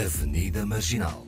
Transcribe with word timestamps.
Avenida 0.00 0.64
Marginal. 0.64 1.26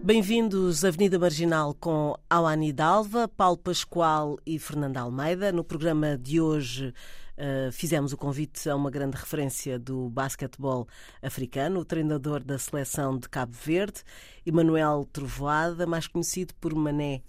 Bem-vindos 0.00 0.84
à 0.84 0.88
Avenida 0.88 1.18
Marginal 1.18 1.74
com 1.74 2.14
Awani 2.30 2.72
Dalva, 2.72 3.26
Paulo 3.26 3.56
Pascoal 3.56 4.38
e 4.46 4.60
Fernanda 4.60 5.00
Almeida. 5.00 5.50
No 5.50 5.64
programa 5.64 6.16
de 6.16 6.40
hoje 6.40 6.94
uh, 7.38 7.72
fizemos 7.72 8.12
o 8.12 8.16
convite 8.16 8.68
a 8.68 8.76
uma 8.76 8.90
grande 8.90 9.16
referência 9.16 9.78
do 9.78 10.08
basquetebol 10.08 10.86
africano, 11.22 11.80
o 11.80 11.84
treinador 11.84 12.42
da 12.42 12.58
seleção 12.58 13.18
de 13.18 13.28
Cabo 13.28 13.52
Verde, 13.52 14.02
Emanuel 14.44 15.08
Trovoada, 15.12 15.86
mais 15.86 16.06
conhecido 16.06 16.54
por 16.60 16.74
Mané 16.74 17.22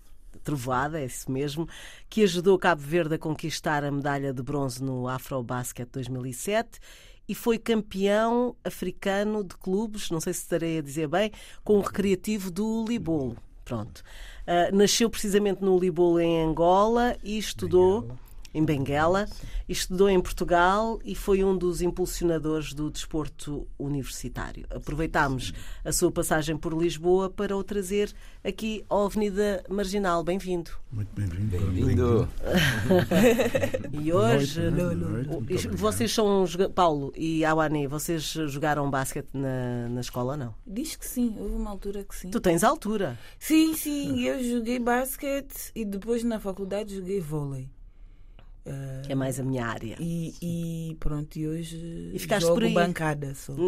Trovoada, 0.43 0.99
é 0.99 1.05
isso 1.05 1.31
mesmo, 1.31 1.67
que 2.09 2.23
ajudou 2.23 2.57
Cabo 2.59 2.81
Verde 2.81 3.15
a 3.15 3.19
conquistar 3.19 3.83
a 3.83 3.91
medalha 3.91 4.33
de 4.33 4.43
bronze 4.43 4.83
no 4.83 5.07
Afrobasket 5.07 5.89
2007 5.91 6.79
e 7.27 7.33
foi 7.33 7.57
campeão 7.57 8.55
africano 8.63 9.43
de 9.43 9.55
clubes, 9.57 10.11
não 10.11 10.19
sei 10.19 10.33
se 10.33 10.41
estarei 10.41 10.77
a 10.77 10.81
dizer 10.81 11.07
bem, 11.07 11.31
com 11.63 11.77
o 11.77 11.81
recreativo 11.81 12.51
do 12.51 12.85
Libolo. 12.87 13.37
Pronto. 13.63 14.03
Uh, 14.47 14.75
nasceu 14.75 15.09
precisamente 15.09 15.63
no 15.63 15.79
Libolo, 15.79 16.19
em 16.19 16.43
Angola, 16.43 17.17
e 17.23 17.37
estudou. 17.37 18.15
Em 18.55 18.63
Benguela, 18.63 19.27
estudou 19.67 20.07
em 20.07 20.21
Portugal 20.21 20.97
e 21.03 21.13
foi 21.13 21.43
um 21.43 21.57
dos 21.57 21.81
impulsionadores 21.81 22.73
do 22.73 22.89
desporto 22.89 23.67
universitário. 23.77 24.65
Aproveitámos 24.69 25.53
a 25.83 25.91
sua 25.91 26.09
passagem 26.09 26.55
por 26.55 26.71
Lisboa 26.71 27.29
para 27.29 27.57
o 27.57 27.61
trazer 27.61 28.13
aqui 28.41 28.85
à 28.89 29.03
Avenida 29.03 29.61
Marginal. 29.67 30.23
Bem-vindo. 30.23 30.71
Muito 30.89 31.09
bem-vindo. 31.13 31.57
Bem-vindo. 31.57 32.29
e 33.91 34.13
hoje, 34.13 34.61
vocês 35.73 36.13
são, 36.13 36.45
Paulo 36.73 37.11
e 37.13 37.43
Awane, 37.43 37.87
vocês 37.87 38.23
jogaram 38.23 38.89
basquete 38.89 39.31
na, 39.33 39.89
na 39.89 39.99
escola 39.99 40.37
não? 40.37 40.55
Diz 40.65 40.95
que 40.95 41.05
sim, 41.05 41.35
houve 41.37 41.55
uma 41.55 41.71
altura 41.71 42.05
que 42.05 42.15
sim. 42.15 42.29
Tu 42.29 42.39
tens 42.39 42.63
altura? 42.63 43.19
Sim, 43.37 43.73
sim, 43.73 44.21
eu 44.21 44.41
joguei 44.41 44.79
basquete 44.79 45.73
e 45.75 45.83
depois 45.83 46.23
na 46.23 46.39
faculdade 46.39 46.95
joguei 46.95 47.19
vôlei. 47.19 47.74
Uh, 48.65 49.05
é 49.07 49.13
mais 49.13 49.39
a 49.39 49.43
minha 49.43 49.63
área. 49.63 49.95
E, 49.99 50.33
e 50.41 50.95
pronto, 50.99 51.35
e 51.37 51.47
hoje 51.47 52.11
e 52.11 52.17
ficaste 52.17 52.47
jogo 52.47 52.55
por 52.55 52.63
aí. 52.63 52.73
bancada 52.73 53.35
só. 53.35 53.53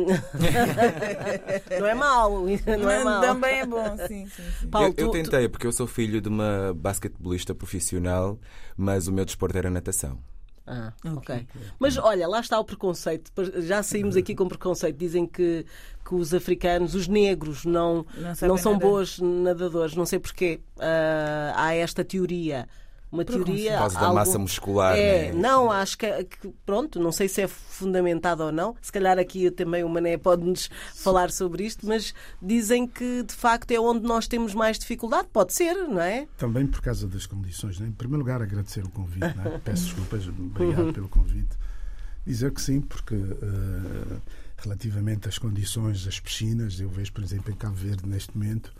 não 1.80 1.86
é 1.86 1.94
mau, 1.94 2.45
não 2.48 2.89
é 2.89 3.04
mau. 3.04 3.22
Também 3.22 3.59
é 3.59 3.66
bom, 3.67 3.95
sim. 4.08 4.26
sim, 4.26 4.44
sim. 4.59 4.67
Paulo, 4.67 4.95
eu, 4.98 5.06
eu 5.06 5.12
tentei, 5.12 5.48
porque 5.48 5.67
eu 5.67 5.72
sou 5.72 5.86
filho 5.86 6.20
de 6.20 6.28
uma 6.28 6.73
basquetebolista 6.73 7.54
profissional, 7.54 8.39
mas 8.76 9.08
o 9.08 9.14
meu 9.14 9.23
desporto 9.23 9.56
era 9.56 9.70
natação. 9.70 10.17
Ah, 10.66 10.92
ok. 11.06 11.17
okay. 11.17 11.48
Mas 11.80 11.95
olha, 11.98 12.28
lá 12.28 12.39
está 12.39 12.59
o 12.59 12.66
preconceito. 12.66 13.32
Já 13.61 13.82
saímos 13.84 14.17
aqui 14.17 14.36
com 14.36 14.48
preconceito. 14.50 14.98
Dizem 14.98 15.26
que, 15.26 15.66
que 16.04 16.16
os 16.16 16.34
africanos, 16.34 16.94
os 16.94 17.08
negros, 17.08 17.64
não, 17.64 18.06
não, 18.17 18.48
não 18.50 18.58
são 18.58 18.73
nadar. 18.73 18.89
bons 18.89 19.20
nadadores. 19.20 19.95
Não 19.95 20.06
sei 20.06 20.20
porquê. 20.20 20.59
Uh, 20.76 21.54
há 21.56 21.73
esta 21.73 22.04
teoria 22.04 22.67
uma 23.11 23.23
teoria. 23.23 23.72
Por 23.72 23.80
causa 23.80 24.00
da 24.00 24.13
massa 24.13 24.38
muscular. 24.38 24.97
É, 24.97 25.31
né? 25.31 25.39
não, 25.39 25.72
acho 25.72 25.97
que, 25.97 26.23
que, 26.25 26.53
pronto, 26.66 27.00
não 27.00 27.11
sei 27.11 27.27
se 27.27 27.41
é 27.41 27.47
fundamentado 27.47 28.44
ou 28.44 28.52
não. 28.52 28.75
Se 28.81 28.91
calhar 28.91 29.17
aqui 29.17 29.49
também 29.52 29.83
o 29.83 29.89
Mané 29.89 30.17
pode-nos 30.17 30.69
falar 30.94 31.31
sobre 31.31 31.66
isto, 31.66 31.88
mas 31.88 32.14
dizem 32.41 32.87
que 32.87 33.23
de 33.23 33.33
facto 33.33 33.71
é 33.71 33.80
onde 33.80 34.05
nós 34.05 34.27
temos 34.27 34.54
mais 34.54 34.77
dificuldade. 34.77 35.27
Pode 35.32 35.54
ser, 35.54 35.73
não 35.73 36.02
é? 36.02 36.27
Também 36.37 36.67
por 36.67 36.82
causa 36.82 37.08
das 37.08 37.26
condições. 37.26 37.80
Né? 37.80 37.87
Em 37.87 37.92
primeiro 37.92 38.20
lugar, 38.20 38.42
agradecer 38.42 38.83
o 38.83 38.89
convite. 38.89 39.20
Né? 39.20 39.61
Peço 39.64 39.86
desculpas, 39.86 40.27
obrigado 40.27 40.93
pelo 40.93 41.08
convite. 41.08 41.58
Dizer 42.26 42.52
que 42.52 42.61
sim, 42.61 42.82
porque 42.82 43.15
uh, 43.15 44.21
relativamente 44.58 45.30
às 45.30 45.37
condições, 45.37 46.03
das 46.03 46.20
piscinas, 46.20 46.80
eu 46.80 46.89
vejo, 46.89 47.14
por 47.14 47.23
exemplo, 47.23 47.53
em 47.53 47.55
Cabo 47.55 47.76
Verde, 47.76 48.05
neste 48.05 48.37
momento, 48.37 48.73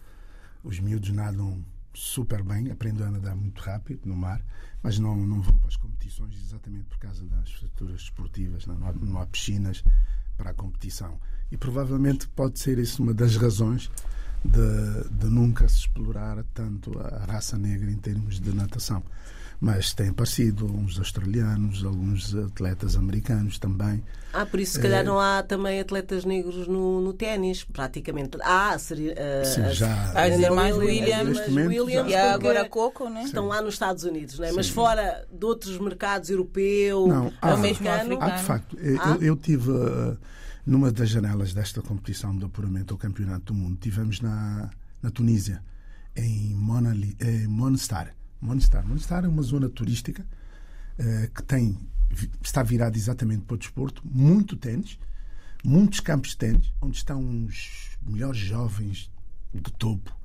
os 0.63 0.79
miúdos 0.79 1.12
nadam 1.12 1.63
super 1.97 2.44
bem, 2.44 2.69
aprendem 2.69 3.06
a 3.06 3.12
nadar 3.12 3.35
muito 3.35 3.59
rápido 3.62 4.02
no 4.06 4.16
mar, 4.16 4.44
mas 4.84 5.00
não, 5.00 5.16
não 5.16 5.41
vão 5.41 5.58
para 5.58 5.68
as 5.68 5.75
competições 5.75 6.35
exatamente 6.35 6.85
por 6.85 7.00
causa 7.00 7.25
das 7.25 7.50
estruturas 7.50 8.02
esportivas, 8.02 8.66
não, 8.68 8.78
não, 8.78 8.88
há, 8.88 8.94
não 8.94 9.19
há 9.19 9.25
piscinas 9.25 9.84
para 10.38 10.52
a 10.52 10.53
competição. 10.53 11.19
E 11.52 11.58
provavelmente 11.58 12.28
pode 12.30 12.59
ser 12.59 12.78
isso 12.78 13.02
uma 13.02 13.13
das 13.13 13.35
razões 13.35 13.90
de, 14.46 15.09
de 15.09 15.25
nunca 15.25 15.68
se 15.68 15.80
explorar 15.80 16.44
tanto 16.53 16.97
a 17.00 17.25
raça 17.25 17.58
negra 17.58 17.90
em 17.91 17.97
termos 17.97 18.40
de 18.40 18.53
natação 18.53 19.03
mas 19.59 19.94
tem 19.94 20.09
aparecido 20.09 20.66
uns 20.66 21.00
australianos, 21.00 21.84
alguns 21.84 22.35
atletas 22.35 22.95
americanos 22.95 23.57
também. 23.57 24.03
Ah, 24.31 24.45
por 24.45 24.59
isso 24.59 24.73
se 24.73 24.79
calhar 24.79 25.00
é... 25.00 25.03
não 25.03 25.19
há 25.19 25.41
também 25.41 25.79
atletas 25.79 26.25
negros 26.25 26.68
no, 26.68 27.01
no 27.01 27.13
ténis, 27.13 27.63
praticamente. 27.63 28.38
Ah, 28.44 28.78
seria. 28.78 29.13
Uh, 29.13 29.46
Sim, 29.46 29.73
já. 29.73 30.12
A 30.13 30.29
dizer 30.29 30.51
mais 30.51 30.75
Williams, 30.75 31.40
Williams 31.47 32.12
e 32.12 32.16
agora 32.16 32.69
Coco, 32.69 33.09
né? 33.09 33.23
Estão 33.23 33.47
lá 33.47 33.62
nos 33.62 33.73
Estados 33.73 34.03
Unidos, 34.03 34.38
né? 34.38 34.51
mas 34.51 34.69
fora 34.69 35.25
de 35.31 35.46
outros 35.46 35.78
mercados 35.79 36.29
europeu, 36.29 37.07
não, 37.07 37.34
há, 37.41 37.53
americano. 37.53 38.22
Há, 38.22 38.29
de 38.31 38.44
facto. 38.44 38.78
Eu, 38.78 39.22
eu 39.22 39.35
tive. 39.35 39.72
Uh, 39.72 40.17
numa 40.67 40.91
das 40.91 41.09
janelas 41.09 41.53
desta 41.53 41.81
competição 41.81 42.38
de 42.38 42.44
apuramento 42.44 42.94
ao 42.94 42.97
Campeonato 42.97 43.53
do 43.53 43.53
Mundo, 43.53 43.78
tivemos 43.79 44.19
na, 44.19 44.69
na 45.01 45.09
Tunísia, 45.09 45.63
em, 46.13 46.53
Monali, 46.53 47.16
em 47.22 47.47
Monstar. 47.47 48.13
Monestar. 48.42 48.86
Monestar 48.86 49.25
é 49.25 49.28
uma 49.28 49.42
zona 49.42 49.70
turística 49.70 50.25
uh, 51.00 51.31
que 51.34 51.44
tem, 51.44 51.78
está 52.42 52.64
virada 52.64 52.98
exatamente 52.98 53.44
para 53.44 53.56
o 53.56 53.58
desporto, 53.58 54.02
muito 54.06 54.56
tênis, 54.56 55.00
muitos 55.64 56.00
campos 56.00 56.31
de 56.31 56.38
tênis, 56.38 56.74
onde 56.81 56.97
estão 56.97 57.46
os 57.46 57.97
melhores 58.06 58.40
jovens 58.40 59.12
do 59.53 59.72
topo 59.72 60.16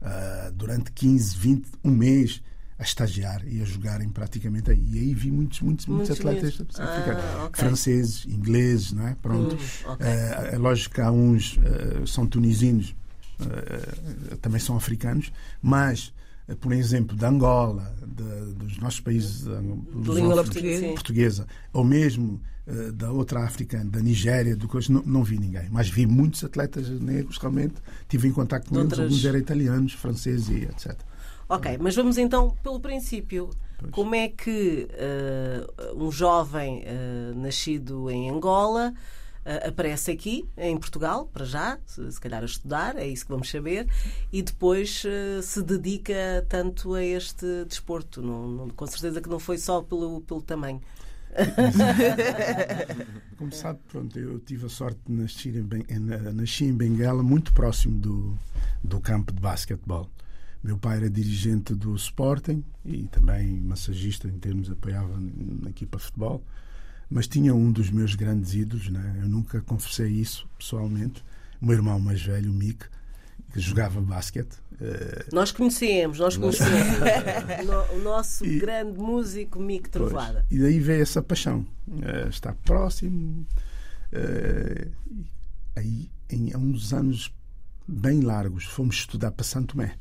uh, 0.00 0.52
durante 0.52 0.92
15, 0.92 1.36
20, 1.36 1.68
um 1.84 1.90
mês 1.90 2.42
a 2.78 2.82
estagiar 2.82 3.42
e 3.46 3.62
a 3.62 3.64
jogarem 3.64 4.08
praticamente 4.08 4.70
aí. 4.70 4.86
E 4.92 4.98
aí 4.98 5.14
vi 5.14 5.30
muitos, 5.30 5.60
muitos, 5.60 5.86
muitos, 5.86 6.08
muitos 6.08 6.26
atletas 6.26 6.78
ah, 6.78 7.44
okay. 7.46 7.64
franceses, 7.64 8.26
ingleses, 8.26 8.92
não 8.92 9.08
é? 9.08 9.14
Pronto. 9.14 9.54
Uh, 9.54 9.92
okay. 9.92 10.06
uh, 10.06 10.54
é 10.54 10.58
lógico 10.58 10.94
que 10.94 11.00
há 11.00 11.10
uns 11.10 11.56
uh, 11.56 12.06
são 12.06 12.26
tunisinos, 12.26 12.94
também 14.40 14.58
são 14.58 14.76
africanos, 14.78 15.30
mas 15.60 16.12
por 16.54 16.72
exemplo, 16.72 17.16
da 17.16 17.28
Angola, 17.28 17.92
de, 18.06 18.54
dos 18.54 18.78
nossos 18.78 19.00
países 19.00 19.44
de 19.44 20.10
língua 20.12 20.36
portuguesa, 20.36 20.86
portuguesa, 20.88 21.46
ou 21.72 21.82
mesmo 21.82 22.40
uh, 22.66 22.92
da 22.92 23.10
outra 23.10 23.44
África, 23.44 23.84
da 23.84 24.00
Nigéria, 24.00 24.54
do 24.54 24.68
coisa, 24.68 24.92
não, 24.92 25.02
não, 25.04 25.24
vi 25.24 25.38
ninguém. 25.38 25.68
Mas 25.70 25.88
vi 25.88 26.06
muitos 26.06 26.44
atletas 26.44 26.88
negros, 26.88 27.38
realmente. 27.38 27.74
Tive 28.08 28.28
em 28.28 28.32
contato 28.32 28.68
com 28.68 28.78
eles, 28.78 28.98
alguns 28.98 29.24
eram 29.24 29.38
italianos, 29.38 29.92
franceses 29.94 30.48
e 30.48 30.64
etc. 30.64 30.96
Ok, 31.48 31.78
mas 31.80 31.94
vamos 31.96 32.18
então 32.18 32.56
pelo 32.62 32.78
princípio. 32.78 33.50
Pois. 33.78 33.92
Como 33.92 34.14
é 34.14 34.28
que 34.28 34.88
uh, 34.90 36.04
um 36.04 36.10
jovem 36.10 36.82
uh, 36.84 37.38
nascido 37.38 38.08
em 38.10 38.30
Angola 38.30 38.94
aparece 39.66 40.10
aqui, 40.10 40.48
em 40.56 40.76
Portugal, 40.76 41.26
para 41.32 41.44
já, 41.44 41.78
se, 41.86 42.10
se, 42.10 42.20
calhar 42.20 42.42
a 42.42 42.46
estudar, 42.46 42.96
é 42.96 43.06
isso 43.06 43.24
que 43.24 43.30
vamos 43.30 43.48
saber, 43.48 43.86
e 44.32 44.42
depois 44.42 45.04
uh, 45.04 45.42
se 45.42 45.62
dedica 45.62 46.44
tanto 46.48 46.94
a 46.94 47.04
este 47.04 47.64
desporto. 47.64 48.20
Não, 48.20 48.48
não, 48.48 48.70
com 48.70 48.86
certeza 48.86 49.20
que 49.20 49.28
não 49.28 49.38
foi 49.38 49.58
só 49.58 49.82
pelo, 49.82 50.20
pelo 50.22 50.42
tamanho. 50.42 50.80
Como 53.36 53.52
sabe, 53.52 53.78
pronto, 53.88 54.18
eu 54.18 54.40
tive 54.40 54.66
a 54.66 54.68
sorte 54.68 54.98
de 55.06 55.12
nascer 55.12 55.54
em, 55.54 55.62
ben, 55.62 55.84
nasci 56.34 56.64
em 56.64 56.74
Benguela, 56.74 57.22
muito 57.22 57.52
próximo 57.52 57.98
do, 57.98 58.36
do 58.82 59.00
campo 59.00 59.32
de 59.32 59.40
basquetebol. 59.40 60.10
Meu 60.64 60.78
pai 60.78 60.96
era 60.96 61.10
dirigente 61.10 61.74
do 61.74 61.94
Sporting 61.94 62.64
e 62.84 63.06
também 63.08 63.60
massagista 63.60 64.26
em 64.26 64.38
termos 64.38 64.70
apoiava 64.70 65.16
na 65.20 65.70
equipa 65.70 65.98
de 65.98 66.04
futebol 66.04 66.42
mas 67.10 67.26
tinha 67.26 67.54
um 67.54 67.70
dos 67.70 67.90
meus 67.90 68.14
grandes 68.14 68.54
ídolos, 68.54 68.88
né? 68.88 69.20
eu 69.22 69.28
nunca 69.28 69.60
confessei 69.60 70.08
isso 70.08 70.48
pessoalmente, 70.58 71.24
o 71.60 71.66
meu 71.66 71.76
irmão 71.76 71.98
mais 71.98 72.22
velho, 72.22 72.50
o 72.50 72.54
Mick, 72.54 72.86
que 73.52 73.60
jogava 73.60 74.00
basquete. 74.00 74.54
Uh... 74.72 75.34
Nós 75.34 75.52
conhecemos, 75.52 76.18
nós 76.18 76.36
conhecemos 76.36 76.98
o 77.94 77.98
nosso 78.00 78.44
e... 78.44 78.58
grande 78.58 78.98
músico 78.98 79.58
Mick 79.58 79.88
Trovada. 79.88 80.44
Pois, 80.48 80.60
e 80.60 80.62
daí 80.62 80.80
veio 80.80 81.02
essa 81.02 81.22
paixão, 81.22 81.66
uh, 81.88 82.28
estar 82.28 82.54
próximo. 82.54 83.46
Uh, 84.12 84.90
aí, 85.76 86.10
em, 86.28 86.52
há 86.52 86.58
uns 86.58 86.92
anos 86.92 87.32
bem 87.86 88.20
largos, 88.20 88.64
fomos 88.64 88.96
estudar 88.96 89.30
para 89.30 89.44
Santo 89.44 89.74
Tomé. 89.74 89.96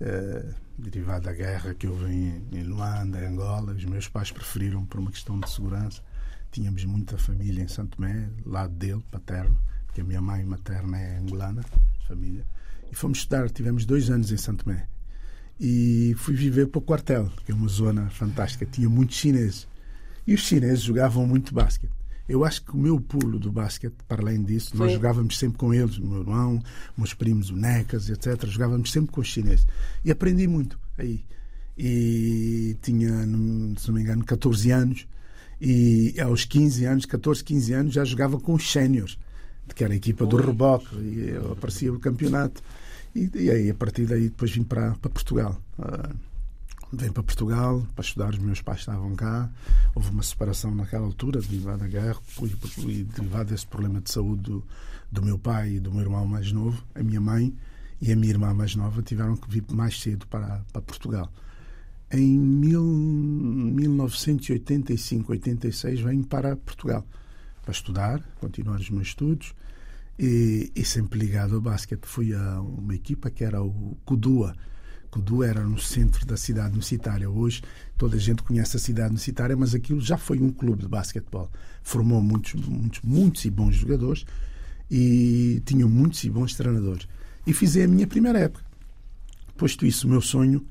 Uh, 0.00 0.54
derivado 0.78 1.24
da 1.24 1.32
guerra 1.32 1.74
que 1.74 1.86
houve 1.86 2.04
em, 2.12 2.42
em 2.52 2.62
Luanda, 2.62 3.18
em 3.18 3.26
Angola, 3.26 3.72
os 3.72 3.84
meus 3.84 4.08
pais 4.08 4.30
preferiram, 4.30 4.84
por 4.84 5.00
uma 5.00 5.10
questão 5.10 5.40
de 5.40 5.48
segurança, 5.50 6.02
Tínhamos 6.56 6.86
muita 6.86 7.18
família 7.18 7.62
em 7.62 7.68
Santo 7.68 7.96
Tomé, 7.98 8.30
lado 8.46 8.72
dele, 8.72 9.04
paterno, 9.10 9.54
porque 9.84 10.00
a 10.00 10.04
minha 10.04 10.22
mãe 10.22 10.42
materna 10.42 10.98
é 10.98 11.18
angolana, 11.18 11.62
família. 12.08 12.46
E 12.90 12.94
fomos 12.94 13.18
estudar, 13.18 13.50
tivemos 13.50 13.84
dois 13.84 14.08
anos 14.08 14.32
em 14.32 14.38
Santo 14.38 14.64
Tomé. 14.64 14.86
E 15.60 16.14
fui 16.16 16.34
viver 16.34 16.68
para 16.68 16.78
o 16.78 16.82
quartel, 16.82 17.30
que 17.44 17.52
é 17.52 17.54
uma 17.54 17.68
zona 17.68 18.08
fantástica. 18.08 18.64
Tinha 18.64 18.88
muitos 18.88 19.16
chineses. 19.16 19.68
E 20.26 20.32
os 20.32 20.40
chineses 20.40 20.82
jogavam 20.82 21.26
muito 21.26 21.52
basquete. 21.52 21.92
Eu 22.28 22.44
acho 22.44 22.64
que 22.64 22.72
o 22.72 22.76
meu 22.76 23.00
pulo 23.00 23.38
do 23.38 23.52
basquete, 23.52 23.94
para 24.08 24.20
além 24.20 24.42
disso, 24.42 24.70
Foi. 24.76 24.86
nós 24.86 24.92
jogávamos 24.94 25.38
sempre 25.38 25.58
com 25.58 25.72
eles, 25.72 25.98
o 25.98 26.04
meu 26.04 26.20
irmão, 26.20 26.60
meus 26.96 27.14
primos, 27.14 27.50
o 27.50 27.56
Necas, 27.56 28.10
etc. 28.10 28.46
Jogávamos 28.46 28.90
sempre 28.90 29.12
com 29.12 29.20
os 29.20 29.28
chineses. 29.28 29.66
E 30.04 30.10
aprendi 30.10 30.46
muito 30.48 30.78
aí. 30.98 31.24
E 31.78 32.76
tinha, 32.82 33.10
se 33.76 33.88
não 33.88 33.94
me 33.94 34.00
engano, 34.00 34.24
14 34.24 34.70
anos. 34.70 35.06
E 35.60 36.14
aos 36.20 36.44
15 36.44 36.84
anos, 36.84 37.06
14, 37.06 37.44
15 37.44 37.72
anos, 37.72 37.94
já 37.94 38.04
jogava 38.04 38.38
com 38.40 38.54
os 38.54 38.70
séniores, 38.70 39.18
que 39.74 39.84
era 39.84 39.92
a 39.92 39.96
equipa 39.96 40.26
do 40.26 40.36
reboque. 40.36 40.94
E 40.96 41.30
eu 41.30 41.52
aparecia 41.52 41.92
no 41.92 42.00
campeonato. 42.00 42.62
E, 43.14 43.30
e 43.34 43.50
aí, 43.50 43.70
a 43.70 43.74
partir 43.74 44.04
daí, 44.04 44.24
depois 44.24 44.50
vim 44.50 44.64
para, 44.64 44.92
para 44.94 45.10
Portugal. 45.10 45.60
Ah, 45.78 46.10
Vim 46.92 47.10
para 47.10 47.22
Portugal 47.22 47.84
para 47.94 48.04
estudar, 48.04 48.30
os 48.30 48.38
meus 48.38 48.62
pais 48.62 48.80
estavam 48.80 49.14
cá. 49.16 49.50
Houve 49.94 50.10
uma 50.10 50.22
separação 50.22 50.74
naquela 50.74 51.04
altura, 51.04 51.40
derivada 51.40 51.78
da 51.78 51.88
guerra 51.88 52.20
e, 52.86 53.02
derivada 53.02 53.46
desse 53.46 53.66
problema 53.66 54.00
de 54.00 54.10
saúde 54.10 54.42
do, 54.42 54.64
do 55.10 55.22
meu 55.22 55.38
pai 55.38 55.74
e 55.74 55.80
do 55.80 55.90
meu 55.90 56.02
irmão 56.02 56.26
mais 56.26 56.52
novo. 56.52 56.82
A 56.94 57.02
minha 57.02 57.20
mãe 57.20 57.52
e 58.00 58.12
a 58.12 58.16
minha 58.16 58.32
irmã 58.32 58.54
mais 58.54 58.76
nova 58.76 59.02
tiveram 59.02 59.36
que 59.36 59.50
vir 59.50 59.64
mais 59.72 60.00
cedo 60.00 60.26
para, 60.28 60.64
para 60.72 60.82
Portugal. 60.82 61.32
Em 62.10 62.38
mil, 62.38 62.84
1985, 62.84 65.32
86, 65.32 66.00
venho 66.00 66.24
para 66.24 66.54
Portugal 66.54 67.04
para 67.62 67.72
estudar, 67.72 68.22
continuar 68.38 68.78
os 68.78 68.90
meus 68.90 69.08
estudos 69.08 69.52
e, 70.16 70.70
e 70.74 70.84
sempre 70.84 71.18
ligado 71.18 71.56
ao 71.56 71.60
basquete. 71.60 72.06
Fui 72.06 72.32
a 72.32 72.60
uma 72.60 72.94
equipa 72.94 73.28
que 73.28 73.42
era 73.42 73.60
o 73.60 73.96
Kudua. 74.04 74.54
Kudua 75.16 75.46
era 75.46 75.64
no 75.64 75.78
centro 75.78 76.26
da 76.26 76.36
cidade 76.36 76.68
universitária. 76.68 77.30
Hoje 77.30 77.62
toda 77.96 78.16
a 78.16 78.20
gente 78.20 78.42
conhece 78.42 78.76
a 78.76 78.78
cidade 78.78 79.08
universitária, 79.08 79.56
mas 79.56 79.74
aquilo 79.74 79.98
já 79.98 80.18
foi 80.18 80.38
um 80.38 80.52
clube 80.52 80.82
de 80.82 80.88
basquetebol. 80.88 81.50
Formou 81.82 82.20
muitos, 82.20 82.52
muitos, 82.52 83.00
muitos 83.00 83.44
e 83.46 83.50
bons 83.50 83.76
jogadores 83.76 84.26
e 84.90 85.62
tinha 85.64 85.86
muitos 85.86 86.22
e 86.22 86.28
bons 86.28 86.54
treinadores. 86.54 87.08
E 87.46 87.54
fiz 87.54 87.78
a 87.78 87.86
minha 87.86 88.06
primeira 88.06 88.40
época. 88.40 88.62
Posto 89.56 89.86
isso, 89.86 90.06
o 90.06 90.10
meu 90.10 90.20
sonho, 90.20 90.62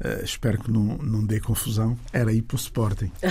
eh, 0.00 0.20
espero 0.24 0.58
que 0.58 0.70
não, 0.70 0.98
não 0.98 1.24
dê 1.24 1.40
confusão, 1.40 1.96
era 2.12 2.32
ir 2.32 2.42
para 2.42 2.54
o 2.56 2.58
Sporting. 2.58 3.10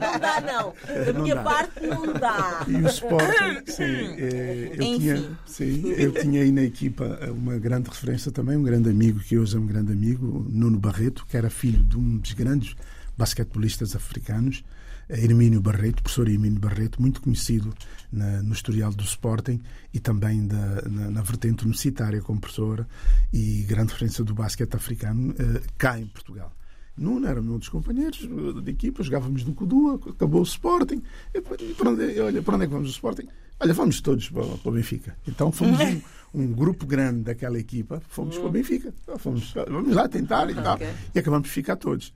Não 0.00 0.18
dá, 0.20 0.40
não. 0.40 0.74
Da 1.04 1.12
Não 1.12 1.22
minha 1.22 1.34
dá. 1.34 1.42
parte, 1.42 1.86
não 1.86 2.12
dá. 2.12 2.64
E 2.68 2.74
o 2.76 2.86
Sporting, 2.88 3.70
sim, 3.72 3.82
eh, 4.18 4.72
eu, 4.74 4.82
Enfim. 4.82 4.98
tinha, 4.98 5.38
sim, 5.46 5.88
eu 5.96 6.12
tinha 6.12 6.42
aí 6.42 6.50
na 6.52 6.62
equipa 6.62 7.18
uma 7.30 7.58
grande 7.58 7.88
referência 7.88 8.30
também, 8.32 8.56
um 8.56 8.62
grande 8.62 8.88
amigo, 8.90 9.20
que 9.20 9.38
hoje 9.38 9.56
é 9.56 9.60
um 9.60 9.66
grande 9.66 9.92
amigo, 9.92 10.46
Nuno 10.48 10.78
Barreto, 10.78 11.24
que 11.28 11.36
era 11.36 11.50
filho 11.50 11.82
de 11.82 11.96
um 11.98 12.18
dos 12.18 12.32
grandes 12.32 12.74
basquetebolistas 13.16 13.94
africanos, 13.96 14.64
Hermínio 15.08 15.60
Barreto, 15.60 16.02
professor 16.02 16.28
Hermínio 16.28 16.60
Barreto, 16.60 17.00
muito 17.00 17.20
conhecido 17.20 17.72
na- 18.12 18.42
no 18.42 18.52
historial 18.52 18.92
do 18.92 19.02
Sporting 19.04 19.60
e 19.92 19.98
também 20.00 20.46
da- 20.46 20.82
na, 20.82 21.10
na 21.10 21.22
vertente 21.22 21.62
universitária 21.64 22.20
como 22.20 22.40
professora 22.40 22.86
e 23.32 23.62
grande 23.62 23.92
referência 23.92 24.22
do 24.24 24.34
basquete 24.34 24.74
africano 24.74 25.34
eh, 25.38 25.60
cá 25.76 25.98
em 25.98 26.06
Portugal. 26.06 26.52
Nuno 26.96 27.26
era 27.28 27.40
um 27.40 27.58
dos 27.58 27.68
companheiros 27.68 28.20
eh, 28.24 28.60
de 28.60 28.70
equipa, 28.70 29.02
jogávamos 29.02 29.44
no 29.44 29.54
Codua, 29.54 30.00
acabou 30.10 30.40
o 30.40 30.44
Sporting. 30.44 31.02
E, 31.34 31.38
e 31.38 31.74
para 31.74 31.90
onde, 31.90 32.20
olha, 32.20 32.42
para 32.42 32.54
onde 32.56 32.64
é 32.64 32.66
que 32.66 32.72
vamos 32.74 32.88
o 32.88 32.92
Sporting? 32.92 33.28
Olha, 33.60 33.74
vamos 33.74 34.00
todos 34.00 34.28
para, 34.30 34.44
para 34.44 34.68
o 34.68 34.72
Benfica. 34.72 35.16
Então 35.26 35.50
fomos 35.50 35.78
um, 35.82 36.00
um 36.34 36.46
grupo 36.52 36.86
grande 36.86 37.22
daquela 37.22 37.58
equipa, 37.58 38.00
fomos 38.08 38.36
para 38.36 38.46
o 38.46 38.50
Benfica. 38.50 38.92
Então, 39.02 39.18
Fomos, 39.18 39.52
vamos 39.68 39.94
lá 39.94 40.08
tentar 40.08 40.48
e 40.50 40.54
tal. 40.54 40.74
Ok. 40.74 40.86
E 41.14 41.18
acabamos 41.18 41.48
por 41.48 41.52
ficar 41.54 41.76
todos. 41.76 42.12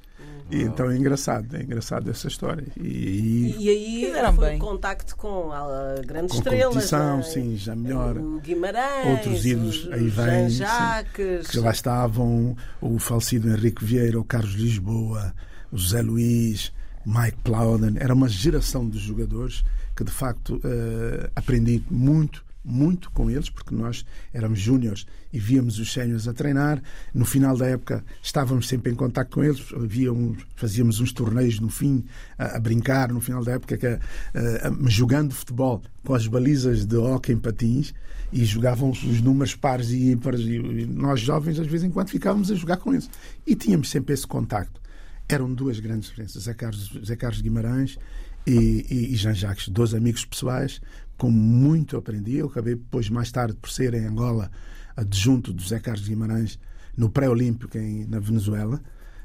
E 0.50 0.60
então 0.62 0.90
é 0.90 0.96
engraçado, 0.98 1.56
é 1.56 1.62
engraçado 1.62 2.10
essa 2.10 2.28
história. 2.28 2.66
E, 2.76 2.82
e 2.82 3.56
E 3.64 3.68
aí 3.70 4.12
foi 4.34 4.50
bem. 4.50 4.58
contacto 4.58 5.16
com 5.16 5.50
ah, 5.50 5.94
grandes 6.04 6.32
com 6.32 6.38
estrelas. 6.38 6.66
competição, 6.74 7.16
né? 7.18 7.22
sim, 7.22 7.56
já 7.56 7.74
melhor. 7.74 8.18
O 8.18 8.38
Guimarães, 8.40 9.06
Outros 9.06 9.46
ídolos 9.46 9.86
os- 9.86 9.92
aí 9.92 10.08
vêm, 10.08 10.50
sim, 10.50 10.56
Jean-Jacques. 10.56 11.46
que 11.48 11.58
lá 11.58 11.70
estavam 11.70 12.54
o 12.82 12.98
falecido 12.98 13.48
Henrique 13.48 13.82
Vieira, 13.82 14.20
o 14.20 14.24
Carlos 14.24 14.52
Lisboa, 14.54 15.32
o 15.70 15.78
José 15.78 16.02
Luís, 16.02 16.70
Mike 17.06 17.38
Plowden. 17.42 17.94
Era 17.98 18.12
uma 18.12 18.28
geração 18.28 18.86
de 18.86 18.98
jogadores 18.98 19.64
que, 19.96 20.04
de 20.04 20.10
facto, 20.12 20.60
eh, 20.64 21.30
aprendi 21.34 21.82
muito, 21.90 22.44
muito 22.64 23.10
com 23.10 23.30
eles, 23.30 23.50
porque 23.50 23.74
nós 23.74 24.04
éramos 24.32 24.60
júniores 24.60 25.04
e 25.32 25.38
víamos 25.38 25.78
os 25.78 25.92
séniores 25.92 26.28
a 26.28 26.32
treinar. 26.32 26.80
No 27.12 27.24
final 27.24 27.56
da 27.56 27.66
época 27.66 28.04
estávamos 28.22 28.68
sempre 28.68 28.92
em 28.92 28.94
contato 28.94 29.30
com 29.30 29.42
eles, 29.42 29.60
uns, 29.72 30.46
fazíamos 30.54 31.00
uns 31.00 31.12
torneios 31.12 31.58
no 31.58 31.68
fim, 31.68 32.04
a, 32.38 32.56
a 32.56 32.60
brincar, 32.60 33.12
no 33.12 33.20
final 33.20 33.44
da 33.44 33.52
época, 33.52 33.76
que, 33.76 33.86
eh, 33.86 33.98
a- 34.34 34.88
jogando 34.88 35.34
futebol 35.34 35.82
com 36.04 36.14
as 36.14 36.26
balizas 36.26 36.84
de 36.84 36.96
hóquei 36.96 37.34
em 37.34 37.38
patins 37.38 37.92
e 38.32 38.44
jogavam 38.44 38.90
os 38.90 39.20
números 39.20 39.54
pares 39.54 39.90
e 39.90 40.10
ímpares. 40.10 40.40
E 40.40 40.86
nós 40.86 41.20
jovens 41.20 41.58
às 41.58 41.66
vezes 41.66 41.84
enquanto 41.84 42.10
ficávamos 42.10 42.50
a 42.50 42.54
jogar 42.54 42.76
com 42.78 42.92
eles. 42.92 43.10
E 43.46 43.54
tínhamos 43.54 43.90
sempre 43.90 44.14
esse 44.14 44.26
contacto. 44.26 44.80
Eram 45.28 45.52
duas 45.52 45.80
grandes 45.80 46.08
referências 46.10 46.44
Zé 46.44 46.54
Carlos, 46.54 46.92
Zé 47.04 47.16
Carlos 47.16 47.40
Guimarães 47.40 47.98
e, 48.46 48.86
e, 48.90 49.12
e 49.12 49.16
Jean 49.16 49.34
Jacques 49.34 49.68
dois 49.68 49.94
amigos 49.94 50.24
pessoais 50.24 50.80
com 51.22 51.30
muito 51.30 51.96
aprendi 51.96 52.38
eu 52.38 52.46
acabei 52.48 52.74
depois 52.74 53.08
mais 53.08 53.30
tarde 53.30 53.54
por 53.54 53.70
ser 53.70 53.94
em 53.94 54.04
Angola 54.06 54.50
adjunto 54.96 55.52
do 55.52 55.62
Zé 55.62 55.78
Carlos 55.78 56.08
Guimarães 56.08 56.58
no 56.96 57.08
pré-olímpico 57.08 57.78
na 58.08 58.18
Venezuela. 58.18 58.80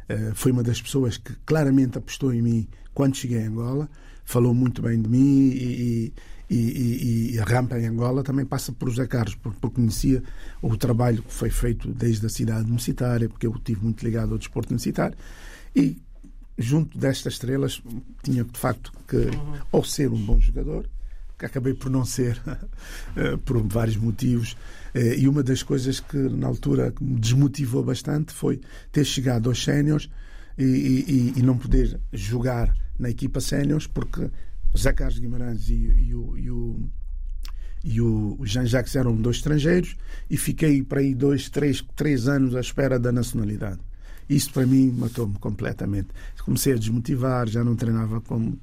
Eh, 0.07 0.31
foi 0.35 0.51
uma 0.51 0.61
das 0.61 0.79
pessoas 0.79 1.17
que 1.17 1.33
claramente 1.43 1.97
apostou 1.97 2.31
em 2.31 2.39
mim 2.43 2.67
quando 2.93 3.15
cheguei 3.17 3.43
a 3.43 3.47
Angola 3.47 3.89
falou 4.23 4.53
muito 4.53 4.79
bem 4.79 5.01
de 5.01 5.09
mim 5.09 5.49
e, 5.49 6.13
e- 6.51 6.55
e- 6.55 7.31
e 7.33 7.39
a 7.39 7.43
rampa 7.43 7.79
em 7.79 7.87
Angola 7.87 8.23
também 8.23 8.45
passa 8.45 8.71
por 8.71 8.89
José 8.89 9.07
Carlos, 9.07 9.33
porque, 9.33 9.57
porque 9.59 9.75
conhecia 9.77 10.21
o 10.61 10.77
trabalho 10.77 11.23
que 11.23 11.33
foi 11.33 11.49
feito 11.49 11.91
desde 11.91 12.27
a 12.27 12.29
cidade 12.29 12.65
universitária, 12.65 13.27
porque 13.27 13.47
eu 13.47 13.53
estive 13.55 13.81
muito 13.83 14.03
ligado 14.05 14.33
ao 14.33 14.37
desporto 14.37 14.69
universitário. 14.69 15.17
E 15.75 15.97
junto 16.59 16.95
destas 16.95 17.33
estrelas 17.33 17.81
tinha 18.21 18.43
de 18.43 18.59
facto 18.59 18.91
que 19.07 19.17
ou 19.71 19.83
ser 19.83 20.11
um 20.11 20.23
bom 20.23 20.39
jogador 20.39 20.87
acabei 21.45 21.73
por 21.73 21.89
não 21.89 22.03
ser 22.05 22.41
eh, 23.15 23.37
por 23.45 23.61
vários 23.67 23.97
motivos 23.97 24.55
Eh, 24.93 25.19
e 25.19 25.27
uma 25.27 25.43
das 25.43 25.61
coisas 25.61 25.99
que 25.99 26.17
na 26.17 26.47
altura 26.47 26.91
me 26.99 27.19
desmotivou 27.19 27.83
bastante 27.83 28.33
foi 28.33 28.59
ter 28.91 29.03
chegado 29.05 29.49
aos 29.49 29.61
séniores 29.63 30.09
e, 30.57 30.63
e- 30.63 31.33
e 31.39 31.41
não 31.43 31.55
poder 31.57 31.99
jogar 32.13 32.73
na 32.97 33.09
equipa 33.09 33.39
séniores 33.41 33.85
porque 33.85 34.31
Zé 34.75 34.93
Carlos 34.93 35.19
Guimarães 35.19 35.69
e, 35.69 35.73
e 36.07 36.15
o, 36.15 36.37
e 36.37 36.49
o 36.49 36.89
e 37.83 38.01
o 38.01 38.39
Jean-Jacques 38.43 38.95
eram 38.95 39.15
dois 39.15 39.35
estrangeiros 39.37 39.95
e 40.29 40.35
fiquei 40.37 40.81
para 40.81 40.99
aí 41.01 41.13
dois, 41.13 41.47
três, 41.49 41.83
três 41.95 42.27
anos 42.27 42.55
à 42.55 42.59
espera 42.59 42.97
da 42.97 43.11
nacionalidade. 43.11 43.79
Isso 44.29 44.51
para 44.51 44.65
mim 44.65 44.91
matou-me 44.91 45.35
completamente. 45.39 46.09
Comecei 46.43 46.73
a 46.73 46.77
desmotivar, 46.77 47.47
já 47.47 47.63
não 47.63 47.75
treinava 47.75 48.21
com, 48.21 48.53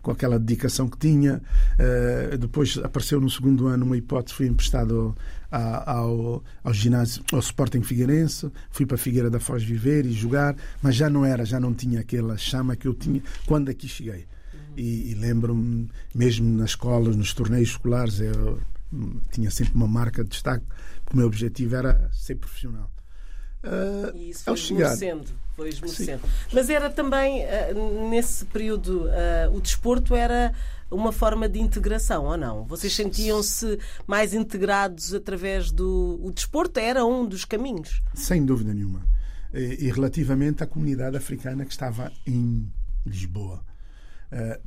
com 0.00 0.10
aquela 0.10 0.38
dedicação 0.38 0.88
que 0.88 0.98
tinha. 0.98 1.42
Eh, 1.78 2.36
depois 2.38 2.78
apareceu 2.78 3.20
no 3.20 3.28
segundo 3.28 3.66
ano 3.66 3.84
uma 3.84 3.96
hipótese, 3.96 4.34
fui 4.34 4.46
emprestado 4.46 5.14
ao, 5.50 5.88
ao, 5.88 6.44
ao 6.64 6.72
ginásio, 6.72 7.22
ao 7.32 7.40
Sporting 7.40 7.82
Figueirense, 7.82 8.50
fui 8.70 8.86
para 8.86 8.96
Figueira 8.96 9.28
da 9.28 9.40
Foz 9.40 9.62
viver 9.62 10.06
e 10.06 10.12
jogar, 10.12 10.56
mas 10.82 10.94
já 10.94 11.10
não 11.10 11.24
era, 11.24 11.44
já 11.44 11.58
não 11.58 11.74
tinha 11.74 12.00
aquela 12.00 12.36
chama 12.36 12.76
que 12.76 12.86
eu 12.86 12.94
tinha 12.94 13.22
quando 13.46 13.68
aqui 13.68 13.88
cheguei. 13.88 14.26
E, 14.76 15.10
e 15.10 15.14
lembro-me, 15.14 15.90
mesmo 16.14 16.48
nas 16.56 16.70
escolas, 16.70 17.16
nos 17.16 17.34
torneios 17.34 17.70
escolares, 17.70 18.20
eu 18.20 18.58
hum, 18.92 19.20
tinha 19.30 19.50
sempre 19.50 19.74
uma 19.74 19.88
marca 19.88 20.22
de 20.22 20.30
destaque, 20.30 20.64
porque 21.04 21.14
o 21.14 21.16
meu 21.16 21.26
objetivo 21.26 21.74
era 21.74 22.08
ser 22.12 22.36
profissional. 22.36 22.90
Ah, 23.62 24.12
E 24.14 24.30
isso 24.30 24.48
ao 24.48 24.56
foi 24.56 24.64
esmorecendo. 24.64 25.28
Foi 25.56 25.68
esmorecendo. 25.68 26.22
Mas 26.52 26.70
era 26.70 26.88
também, 26.90 27.44
ah, 27.44 27.72
nesse 28.08 28.44
período, 28.46 29.06
ah, 29.10 29.50
o 29.52 29.60
desporto 29.60 30.14
era 30.14 30.52
uma 30.90 31.12
forma 31.12 31.48
de 31.48 31.60
integração, 31.60 32.24
ou 32.24 32.36
não? 32.36 32.64
Vocês 32.64 32.92
sentiam-se 32.94 33.78
mais 34.06 34.34
integrados 34.34 35.14
através 35.14 35.70
do. 35.70 36.18
O 36.22 36.32
desporto 36.32 36.80
era 36.80 37.04
um 37.04 37.26
dos 37.26 37.44
caminhos. 37.44 38.02
sem 38.14 38.44
dúvida 38.44 38.72
nenhuma. 38.74 39.06
E, 39.52 39.86
e 39.86 39.90
relativamente 39.90 40.62
à 40.64 40.66
comunidade 40.66 41.16
africana 41.16 41.64
que 41.64 41.70
estava 41.72 42.10
em 42.26 42.72
Lisboa. 43.06 43.64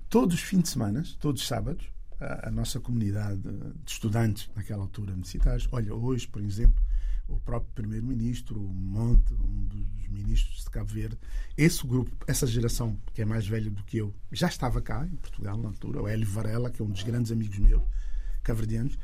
Todos 0.10 0.36
os 0.36 0.42
fins 0.42 0.64
de 0.64 0.70
semana, 0.70 1.04
todos 1.22 1.42
os 1.42 1.48
sábados, 1.48 1.86
a, 2.20 2.50
a 2.50 2.52
nossa 2.52 2.80
comunidade 2.82 3.42
de 3.42 3.92
estudantes, 3.92 4.50
naquela 4.56 4.82
altura 4.82 5.14
universitários, 5.14 5.68
olha, 5.72 5.94
hoje, 5.94 6.28
por 6.28 6.42
exemplo, 6.42 6.82
o 7.28 7.40
próprio 7.40 7.72
primeiro-ministro, 7.74 8.60
o 8.60 8.74
Monte, 8.74 9.34
um 9.34 9.66
dos 9.66 10.08
ministros 10.10 10.64
de 10.64 10.70
Cabo 10.70 10.92
Verde. 10.92 11.18
Esse 11.58 11.86
grupo, 11.86 12.12
essa 12.28 12.46
geração 12.46 12.98
que 13.14 13.22
é 13.22 13.26
mais 13.26 13.48
velha 13.48 13.70
do 13.70 13.84
que 13.84 13.98
eu, 13.98 14.14
já 14.32 14.48
estava 14.48 14.82
cá 14.82 15.06
em 15.12 15.16
Portugal 15.16 15.58
na 15.58 15.70
altura. 15.70 16.02
O 16.02 16.08
Hélio 16.08 16.28
Varela, 16.28 16.70
que 16.70 16.82
é 16.82 16.86
um 16.86 16.90
dos 16.90 17.04
grandes 17.04 17.32
amigos 17.32 17.58
meus, 17.60 17.82
caverdianos. 18.44 18.96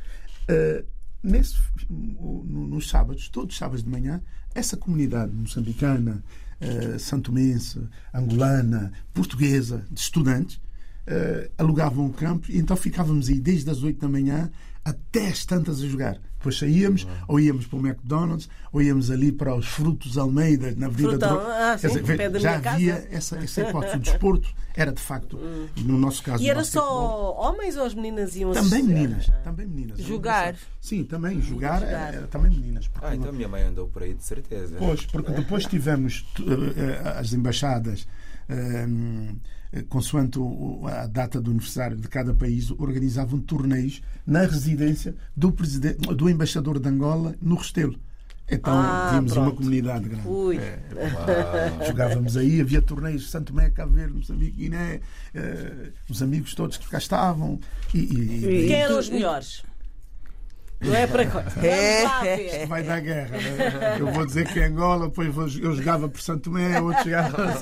Uh, 0.50 0.86
nesse, 1.24 1.58
no, 1.90 2.44
nos 2.44 2.90
sábados, 2.90 3.30
todos 3.30 3.54
os 3.54 3.60
sábados 3.60 3.84
de 3.84 3.90
manhã, 3.90 4.22
essa 4.54 4.78
comunidade 4.78 5.34
moçambicana, 5.34 6.24
uh, 6.62 7.00
santomense, 7.00 7.82
angolana, 8.14 8.92
portuguesa, 9.14 9.86
de 9.90 10.00
estudantes, 10.00 10.58
uh, 10.58 11.50
alugavam 11.58 12.06
um 12.06 12.12
campo 12.12 12.52
e 12.52 12.58
então 12.58 12.76
ficávamos 12.76 13.30
aí 13.30 13.40
desde 13.40 13.70
as 13.70 13.82
8 13.82 14.00
da 14.00 14.10
manhã 14.10 14.52
até 14.90 15.28
as 15.28 15.46
tantas 15.46 15.82
a 15.82 15.88
jogar. 15.88 16.20
Depois 16.40 16.58
saíamos, 16.58 17.04
uhum. 17.04 17.10
ou 17.28 17.40
íamos 17.40 17.68
para 17.68 17.78
o 17.78 17.86
McDonald's, 17.86 18.50
ou 18.72 18.82
íamos 18.82 19.12
ali 19.12 19.30
para 19.30 19.54
os 19.54 19.68
Frutos 19.68 20.18
Almeida, 20.18 20.74
na 20.78 20.86
Avenida 20.86 21.28
Frutão. 21.28 21.34
do 21.34 21.42
ah, 21.42 21.78
sim, 21.78 21.88
dizer, 21.90 22.40
Já 22.40 22.56
havia 22.56 23.08
essa, 23.12 23.38
essa 23.38 23.62
hipótese. 23.62 23.98
O 23.98 24.00
desporto 24.00 24.50
era 24.74 24.94
de 24.94 25.02
facto, 25.02 25.36
uhum. 25.36 25.68
no 25.84 25.98
nosso 25.98 26.24
caso. 26.24 26.42
E 26.42 26.50
era 26.50 26.64
só 26.64 27.34
homens 27.34 27.76
ou 27.76 27.84
as 27.84 27.94
meninas 27.94 28.38
iam 28.38 28.54
Também 28.54 28.84
meninas. 28.84 29.30
Ah. 29.30 29.42
Também 29.44 29.68
meninas. 29.68 30.00
Jogar. 30.00 30.56
Sim, 30.80 31.04
também. 31.04 31.42
Jogar, 31.42 31.82
jogar. 31.82 32.14
Era, 32.14 32.28
também 32.28 32.52
meninas. 32.52 32.90
Ah, 33.02 33.14
então 33.14 33.30
a 33.30 33.34
minha 33.34 33.50
mãe 33.50 33.64
andou 33.64 33.90
por 33.90 34.02
aí, 34.02 34.14
de 34.14 34.24
certeza. 34.24 34.78
Pois, 34.80 35.06
porque 35.06 35.34
depois 35.34 35.66
tivemos 35.66 36.26
uh, 36.40 37.20
as 37.20 37.34
embaixadas. 37.34 38.08
Consoante 39.88 40.40
a 40.86 41.06
data 41.06 41.40
do 41.40 41.52
aniversário 41.52 41.96
de 41.96 42.08
cada 42.08 42.34
país, 42.34 42.72
organizavam 42.72 43.40
torneios 43.40 44.02
na 44.26 44.42
residência 44.42 45.16
do, 45.36 45.52
presidente, 45.52 46.00
do 46.16 46.28
embaixador 46.28 46.80
de 46.80 46.90
Angola 46.90 47.36
no 47.40 47.56
Restelo. 47.56 47.96
Então 48.52 48.74
ah, 48.74 49.08
tínhamos 49.10 49.34
pronto. 49.34 49.48
uma 49.48 49.56
comunidade 49.56 50.10
grande. 50.10 50.58
É, 50.58 51.86
jogávamos 51.86 52.36
aí, 52.36 52.60
havia 52.60 52.82
torneios 52.82 53.30
Santo 53.30 53.54
Tomé, 53.54 53.70
Cabo 53.70 53.94
Verde, 53.94 54.14
Moçambique, 54.16 54.58
Guiné, 54.58 55.02
eh, 55.36 55.92
os 56.10 56.22
amigos 56.24 56.56
todos 56.56 56.78
que 56.78 56.90
cá 56.90 56.98
estavam. 56.98 57.60
E, 57.94 58.00
e, 58.00 58.64
e 58.64 58.68
quem 58.68 58.74
eram 58.74 58.98
os 58.98 59.10
melhores? 59.10 59.64
Não 60.82 60.96
é 60.96 61.06
para. 61.06 61.24
É. 61.62 62.66
Vai 62.66 62.84
dar 62.84 63.02
guerra. 63.02 63.38
Né? 63.38 63.98
Eu 64.00 64.12
vou 64.12 64.26
dizer 64.26 64.48
que 64.48 64.60
é 64.60 64.68
Angola, 64.68 65.08
depois 65.08 65.58
eu 65.58 65.76
jogava 65.76 66.08
por 66.08 66.22
Santo 66.22 66.44
Tomé, 66.44 66.80
outro 66.80 67.04
jogava. 67.04 67.58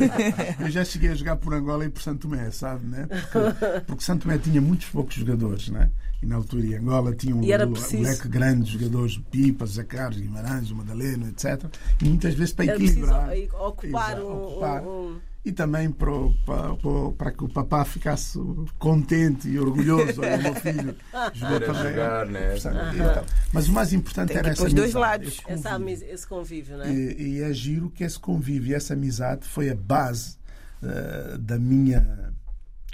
Eu 0.60 0.70
já 0.70 0.86
cheguei 0.86 1.10
a 1.10 1.16
jogar 1.16 1.36
por 1.38 1.54
Angola 1.54 1.86
e 1.86 1.90
por 1.90 2.02
Santo 2.02 2.28
Tomé, 2.28 2.52
sabe? 2.52 2.86
Né? 2.86 3.08
Porque, 3.08 3.82
porque 3.88 4.04
Santo 4.04 4.24
Tomé 4.24 4.38
tinha 4.38 4.62
muitos 4.62 4.88
poucos 4.90 5.16
jogadores, 5.16 5.70
né? 5.70 5.90
E 6.22 6.26
na 6.26 6.36
altura 6.36 6.66
em 6.66 6.76
Angola 6.76 7.14
tinha 7.16 7.36
um, 7.36 7.42
leque 7.42 8.28
grande 8.28 8.72
de 8.72 8.74
jogadores, 8.74 9.20
Pipa, 9.32 9.66
Zé 9.66 9.84
Carlos, 9.84 10.20
Guimarães, 10.20 10.72
Madalena, 10.72 11.30
etc. 11.30 11.66
E 12.02 12.06
muitas 12.06 12.34
vezes 12.34 12.54
para 12.54 12.66
equilibrar. 12.66 13.30
Ocupar, 13.60 14.12
Exato, 14.12 14.28
um, 14.28 14.44
ocupar. 14.44 14.84
Um, 14.84 15.20
e 15.48 15.52
também 15.54 15.90
para, 15.90 16.12
para, 16.46 16.76
para, 17.18 17.32
que 17.32 17.46
o 17.46 17.48
papá 17.48 17.86
ficasse 17.86 18.38
contente 18.78 19.48
e 19.48 19.58
orgulhoso. 19.58 20.20
Olha, 20.20 20.36
o 20.38 20.44
meu 20.44 20.56
filho 20.56 20.96
jogou 21.34 21.60
também. 21.62 21.94
Jogar, 21.94 22.26
né? 22.26 22.56
então, 22.58 23.26
mas 23.54 23.70
o 23.70 23.72
mais 23.72 23.94
importante 23.94 24.28
Tem 24.28 24.38
era 24.38 24.50
essa 24.50 24.64
amizade, 24.64 24.82
dois 24.82 24.94
lados. 24.94 25.28
Esse 25.48 25.64
convívio, 25.64 26.14
esse 26.14 26.28
convívio 26.28 26.78
né? 26.78 26.94
e, 26.94 27.38
e 27.38 27.42
é 27.42 27.54
giro 27.54 27.90
que 27.90 28.04
esse 28.04 28.20
convívio 28.20 28.72
e 28.72 28.74
essa 28.74 28.94
amizade 28.94 29.48
foi 29.48 29.70
a 29.70 29.76
base 29.76 30.36
uh, 30.84 31.38
da 31.38 31.58
minha 31.58 32.34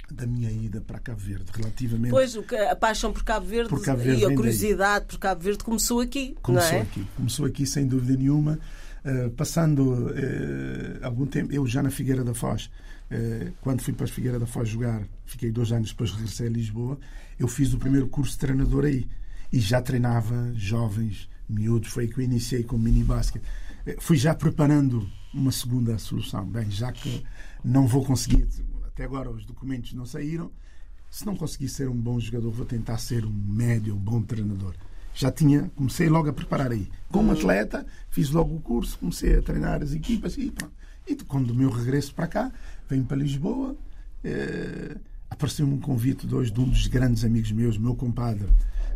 da 0.08 0.26
minha 0.28 0.50
ida 0.50 0.80
para 0.80 1.00
Cabo 1.00 1.18
Verde, 1.18 1.50
relativamente. 1.52 2.10
Pois, 2.10 2.36
a 2.70 2.76
paixão 2.76 3.12
por 3.12 3.24
Cabo 3.24 3.46
Verde, 3.46 3.68
por 3.68 3.82
Cabo 3.82 4.00
Verde 4.00 4.22
e 4.22 4.24
a 4.24 4.32
curiosidade 4.32 5.00
daí. 5.00 5.08
por 5.08 5.18
Cabo 5.18 5.40
Verde 5.42 5.64
começou 5.64 5.98
aqui. 5.98 6.36
Começou 6.40 6.78
é? 6.78 6.82
aqui, 6.82 7.04
começou 7.16 7.46
aqui 7.46 7.66
sem 7.66 7.84
dúvida 7.84 8.16
nenhuma. 8.16 8.60
Uh, 9.04 9.30
passando 9.32 10.06
uh, 10.06 11.04
algum 11.04 11.26
tempo, 11.26 11.52
eu 11.52 11.66
já 11.66 11.82
na 11.82 11.90
Figueira 11.90 12.24
da 12.24 12.32
Foz, 12.32 12.70
uh, 13.10 13.52
quando 13.60 13.82
fui 13.82 13.92
para 13.92 14.06
a 14.06 14.08
Figueira 14.08 14.38
da 14.38 14.46
Foz 14.46 14.66
jogar, 14.66 15.06
fiquei 15.26 15.52
dois 15.52 15.72
anos, 15.72 15.90
depois 15.90 16.10
regressei 16.10 16.46
a 16.46 16.50
Lisboa, 16.50 16.98
eu 17.38 17.46
fiz 17.46 17.74
o 17.74 17.78
primeiro 17.78 18.08
curso 18.08 18.32
de 18.32 18.38
treinador 18.38 18.86
aí 18.86 19.06
e 19.52 19.60
já 19.60 19.82
treinava 19.82 20.50
jovens, 20.54 21.28
miúdos, 21.46 21.90
foi 21.90 22.04
aí 22.04 22.10
que 22.10 22.18
eu 22.18 22.24
iniciei 22.24 22.62
com 22.62 22.78
mini 22.78 23.04
basket. 23.04 23.42
fui 23.98 24.16
já 24.16 24.34
preparando 24.34 25.06
uma 25.34 25.52
segunda 25.52 25.98
solução. 25.98 26.46
Bem, 26.46 26.70
já 26.70 26.90
que 26.90 27.22
não 27.62 27.86
vou 27.86 28.06
conseguir, 28.06 28.48
até 28.86 29.04
agora 29.04 29.30
os 29.30 29.44
documentos 29.44 29.92
não 29.92 30.06
saíram, 30.06 30.50
se 31.10 31.26
não 31.26 31.36
conseguir 31.36 31.68
ser 31.68 31.90
um 31.90 32.00
bom 32.00 32.18
jogador, 32.18 32.50
vou 32.50 32.64
tentar 32.64 32.96
ser 32.96 33.26
um 33.26 33.30
médio, 33.30 33.94
um 33.94 33.98
bom 33.98 34.22
treinador 34.22 34.74
já 35.14 35.30
tinha, 35.30 35.70
comecei 35.76 36.08
logo 36.08 36.28
a 36.28 36.32
preparar 36.32 36.72
aí. 36.72 36.90
Como 37.10 37.32
atleta, 37.32 37.86
fiz 38.10 38.30
logo 38.30 38.56
o 38.56 38.60
curso, 38.60 38.98
comecei 38.98 39.38
a 39.38 39.42
treinar 39.42 39.82
as 39.82 39.92
equipas 39.92 40.36
e 40.36 40.50
pronto. 40.50 40.74
E 41.06 41.14
quando 41.16 41.50
o 41.50 41.54
meu 41.54 41.70
regresso 41.70 42.14
para 42.14 42.26
cá, 42.26 42.52
venho 42.88 43.04
para 43.04 43.16
Lisboa, 43.16 43.76
eh, 44.24 44.96
apareceu-me 45.30 45.74
um 45.74 45.80
convite 45.80 46.26
de 46.26 46.34
hoje 46.34 46.50
de 46.50 46.60
um 46.60 46.68
dos 46.68 46.86
grandes 46.88 47.24
amigos 47.24 47.52
meus, 47.52 47.78
meu 47.78 47.94
compadre, 47.94 48.48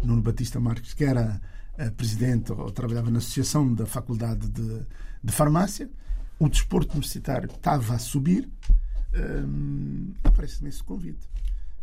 Nuno 0.03 0.21
Batista 0.21 0.59
Marques, 0.59 0.93
que 0.93 1.05
era 1.05 1.41
eh, 1.77 1.91
presidente 1.91 2.51
ou 2.51 2.71
trabalhava 2.73 3.11
na 3.11 3.19
Associação 3.19 3.73
da 3.73 3.87
Faculdade 3.87 4.49
de, 4.49 4.83
de 5.23 5.33
Farmácia. 5.33 5.89
O 6.39 6.49
desporto 6.49 6.93
universitário 6.93 7.49
estava 7.49 7.95
a 7.95 7.99
subir, 7.99 8.49
eh, 9.13 9.45
aparece-me 10.25 10.69
esse 10.69 10.83
convite. 10.83 11.29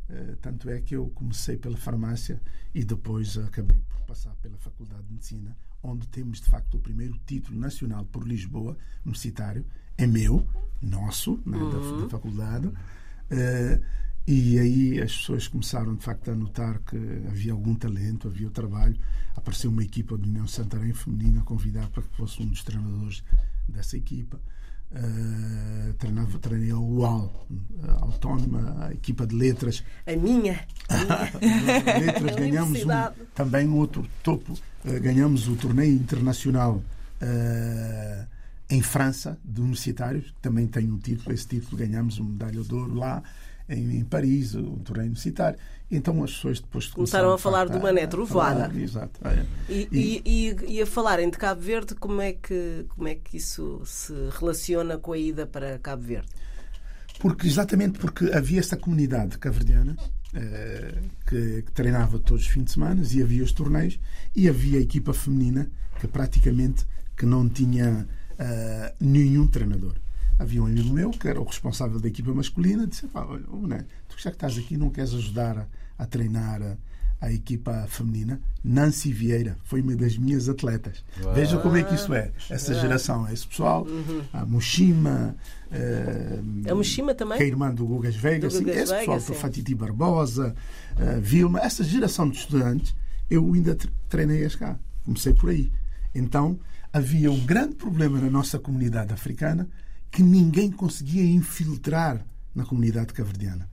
Uh, 0.09 0.35
tanto 0.37 0.69
é 0.69 0.79
que 0.79 0.95
eu 0.95 1.09
comecei 1.09 1.57
pela 1.57 1.77
farmácia 1.77 2.39
e 2.73 2.83
depois 2.83 3.37
acabei 3.37 3.81
por 3.89 4.01
passar 4.01 4.35
pela 4.35 4.57
Faculdade 4.57 5.03
de 5.03 5.13
Medicina, 5.13 5.57
onde 5.81 6.07
temos 6.07 6.39
de 6.39 6.47
facto 6.47 6.75
o 6.75 6.79
primeiro 6.79 7.19
título 7.25 7.59
nacional 7.59 8.05
por 8.05 8.27
Lisboa, 8.27 8.77
universitário. 9.03 9.65
É 9.97 10.05
meu, 10.05 10.47
nosso, 10.81 11.41
né, 11.45 11.57
uhum. 11.57 11.97
da, 11.97 12.03
da, 12.03 12.09
faculdade. 12.09 12.67
Uh, 12.67 13.83
e 14.27 14.57
aí 14.57 15.01
as 15.01 15.15
pessoas 15.15 15.47
começaram 15.47 15.95
de 15.95 16.03
facto 16.03 16.31
a 16.31 16.35
notar 16.35 16.79
que 16.79 16.97
havia 17.27 17.53
algum 17.53 17.75
talento, 17.75 18.27
havia 18.27 18.47
o 18.47 18.51
trabalho. 18.51 18.99
Apareceu 19.35 19.69
uma 19.69 19.83
equipa 19.83 20.17
de 20.17 20.27
União 20.27 20.47
Santarém 20.47 20.93
feminina 20.93 21.41
a 21.41 21.43
convidar 21.43 21.87
para 21.89 22.01
que 22.01 22.15
fosse 22.15 22.41
um 22.41 22.47
dos 22.47 22.63
treinadores 22.63 23.23
dessa 23.69 23.95
equipa. 23.95 24.39
Uh, 24.95 25.93
treinava, 25.95 26.39
treinei 26.39 26.71
a 26.71 26.77
UAL, 26.77 27.47
a 27.83 27.91
autónoma, 28.05 28.85
a 28.85 28.93
equipa 28.93 29.27
de 29.27 29.35
letras. 29.35 29.83
A 30.07 30.15
minha? 30.15 30.65
letras 31.99 32.35
ganhamos 32.39 32.85
um, 32.85 32.87
também 33.33 33.67
outro 33.67 34.07
topo, 34.23 34.53
uh, 34.53 35.01
ganhamos 35.01 35.49
o 35.49 35.55
torneio 35.57 35.93
internacional 35.93 36.81
uh, 37.21 38.27
em 38.69 38.81
França, 38.81 39.37
de 39.43 39.59
universitários, 39.59 40.27
que 40.27 40.41
também 40.41 40.65
tem 40.65 40.89
um 40.89 40.97
título, 40.97 41.33
esse 41.33 41.45
título 41.45 41.75
ganhamos 41.75 42.17
uma 42.17 42.29
medalha 42.29 42.61
de 42.61 42.73
ouro 42.73 42.95
lá 42.95 43.21
em, 43.69 43.99
em 43.99 44.03
Paris, 44.03 44.55
o 44.55 44.77
torneio 44.83 45.07
universitário. 45.07 45.57
Então 45.89 46.23
as 46.23 46.31
pessoas 46.33 46.59
depois 46.59 46.87
começaram 46.87 47.33
a 47.33 47.37
falar 47.37 47.69
de 47.69 47.77
uma 47.77 47.91
netrovoada. 47.91 48.71
Exato. 48.75 49.19
É. 49.27 49.45
E, 49.69 49.87
e, 49.91 50.21
e, 50.25 50.75
e, 50.75 50.81
a 50.81 50.85
falarem 50.85 51.29
de 51.29 51.37
Cabo 51.37 51.61
Verde, 51.61 51.95
como 51.95 52.21
é, 52.21 52.33
que, 52.33 52.85
como 52.89 53.07
é 53.07 53.15
que 53.15 53.37
isso 53.37 53.81
se 53.85 54.13
relaciona 54.39 54.97
com 54.97 55.13
a 55.13 55.17
ida 55.17 55.45
para 55.45 55.77
Cabo 55.79 56.01
Verde? 56.01 56.29
Porque, 57.19 57.47
exatamente 57.47 57.99
porque 57.99 58.31
havia 58.33 58.59
esta 58.59 58.75
comunidade 58.75 59.37
caverdiana 59.37 59.95
eh, 60.33 60.95
que, 61.25 61.61
que, 61.61 61.71
treinava 61.71 62.19
todos 62.19 62.43
os 62.43 62.49
fins 62.49 62.65
de 62.65 62.71
semana 62.73 63.01
e 63.09 63.21
havia 63.21 63.41
os 63.41 63.53
torneios 63.53 63.97
e 64.35 64.49
havia 64.49 64.79
a 64.79 64.81
equipa 64.81 65.13
feminina 65.13 65.69
que 65.97 66.07
praticamente 66.07 66.85
que 67.15 67.25
não 67.25 67.47
tinha 67.47 68.05
uh, 68.33 68.95
nenhum 68.99 69.47
treinador 69.47 69.93
havia 70.37 70.61
um 70.61 70.65
amigo 70.65 70.93
meu 70.93 71.11
que 71.11 71.27
era 71.27 71.39
o 71.39 71.43
responsável 71.43 71.99
da 71.99 72.07
equipa 72.07 72.33
masculina 72.33 72.85
disse 72.85 73.07
pá, 73.07 73.25
olha, 73.25 73.85
tu 74.07 74.15
já 74.17 74.29
que 74.29 74.35
estás 74.35 74.57
aqui 74.57 74.77
não 74.77 74.89
queres 74.89 75.13
ajudar 75.13 75.57
a, 75.57 75.67
a 75.97 76.05
treinar 76.05 76.61
a, 76.61 76.77
a, 77.25 77.31
equipa 77.31 77.85
feminina 77.87 78.39
Nancy 78.63 79.13
Vieira 79.13 79.57
foi 79.63 79.81
uma 79.81 79.95
das 79.95 80.17
minhas 80.17 80.49
atletas 80.49 81.03
Uau. 81.23 81.33
veja 81.33 81.57
como 81.59 81.77
é 81.77 81.83
que 81.83 81.95
isso 81.95 82.13
é 82.13 82.31
essa 82.49 82.73
geração 82.73 83.27
esse 83.31 83.47
pessoal 83.47 83.85
uhum. 83.85 84.23
a 84.33 84.45
Moshima 84.45 85.35
uh, 85.71 86.71
a 86.71 86.75
Moshima 86.75 87.15
também 87.15 87.37
que 87.37 87.43
é 87.43 87.47
irmã 87.47 87.73
do 87.73 87.85
Gugas 87.85 88.15
Veiga 88.15 88.49
sim, 88.49 88.69
esse 88.69 88.93
pessoal 88.93 89.19
sim. 89.21 89.33
Fatiti 89.33 89.73
Barbosa 89.73 90.53
uh, 90.97 91.21
Vilma 91.21 91.59
essa 91.59 91.83
geração 91.83 92.29
de 92.29 92.37
estudantes 92.37 92.93
eu 93.29 93.53
ainda 93.53 93.77
treinei-as 94.09 94.55
cá 94.55 94.77
comecei 95.05 95.33
por 95.33 95.49
aí 95.49 95.71
então 96.13 96.59
havia 96.91 97.31
um 97.31 97.39
grande 97.45 97.75
problema 97.75 98.19
na 98.19 98.29
nossa 98.29 98.59
comunidade 98.59 99.13
africana 99.13 99.67
que 100.15 100.23
ninguém 100.23 100.71
conseguia 100.71 101.25
infiltrar 101.25 102.25
na 102.55 102.63
comunidade 102.63 103.13
caverdiana. 103.13 103.69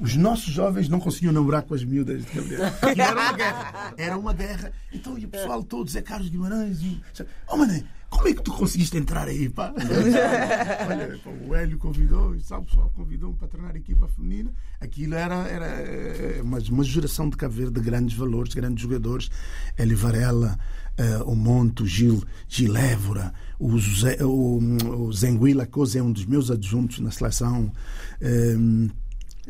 Os 0.00 0.16
nossos 0.16 0.50
jovens 0.50 0.88
não 0.88 0.98
conseguiam 0.98 1.34
namorar 1.34 1.64
com 1.64 1.74
as 1.74 1.84
miúdas 1.84 2.24
de 2.24 2.30
Caverdiana. 2.32 2.72
Era 2.96 3.12
uma 3.12 3.32
guerra. 3.32 3.94
Era 3.98 4.18
uma 4.18 4.32
guerra. 4.32 4.72
Então, 4.90 5.18
e 5.18 5.26
o 5.26 5.28
pessoal 5.28 5.62
todo, 5.62 5.90
Zé 5.90 6.00
Carlos 6.00 6.30
Guimarães, 6.30 6.80
e, 6.80 6.98
oh, 7.46 7.58
mané, 7.58 7.84
como 8.08 8.26
é 8.26 8.32
que 8.32 8.42
tu 8.42 8.52
conseguiste 8.52 8.96
entrar 8.96 9.28
aí, 9.28 9.50
pá? 9.50 9.72
Olha, 10.88 11.20
o 11.46 11.54
Hélio 11.54 11.78
convidou, 11.78 12.38
sabe, 12.40 12.62
o 12.62 12.66
pessoal 12.66 12.92
convidou-me 12.96 13.36
para 13.36 13.48
treinar 13.48 13.74
a 13.74 13.78
equipa 13.78 14.08
feminina. 14.08 14.50
Aquilo 14.80 15.14
era, 15.14 15.34
era 15.46 15.66
eh, 15.66 16.40
uma, 16.42 16.58
uma 16.58 16.84
geração 16.84 17.28
de 17.28 17.36
Cabo 17.36 17.54
Verde 17.54 17.74
de 17.74 17.80
grandes 17.80 18.16
valores, 18.16 18.54
grandes 18.54 18.82
jogadores. 18.82 19.30
Hélio 19.76 19.96
Varela, 19.96 20.58
eh, 20.96 21.22
o 21.24 21.34
Monte, 21.34 21.82
o 21.82 21.86
Gil, 21.86 22.22
Gil 22.48 22.76
Évora, 22.76 23.32
o, 23.62 23.78
Zé, 23.78 24.18
o, 24.24 24.58
o 25.06 25.12
Zenguila 25.12 25.68
é 25.96 26.02
um 26.02 26.10
dos 26.10 26.24
meus 26.26 26.50
adjuntos 26.50 26.98
na 26.98 27.12
seleção. 27.12 27.72
eh, 28.20 28.56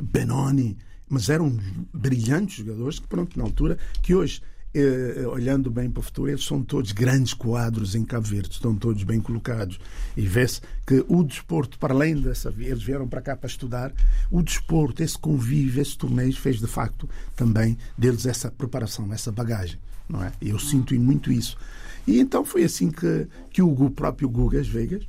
Benoni, 0.01 0.77
mas 1.09 1.29
eram 1.29 1.59
brilhantes 1.93 2.65
jogadores 2.65 2.99
que, 2.99 3.07
pronto, 3.07 3.39
na 3.39 3.45
altura, 3.45 3.79
que 4.03 4.15
hoje, 4.15 4.43
eh, 4.75 5.25
olhando 5.27 5.71
bem 5.71 5.91
para 5.91 6.01
o 6.01 6.03
futuro, 6.03 6.31
eles 6.31 6.45
são 6.45 6.63
todos 6.63 6.93
grandes 6.93 7.33
quadros 7.33 7.95
em 7.95 8.05
Cabo 8.05 8.27
Verde, 8.27 8.53
estão 8.53 8.75
todos 8.75 9.03
bem 9.03 9.21
colocados. 9.21 9.79
E 10.15 10.27
vê-se 10.27 10.61
que 10.87 11.05
o 11.09 11.23
desporto, 11.23 11.79
para 11.79 11.95
além 11.95 12.21
dessa, 12.21 12.53
eles 12.59 12.83
vieram 12.83 13.09
para 13.09 13.23
cá 13.23 13.35
para 13.35 13.49
estudar, 13.49 13.93
o 14.31 14.43
desporto, 14.43 15.03
esse 15.03 15.19
convívio, 15.19 15.81
esse 15.81 15.97
torneio, 15.97 16.35
fez 16.35 16.59
de 16.59 16.67
facto 16.67 17.09
também 17.35 17.79
deles 17.97 18.27
essa 18.27 18.51
preparação, 18.51 19.11
essa 19.13 19.33
bagagem. 19.33 19.79
Não 20.09 20.23
é? 20.23 20.33
Eu 20.41 20.59
sinto 20.59 20.95
muito 20.99 21.33
isso. 21.33 21.57
E 22.07 22.19
então 22.21 22.45
foi 22.45 22.65
assim 22.65 22.91
que, 22.91 23.27
que 23.51 23.63
o 23.63 23.91
próprio 23.91 24.29
Gugas 24.29 24.67
Vegas 24.67 25.07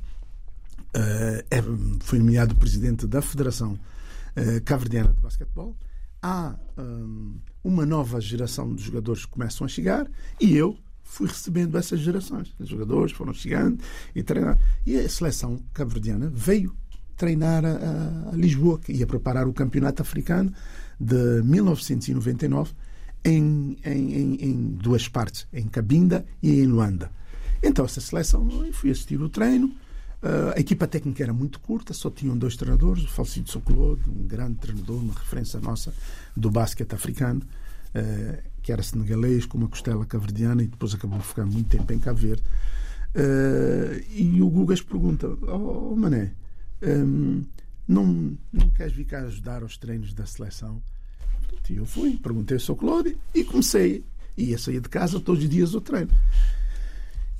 é- 1.50 1.62
foi 2.00 2.18
nomeado 2.18 2.54
presidente 2.54 3.06
da 3.06 3.20
Federação 3.20 3.78
eh, 4.36 4.60
Cabo-Verdiana 4.60 5.12
de 5.12 5.20
Basquetebol. 5.20 5.76
Há 6.22 6.56
hum, 6.78 7.36
uma 7.62 7.84
nova 7.84 8.20
geração 8.20 8.74
de 8.74 8.82
jogadores 8.82 9.24
que 9.24 9.30
começam 9.32 9.64
a 9.64 9.68
chegar 9.68 10.06
e 10.40 10.56
eu 10.56 10.76
fui 11.02 11.26
recebendo 11.28 11.76
essas 11.76 12.00
gerações. 12.00 12.54
Os 12.58 12.68
jogadores 12.68 13.12
foram 13.12 13.32
chegando 13.34 13.78
e 14.14 14.22
treinando. 14.22 14.58
E 14.86 14.96
a 14.96 15.08
seleção 15.08 15.60
cabo-verdiana 15.72 16.30
veio 16.32 16.74
treinar 17.16 17.64
a- 17.64 18.30
a 18.32 18.36
Lisboa, 18.36 18.78
que 18.78 18.92
ia 18.92 19.06
preparar 19.06 19.46
o 19.46 19.52
campeonato 19.52 20.00
africano 20.02 20.52
de 20.98 21.42
1999 21.42 22.72
em, 23.24 23.76
em, 23.84 24.34
em, 24.34 24.68
duas 24.72 25.08
partes, 25.08 25.46
em 25.52 25.66
Cabinda 25.66 26.24
e 26.42 26.60
em 26.60 26.66
Luanda. 26.66 27.10
Então, 27.62 27.84
essa 27.84 28.00
seleção, 28.00 28.46
fui 28.72 28.90
assistir 28.90 29.20
o 29.20 29.28
treino. 29.28 29.68
Uh, 30.22 30.56
a 30.56 30.60
equipa 30.60 30.86
técnica 30.86 31.22
era 31.22 31.32
muito 31.32 31.60
curta, 31.60 31.92
só 31.92 32.10
tinham 32.10 32.36
dois 32.36 32.56
treinadores, 32.56 33.04
o 33.04 33.08
falecido 33.08 33.50
Socolode, 33.50 34.02
um 34.08 34.26
grande 34.26 34.56
treinador, 34.56 34.96
uma 34.96 35.14
referência 35.14 35.60
nossa 35.60 35.94
do 36.36 36.50
basquete 36.50 36.94
africano, 36.94 37.42
uh, 37.94 38.42
que 38.62 38.72
era 38.72 38.82
senegalês, 38.82 39.44
com 39.44 39.58
uma 39.58 39.68
costela 39.68 40.04
caverdiana 40.06 40.62
e 40.62 40.66
depois 40.66 40.94
acabou 40.94 41.18
por 41.18 41.26
ficar 41.26 41.46
muito 41.46 41.68
tempo 41.68 41.92
em 41.92 41.98
Cabo 41.98 42.18
Verde. 42.18 42.42
Uh, 43.14 44.02
e 44.10 44.40
o 44.42 44.48
Gugas 44.48 44.82
pergunta: 44.82 45.28
Oh, 45.42 45.92
oh, 45.92 45.96
Mané, 45.96 46.32
um, 46.82 47.44
não, 47.86 48.36
não 48.52 48.70
queres 48.70 48.92
vir 48.92 49.04
cá 49.04 49.20
ajudar 49.20 49.62
aos 49.62 49.76
treinos 49.76 50.12
da 50.14 50.26
seleção? 50.26 50.82
E 51.70 51.76
eu 51.76 51.86
fui, 51.86 52.16
perguntei 52.16 52.56
ao 52.56 52.60
Socolode 52.60 53.16
e 53.34 53.44
comecei. 53.44 54.04
Ia 54.36 54.58
sair 54.58 54.80
de 54.80 54.88
casa 54.88 55.20
todos 55.20 55.42
os 55.42 55.48
dias 55.48 55.74
ao 55.74 55.80
treino. 55.80 56.10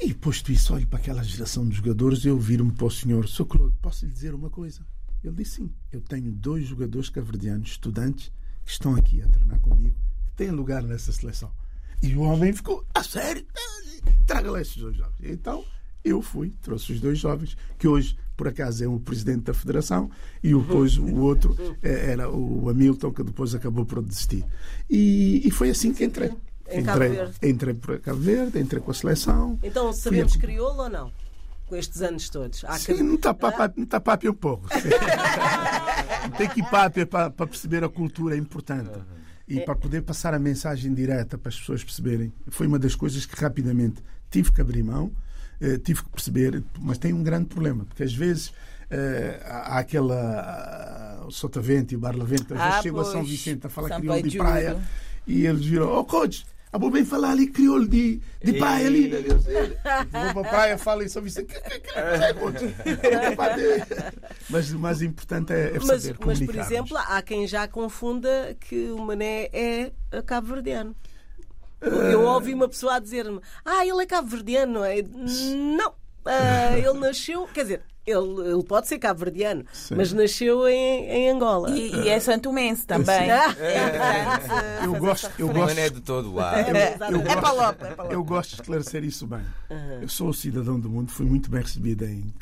E 0.00 0.12
posto 0.12 0.50
isso, 0.50 0.74
olho 0.74 0.86
para 0.86 0.98
aquela 0.98 1.22
geração 1.22 1.68
de 1.68 1.76
jogadores, 1.76 2.24
eu 2.24 2.38
viro-me 2.38 2.72
para 2.72 2.86
o 2.86 2.90
senhor, 2.90 3.28
Sr. 3.28 3.46
Claude, 3.46 3.76
posso 3.80 4.04
lhe 4.04 4.12
dizer 4.12 4.34
uma 4.34 4.50
coisa? 4.50 4.84
Ele 5.22 5.36
disse 5.36 5.56
sim, 5.56 5.70
eu 5.92 6.00
tenho 6.00 6.32
dois 6.32 6.66
jogadores 6.66 7.08
caverdianos, 7.08 7.70
estudantes, 7.70 8.30
que 8.64 8.70
estão 8.72 8.94
aqui 8.94 9.22
a 9.22 9.28
treinar 9.28 9.60
comigo, 9.60 9.96
que 10.30 10.36
têm 10.36 10.50
lugar 10.50 10.82
nessa 10.82 11.12
seleção. 11.12 11.50
E 12.02 12.14
o 12.14 12.20
homem 12.22 12.52
ficou, 12.52 12.84
a 12.92 13.02
sério? 13.02 13.46
Traga 14.26 14.50
lá 14.50 14.60
esses 14.60 14.76
dois 14.76 14.96
jovens. 14.96 15.14
Então, 15.22 15.64
eu 16.04 16.20
fui, 16.20 16.52
trouxe 16.62 16.92
os 16.92 17.00
dois 17.00 17.18
jovens, 17.18 17.56
que 17.78 17.88
hoje, 17.88 18.16
por 18.36 18.46
acaso, 18.48 18.84
é 18.84 18.86
o 18.86 19.00
presidente 19.00 19.44
da 19.44 19.54
federação, 19.54 20.10
e 20.42 20.52
depois 20.54 20.98
o 20.98 21.16
outro 21.16 21.56
eh, 21.82 22.10
era 22.12 22.30
o 22.30 22.68
Hamilton, 22.68 23.12
que 23.12 23.22
depois 23.22 23.54
acabou 23.54 23.86
por 23.86 24.02
desistir. 24.02 24.44
E, 24.90 25.42
e 25.46 25.50
foi 25.50 25.70
assim 25.70 25.92
que 25.94 26.04
entrei. 26.04 26.30
Em 26.70 26.82
Cabo 26.82 27.04
Entrei, 27.04 27.16
Verde. 27.16 27.34
entrei 27.42 27.74
para 27.74 27.98
Cabo 27.98 28.20
Verde, 28.20 28.58
entrei 28.58 28.82
com 28.82 28.90
a 28.90 28.94
seleção. 28.94 29.58
Então 29.62 29.92
sabemos 29.92 30.34
crioulo 30.36 30.82
ou 30.84 30.88
não? 30.90 31.12
Com 31.66 31.76
estes 31.76 32.02
anos 32.02 32.28
todos. 32.28 32.64
Há 32.64 32.78
Sim, 32.78 32.96
que- 32.96 33.02
não 33.02 33.14
está 33.14 33.36
está 33.76 34.00
papo 34.00 34.28
um 34.30 34.34
pouco. 34.34 34.68
Tem 36.36 36.48
que 36.48 36.60
ir 36.60 36.66
para, 36.70 37.30
para 37.30 37.46
perceber 37.46 37.84
a 37.84 37.88
cultura 37.88 38.34
é 38.34 38.38
importante. 38.38 38.90
E 39.46 39.60
para 39.60 39.74
poder 39.74 40.02
passar 40.02 40.32
a 40.32 40.38
mensagem 40.38 40.94
direta 40.94 41.36
para 41.36 41.50
as 41.50 41.58
pessoas 41.58 41.84
perceberem. 41.84 42.32
Foi 42.48 42.66
uma 42.66 42.78
das 42.78 42.94
coisas 42.94 43.26
que 43.26 43.38
rapidamente 43.38 44.02
tive 44.30 44.50
que 44.50 44.60
abrir 44.60 44.82
mão, 44.82 45.12
tive 45.82 46.02
que 46.02 46.08
perceber, 46.10 46.62
mas 46.80 46.98
tem 46.98 47.12
um 47.12 47.22
grande 47.22 47.46
problema, 47.46 47.84
porque 47.84 48.02
às 48.02 48.14
vezes 48.14 48.52
eh, 48.90 49.40
há 49.44 49.78
aquela 49.78 51.24
o 51.26 51.30
Sotavento 51.30 51.94
e 51.94 51.96
o 51.96 52.00
Barlavento, 52.00 52.54
às 52.54 52.60
vezes 52.60 52.74
Ah, 52.74 52.82
chego 52.82 53.00
a 53.00 53.04
São. 53.04 53.24
Vicente 53.24 53.66
a 53.66 53.70
falar 53.70 53.88
São 53.88 54.00
crioulo 54.00 54.22
de 54.22 54.36
praia 54.36 54.76
e 55.26 55.46
eles 55.46 55.64
viram, 55.64 55.90
oh 55.90 56.04
coach, 56.04 56.44
ah, 56.70 56.78
vou 56.78 56.90
bem 56.90 57.04
falar 57.04 57.30
ali 57.30 57.46
crioulo 57.46 57.86
de, 57.86 58.20
de 58.42 58.52
praia 58.54 58.86
ali. 58.88 59.08
né? 59.08 59.18
Eu. 59.24 59.38
Vou 60.34 60.42
para 60.42 60.48
a 60.48 60.50
praia, 60.50 60.78
falo 60.78 61.02
em 61.04 61.08
São 61.08 61.22
Vicente. 61.22 61.54
Que, 61.54 61.60
que, 61.60 61.80
que, 61.80 61.92
que, 61.92 62.34
coach? 62.34 62.64
Mas 64.50 64.72
o 64.72 64.78
mais 64.80 65.00
importante 65.00 65.52
é, 65.52 65.68
é 65.68 65.78
Mas, 65.78 66.02
saber 66.02 66.16
mas, 66.24 66.40
por 66.40 66.56
exemplo, 66.56 66.96
há 66.98 67.22
quem 67.22 67.46
já 67.46 67.68
confunda 67.68 68.56
que 68.58 68.90
o 68.90 68.98
Mané 68.98 69.48
é 69.52 69.92
cabo-verdiano. 70.26 70.96
Eu 72.10 72.22
ouvi 72.22 72.54
uma 72.54 72.68
pessoa 72.68 72.96
a 72.96 72.98
dizer-me: 72.98 73.40
Ah, 73.64 73.86
ele 73.86 74.02
é 74.02 74.06
cabo-verdiano, 74.06 74.72
não 74.74 74.84
é? 74.84 74.96
Não. 75.02 75.92
Ah, 76.26 76.78
ele 76.78 76.98
nasceu, 76.98 77.46
quer 77.52 77.62
dizer, 77.64 77.82
ele, 78.06 78.48
ele 78.50 78.62
pode 78.64 78.88
ser 78.88 78.98
cabo-verdiano, 78.98 79.64
mas 79.94 80.10
nasceu 80.12 80.66
em, 80.66 81.04
em 81.06 81.30
Angola. 81.30 81.70
E, 81.70 81.94
e 81.94 82.08
é 82.08 82.18
santomense 82.18 82.86
também. 82.86 83.26
Sim. 83.28 83.30
É 83.60 83.76
importante 83.84 84.84
Eu 84.84 84.94
gosto, 84.94 85.30
eu 85.38 85.48
gosto, 85.48 85.78
é 85.78 85.90
de 85.90 86.00
todo 86.00 86.34
lá. 86.34 86.60
eu, 86.62 86.66
eu 86.68 86.76
É 86.76 86.96
gosto, 86.96 87.28
é 87.28 87.36
palopa. 87.40 88.08
eu 88.10 88.24
gosto 88.24 88.50
de 88.50 88.54
esclarecer 88.62 89.04
isso 89.04 89.26
bem. 89.26 89.42
Eu 90.00 90.08
sou 90.08 90.32
cidadão 90.32 90.80
do 90.80 90.88
mundo, 90.88 91.10
fui 91.10 91.26
muito 91.26 91.50
bem 91.50 91.60
recebido 91.60 92.04
em, 92.06 92.32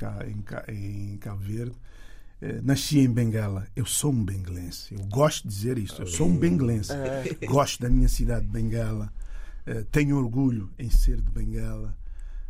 em, 0.68 1.12
em 1.12 1.16
Cabo 1.18 1.42
Verde. 1.42 1.74
Eh, 2.40 2.60
Nasci 2.62 3.00
em 3.00 3.08
Bengala. 3.08 3.66
Eu 3.74 3.84
sou 3.86 4.10
um 4.12 4.24
bengalense. 4.24 4.94
Eu 4.94 5.00
gosto 5.06 5.42
de 5.46 5.54
dizer 5.54 5.78
isso. 5.78 6.02
Eu 6.02 6.06
sou 6.06 6.26
um 6.28 6.36
bengalense. 6.36 6.92
Gosto 7.46 7.80
da 7.82 7.88
minha 7.88 8.08
cidade 8.08 8.44
de 8.46 8.50
Bengala. 8.52 9.12
Eh, 9.66 9.84
Tenho 9.90 10.16
orgulho 10.16 10.70
em 10.78 10.90
ser 10.90 11.20
de 11.20 11.30
Bengala. 11.30 11.96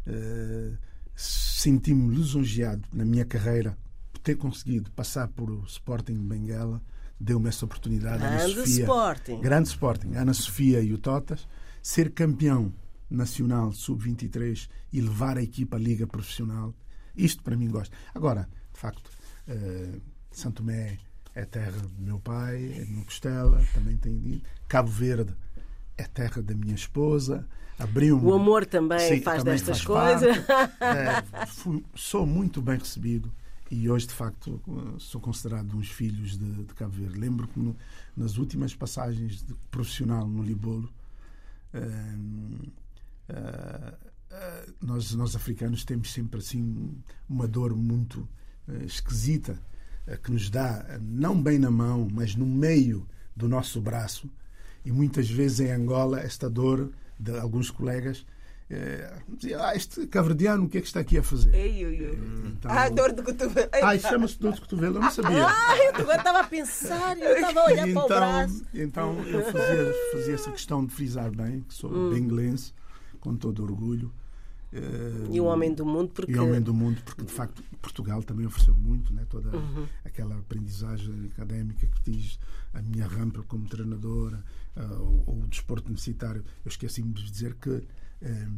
Eh, 0.06 0.72
Senti-me 1.14 2.14
lisonjeado 2.14 2.88
na 2.92 3.04
minha 3.04 3.24
carreira 3.24 3.76
por 4.12 4.20
ter 4.20 4.36
conseguido 4.36 4.90
passar 4.92 5.28
por 5.28 5.50
o 5.50 5.62
Sporting 5.64 6.14
de 6.14 6.20
Bengala. 6.26 6.82
Deu-me 7.20 7.48
essa 7.48 7.64
oportunidade. 7.64 8.22
Ana 8.24 8.36
Grande 8.38 8.54
Sofia. 8.54 8.80
Sporting. 8.82 9.40
Grande 9.40 9.68
Sporting. 9.68 10.14
Ana 10.14 10.32
Sofia 10.34 10.80
e 10.80 10.92
o 10.92 10.98
Totas. 10.98 11.46
Ser 11.82 12.10
campeão 12.12 12.72
nacional 13.10 13.72
sub-23 13.72 14.68
e 14.92 15.00
levar 15.00 15.36
a 15.36 15.42
equipa 15.42 15.76
à 15.76 15.78
liga 15.78 16.06
profissional. 16.06 16.74
Isto 17.14 17.42
para 17.42 17.56
mim 17.56 17.68
gosto. 17.68 17.94
Agora, 18.14 18.48
de 18.72 18.80
facto, 18.80 19.10
eh, 19.46 20.00
Santo 20.32 20.62
Tomé 20.62 20.98
é 21.34 21.44
terra 21.44 21.72
do 21.72 22.02
meu 22.02 22.18
pai, 22.18 22.72
é 22.78 22.84
de 22.84 22.90
meu 22.90 23.04
Costela, 23.04 23.62
também 23.74 23.96
tem 23.98 24.18
dito. 24.18 24.48
Cabo 24.66 24.88
Verde 24.90 25.34
é 25.96 26.04
terra 26.04 26.42
da 26.42 26.54
minha 26.54 26.74
esposa. 26.74 27.46
Abriu 27.78 28.22
O 28.22 28.34
amor 28.34 28.64
também 28.66 28.98
faz 29.22 29.38
também 29.42 29.54
destas 29.54 29.80
faz 29.82 30.20
coisas. 30.20 30.44
É, 30.80 31.46
fui- 31.46 31.84
sou 31.94 32.26
muito 32.26 32.60
bem 32.62 32.78
recebido 32.78 33.32
e 33.70 33.88
hoje, 33.90 34.06
de 34.06 34.14
facto, 34.14 34.60
sou 34.98 35.20
considerado 35.20 35.72
um 35.74 35.78
dos 35.78 35.88
filhos 35.88 36.36
de, 36.38 36.64
de 36.64 36.74
Cabo 36.74 36.92
Verde. 36.92 37.18
Lembro 37.18 37.48
que 37.48 37.58
no- 37.58 37.76
nas 38.16 38.36
últimas 38.36 38.74
passagens 38.74 39.42
de 39.42 39.54
profissional 39.70 40.28
no 40.28 40.42
Libolo, 40.42 40.88
ah, 43.30 43.94
nós, 44.80 45.12
nós 45.14 45.34
africanos 45.36 45.84
temos 45.84 46.12
sempre 46.12 46.38
assim 46.40 46.92
uma 47.28 47.46
dor 47.46 47.74
muito 47.76 48.26
eh, 48.68 48.84
esquisita 48.84 49.58
que 50.24 50.32
nos 50.32 50.50
dá, 50.50 50.98
não 51.00 51.40
bem 51.40 51.58
na 51.58 51.70
mão, 51.70 52.08
mas 52.12 52.34
no 52.34 52.44
meio 52.46 53.06
do 53.36 53.48
nosso 53.48 53.80
braço. 53.80 54.28
E 54.84 54.90
muitas 54.92 55.28
vezes 55.30 55.60
em 55.60 55.70
Angola, 55.72 56.20
esta 56.20 56.48
dor 56.50 56.90
de 57.18 57.38
alguns 57.38 57.70
colegas 57.70 58.26
eh, 58.70 59.18
dizia, 59.28 59.64
ah, 59.64 59.76
este 59.76 60.06
caverdiano, 60.06 60.64
o 60.64 60.68
que 60.68 60.78
é 60.78 60.80
que 60.80 60.86
está 60.86 61.00
aqui 61.00 61.18
a 61.18 61.22
fazer? 61.22 61.54
Ei, 61.54 61.84
ui, 61.84 62.00
ui. 62.10 62.18
Então, 62.46 62.70
Ah, 62.70 62.88
dor 62.88 63.12
de 63.12 63.22
cotovelo. 63.22 63.68
Ei, 63.74 63.82
Ai, 63.84 63.98
chama-se 63.98 64.38
dor 64.40 64.54
de 64.54 64.60
cotovelo, 64.62 64.96
eu 64.96 65.02
não 65.02 65.10
sabia. 65.10 65.46
Ah, 65.46 65.76
eu 65.84 66.10
estava 66.10 66.40
a 66.40 66.44
pensar, 66.44 67.18
eu 67.18 67.34
estava 67.34 67.60
a 67.60 67.64
olhar 67.66 67.86
E 67.88 67.92
para 67.92 68.04
o 68.04 68.08
braço. 68.08 68.64
então 68.74 69.18
eu 69.28 69.42
fazia, 69.52 69.94
fazia 70.12 70.34
essa 70.34 70.50
questão 70.50 70.84
de 70.86 70.92
frisar 70.94 71.30
bem, 71.30 71.60
que 71.60 71.74
sou 71.74 71.92
Hum. 71.92 72.10
bengalense, 72.10 72.72
com 73.20 73.36
todo 73.36 73.62
orgulho. 73.62 74.10
Eh, 74.72 74.80
E 75.30 75.38
o 75.38 75.44
homem 75.44 75.74
do 75.74 75.84
mundo, 75.84 76.10
porque 76.14 76.32
e 76.32 76.38
homem 76.38 76.60
do 76.62 76.72
mundo, 76.72 77.02
porque 77.04 77.22
de 77.24 77.30
facto 77.32 77.62
Portugal 77.82 78.22
também 78.22 78.46
ofereceu 78.46 78.74
muito, 78.74 79.12
né? 79.12 79.26
toda 79.28 79.54
Uhum. 79.54 79.86
aquela 80.02 80.34
aprendizagem 80.38 81.30
académica 81.30 81.86
que 81.86 82.00
fiz, 82.10 82.38
a 82.72 82.80
minha 82.80 83.06
rampa 83.06 83.42
como 83.42 83.68
treinadora, 83.68 84.42
o, 84.76 85.42
o 85.42 85.46
desporto 85.48 85.86
universitário. 85.86 86.44
Eu 86.64 86.68
esqueci-me 86.68 87.12
de 87.12 87.30
dizer 87.30 87.54
que 87.56 87.86
eh, 88.20 88.48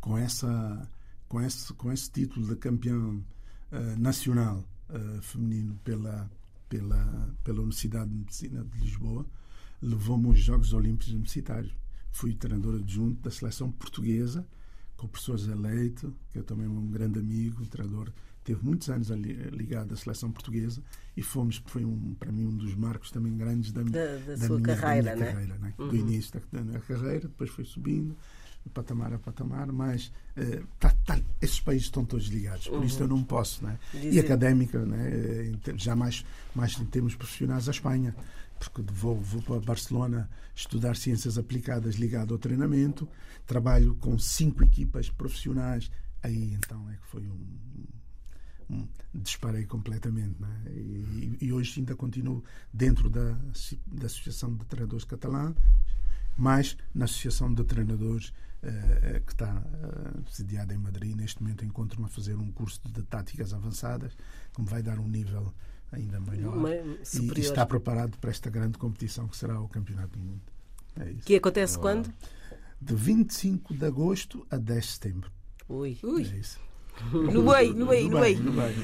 com 0.00 0.16
essa 0.16 0.88
com 1.28 1.40
esse, 1.42 1.72
com 1.74 1.92
esse 1.92 2.10
título 2.10 2.46
de 2.46 2.56
campeão 2.56 3.22
uh, 3.70 4.00
nacional 4.00 4.64
feminino 5.20 5.78
pela, 5.84 6.30
pela, 6.68 7.36
pela 7.44 7.58
Universidade 7.58 8.10
de 8.10 8.16
Medicina 8.16 8.64
de 8.64 8.80
Lisboa, 8.80 9.26
levou-me 9.82 10.28
aos 10.28 10.38
Jogos 10.38 10.72
Olímpicos 10.72 11.12
Universitários. 11.12 11.76
Fui 12.10 12.34
treinador 12.34 12.76
adjunto 12.76 13.20
da 13.20 13.30
seleção 13.30 13.70
portuguesa, 13.70 14.46
com 14.96 15.06
o 15.06 15.08
professor 15.08 15.38
Zé 15.38 15.54
Leite, 15.54 16.10
que 16.30 16.38
é 16.38 16.42
também 16.42 16.66
um 16.66 16.90
grande 16.90 17.18
amigo, 17.18 17.62
um 17.62 17.66
treinador 17.66 18.12
teve 18.48 18.64
muitos 18.64 18.88
anos 18.88 19.08
ligado 19.52 19.92
à 19.92 19.96
seleção 19.96 20.32
portuguesa 20.32 20.82
e 21.14 21.22
fomos 21.22 21.62
foi 21.66 21.84
um 21.84 22.14
para 22.18 22.32
mim 22.32 22.46
um 22.46 22.56
dos 22.56 22.74
marcos 22.74 23.10
também 23.10 23.36
grandes 23.36 23.72
da, 23.72 23.82
da, 23.82 23.90
da, 23.90 24.34
da 24.36 24.46
sua 24.46 24.58
minha, 24.58 24.74
carreira, 24.74 25.10
da 25.10 25.16
né? 25.16 25.32
carreira 25.32 25.58
né? 25.58 25.74
Uhum. 25.78 25.88
do 25.88 25.96
início 25.96 26.32
da, 26.32 26.58
da 26.58 26.64
minha 26.64 26.80
carreira 26.80 27.20
depois 27.28 27.50
foi 27.50 27.64
subindo 27.66 28.16
de 28.64 28.70
patamar 28.70 29.12
a 29.12 29.18
patamar 29.18 29.70
mas 29.70 30.10
eh, 30.34 30.62
tá, 30.80 30.94
tá, 31.04 31.20
esses 31.42 31.60
países 31.60 31.84
estão 31.88 32.06
todos 32.06 32.26
ligados 32.28 32.68
por 32.68 32.82
isso 32.82 33.02
eu 33.02 33.08
não 33.08 33.22
posso 33.22 33.62
né? 33.64 33.78
e 33.92 34.18
académica 34.18 34.82
né? 34.86 35.52
ter- 35.62 35.78
já 35.78 35.94
mais 35.94 36.24
mais 36.54 36.78
em 36.80 36.86
termos 36.86 37.14
profissionais 37.14 37.68
a 37.68 37.70
Espanha 37.70 38.16
porque 38.58 38.80
vou, 38.92 39.14
vou 39.20 39.42
para 39.42 39.60
Barcelona 39.60 40.28
estudar 40.54 40.96
ciências 40.96 41.36
aplicadas 41.36 41.96
ligado 41.96 42.32
ao 42.32 42.38
treinamento 42.38 43.06
trabalho 43.46 43.94
com 43.96 44.18
cinco 44.18 44.64
equipas 44.64 45.10
profissionais 45.10 45.90
aí 46.22 46.54
então 46.54 46.88
é 46.90 46.94
que 46.94 47.06
foi 47.08 47.20
um- 47.28 47.86
disparei 49.14 49.64
completamente 49.64 50.40
né? 50.40 50.62
e, 50.70 51.38
e 51.40 51.52
hoje 51.52 51.80
ainda 51.80 51.96
continuo 51.96 52.44
dentro 52.72 53.08
da, 53.08 53.32
da 53.86 54.06
Associação 54.06 54.54
de 54.54 54.64
Treinadores 54.66 55.04
Catalã 55.04 55.54
mas 56.36 56.76
na 56.94 57.06
Associação 57.06 57.52
de 57.52 57.64
Treinadores 57.64 58.32
eh, 58.62 59.00
eh, 59.02 59.22
que 59.24 59.32
está 59.32 59.62
eh, 59.72 60.20
sediada 60.30 60.74
em 60.74 60.78
Madrid 60.78 61.16
neste 61.16 61.42
momento 61.42 61.64
encontro-me 61.64 62.06
a 62.06 62.08
fazer 62.08 62.36
um 62.36 62.52
curso 62.52 62.80
de 62.84 63.02
táticas 63.02 63.54
avançadas 63.54 64.16
que 64.52 64.60
me 64.60 64.68
vai 64.68 64.82
dar 64.82 64.98
um 64.98 65.08
nível 65.08 65.52
ainda 65.90 66.20
maior 66.20 66.56
Uma- 66.56 66.74
e, 66.74 67.04
e 67.36 67.40
está 67.40 67.64
preparado 67.64 68.18
para 68.18 68.30
esta 68.30 68.50
grande 68.50 68.76
competição 68.76 69.26
que 69.26 69.36
será 69.36 69.58
o 69.60 69.68
Campeonato 69.68 70.18
do 70.18 70.24
Mundo. 70.24 70.42
É 71.00 71.10
isso. 71.10 71.24
Que 71.24 71.36
acontece 71.36 71.78
quando? 71.78 72.12
de 72.80 72.94
25 72.94 73.74
de 73.74 73.84
agosto 73.86 74.46
a 74.50 74.56
10 74.56 74.84
de 74.84 74.92
setembro. 74.92 75.32
Ui. 75.68 75.98
Ui, 76.02 76.22
é 76.22 76.36
isso 76.36 76.67
no 77.12 77.52
bem, 77.52 77.72
no 77.74 77.86
bem, 77.86 78.08
no 78.08 78.20
bem. 78.20 78.36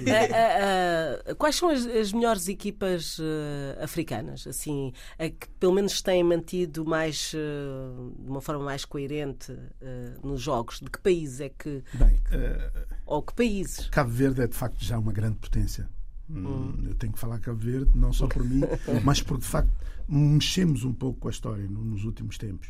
Ah, 0.09 0.35
ah, 0.35 1.31
ah, 1.31 1.35
quais 1.35 1.57
são 1.57 1.69
as, 1.71 1.85
as 1.87 2.13
melhores 2.13 2.49
equipas 2.49 3.19
ah, 3.21 3.85
africanas, 3.85 4.47
assim, 4.47 4.93
a 5.19 5.29
que 5.29 5.49
pelo 5.61 5.73
menos 5.75 6.01
têm 6.03 6.23
mantido 6.23 6.85
mais 6.85 7.33
ah, 7.35 8.11
de 8.19 8.31
uma 8.31 8.41
forma 8.41 8.65
mais 8.65 8.85
coerente 8.85 9.53
ah, 9.53 10.19
nos 10.23 10.41
jogos? 10.41 10.81
De 10.81 10.91
que 10.91 10.99
país 11.01 11.41
é 11.41 11.49
que 11.49 11.83
Bem, 11.95 12.21
eh, 12.33 12.71
ou 13.07 13.23
que 13.23 13.35
países? 13.35 13.89
Cabo 13.89 14.11
Verde 14.11 14.43
é 14.43 14.47
de 14.47 14.57
facto 14.57 14.83
já 14.85 14.99
uma 14.99 15.13
grande 15.13 15.37
potência. 15.37 15.89
Hum, 16.31 16.85
Eu 16.87 16.95
tenho 16.95 17.13
que 17.13 17.19
falar 17.19 17.39
Cabo 17.39 17.59
Verde, 17.59 17.91
não 17.95 18.13
só 18.13 18.27
por 18.27 18.43
mim, 18.43 18.63
mas 19.05 19.21
porque 19.21 19.43
de 19.43 19.49
facto 19.49 19.71
mexemos 20.09 20.85
um 20.85 20.93
pouco 20.93 21.21
com 21.21 21.29
a 21.29 21.31
história 21.31 21.67
no- 21.69 21.85
nos 21.85 22.05
últimos 22.05 22.39
tempos. 22.39 22.69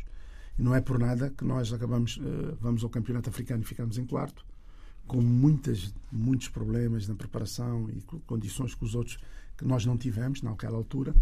E 0.57 0.61
não 0.61 0.73
é 0.75 0.81
por 0.81 0.97
nada 0.99 1.29
que 1.37 1.43
nós 1.43 1.71
acabamos, 1.73 2.19
eh, 2.21 2.55
vamos 2.61 2.83
ao 2.83 2.89
Campeonato 2.89 3.29
Africano 3.29 3.61
e 3.61 3.65
ficamos 3.65 3.97
em 3.97 4.05
quarto, 4.05 4.45
com 5.07 5.21
muitas, 5.21 5.93
muitos 6.11 6.47
problemas 6.49 7.07
na 7.07 7.15
preparação 7.15 7.89
e 7.89 8.01
co- 8.01 8.19
condições 8.21 8.73
que 8.73 8.83
os 8.83 8.95
outros 8.95 9.17
que 9.57 9.65
nós 9.65 9.85
não 9.85 9.97
tivemos 9.97 10.41
naquela 10.41 10.75
altura, 10.77 11.15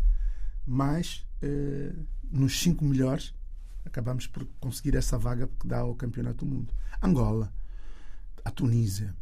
mas 0.66 1.26
eh, 1.42 1.94
nos 2.32 2.60
cinco 2.60 2.84
melhores 2.86 3.34
acabamos 3.86 4.26
por 4.28 4.46
conseguir 4.60 4.96
essa 4.96 5.18
vaga 5.18 5.48
que 5.60 5.68
dá 5.68 5.80
ao 5.80 5.96
Campeonato 5.96 6.46
do 6.46 6.52
Mundo. 6.52 6.74
Angola, 7.02 7.54
a 8.44 8.50
Tunísia, 8.50 9.16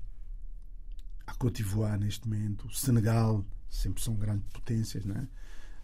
a 1.26 1.34
Côte 1.34 1.64
d'Ivoire 1.64 2.00
neste 2.00 2.28
momento, 2.28 2.68
o 2.68 2.74
Senegal, 2.74 3.44
sempre 3.70 4.02
são 4.04 4.16
grandes 4.16 4.48
potências, 4.54 5.04
é? 5.08 5.28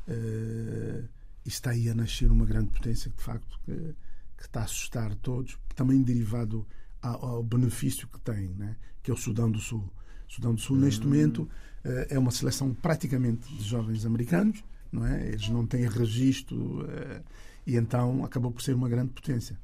Eh, 0.08 1.04
e 1.46 1.50
está 1.50 1.72
aí 1.72 1.90
a 1.90 1.96
nascer 1.96 2.32
uma 2.32 2.46
grande 2.46 2.70
potência 2.72 3.10
que 3.10 3.18
de 3.18 3.24
facto 3.24 3.60
que, 3.66 3.96
que 4.38 4.44
está 4.44 4.62
a 4.62 4.64
assustar 4.64 5.16
todos, 5.16 5.58
também 5.76 6.04
derivado 6.04 6.68
ao, 7.08 7.44
benefício 7.44 8.08
que 8.08 8.20
tem, 8.20 8.50
né? 8.50 8.76
que 9.02 9.12
é 9.12 9.14
o 9.14 9.18
Sudão 9.18 9.50
do 9.50 9.60
Sul. 9.60 9.90
O 10.28 10.32
Sudão 10.32 10.54
do 10.54 10.62
Sul, 10.62 10.78
neste 10.78 11.06
momento, 11.06 11.48
eh, 11.84 12.08
é 12.12 12.20
uma 12.20 12.32
seleção 12.32 12.74
praticamente 12.74 13.48
de 13.56 13.64
jovens 13.64 14.06
americanos, 14.06 14.64
não 14.92 15.06
é? 15.06 15.28
Eles 15.30 15.48
não 15.50 15.66
têm 15.66 15.88
registro 15.88 16.86
eh, 16.90 17.22
e 17.66 17.76
então 17.78 18.26
acabou 18.26 18.52
por 18.52 18.62
ser 18.62 18.76
uma 18.76 18.90
grande 18.90 19.12
potência. 19.12 19.58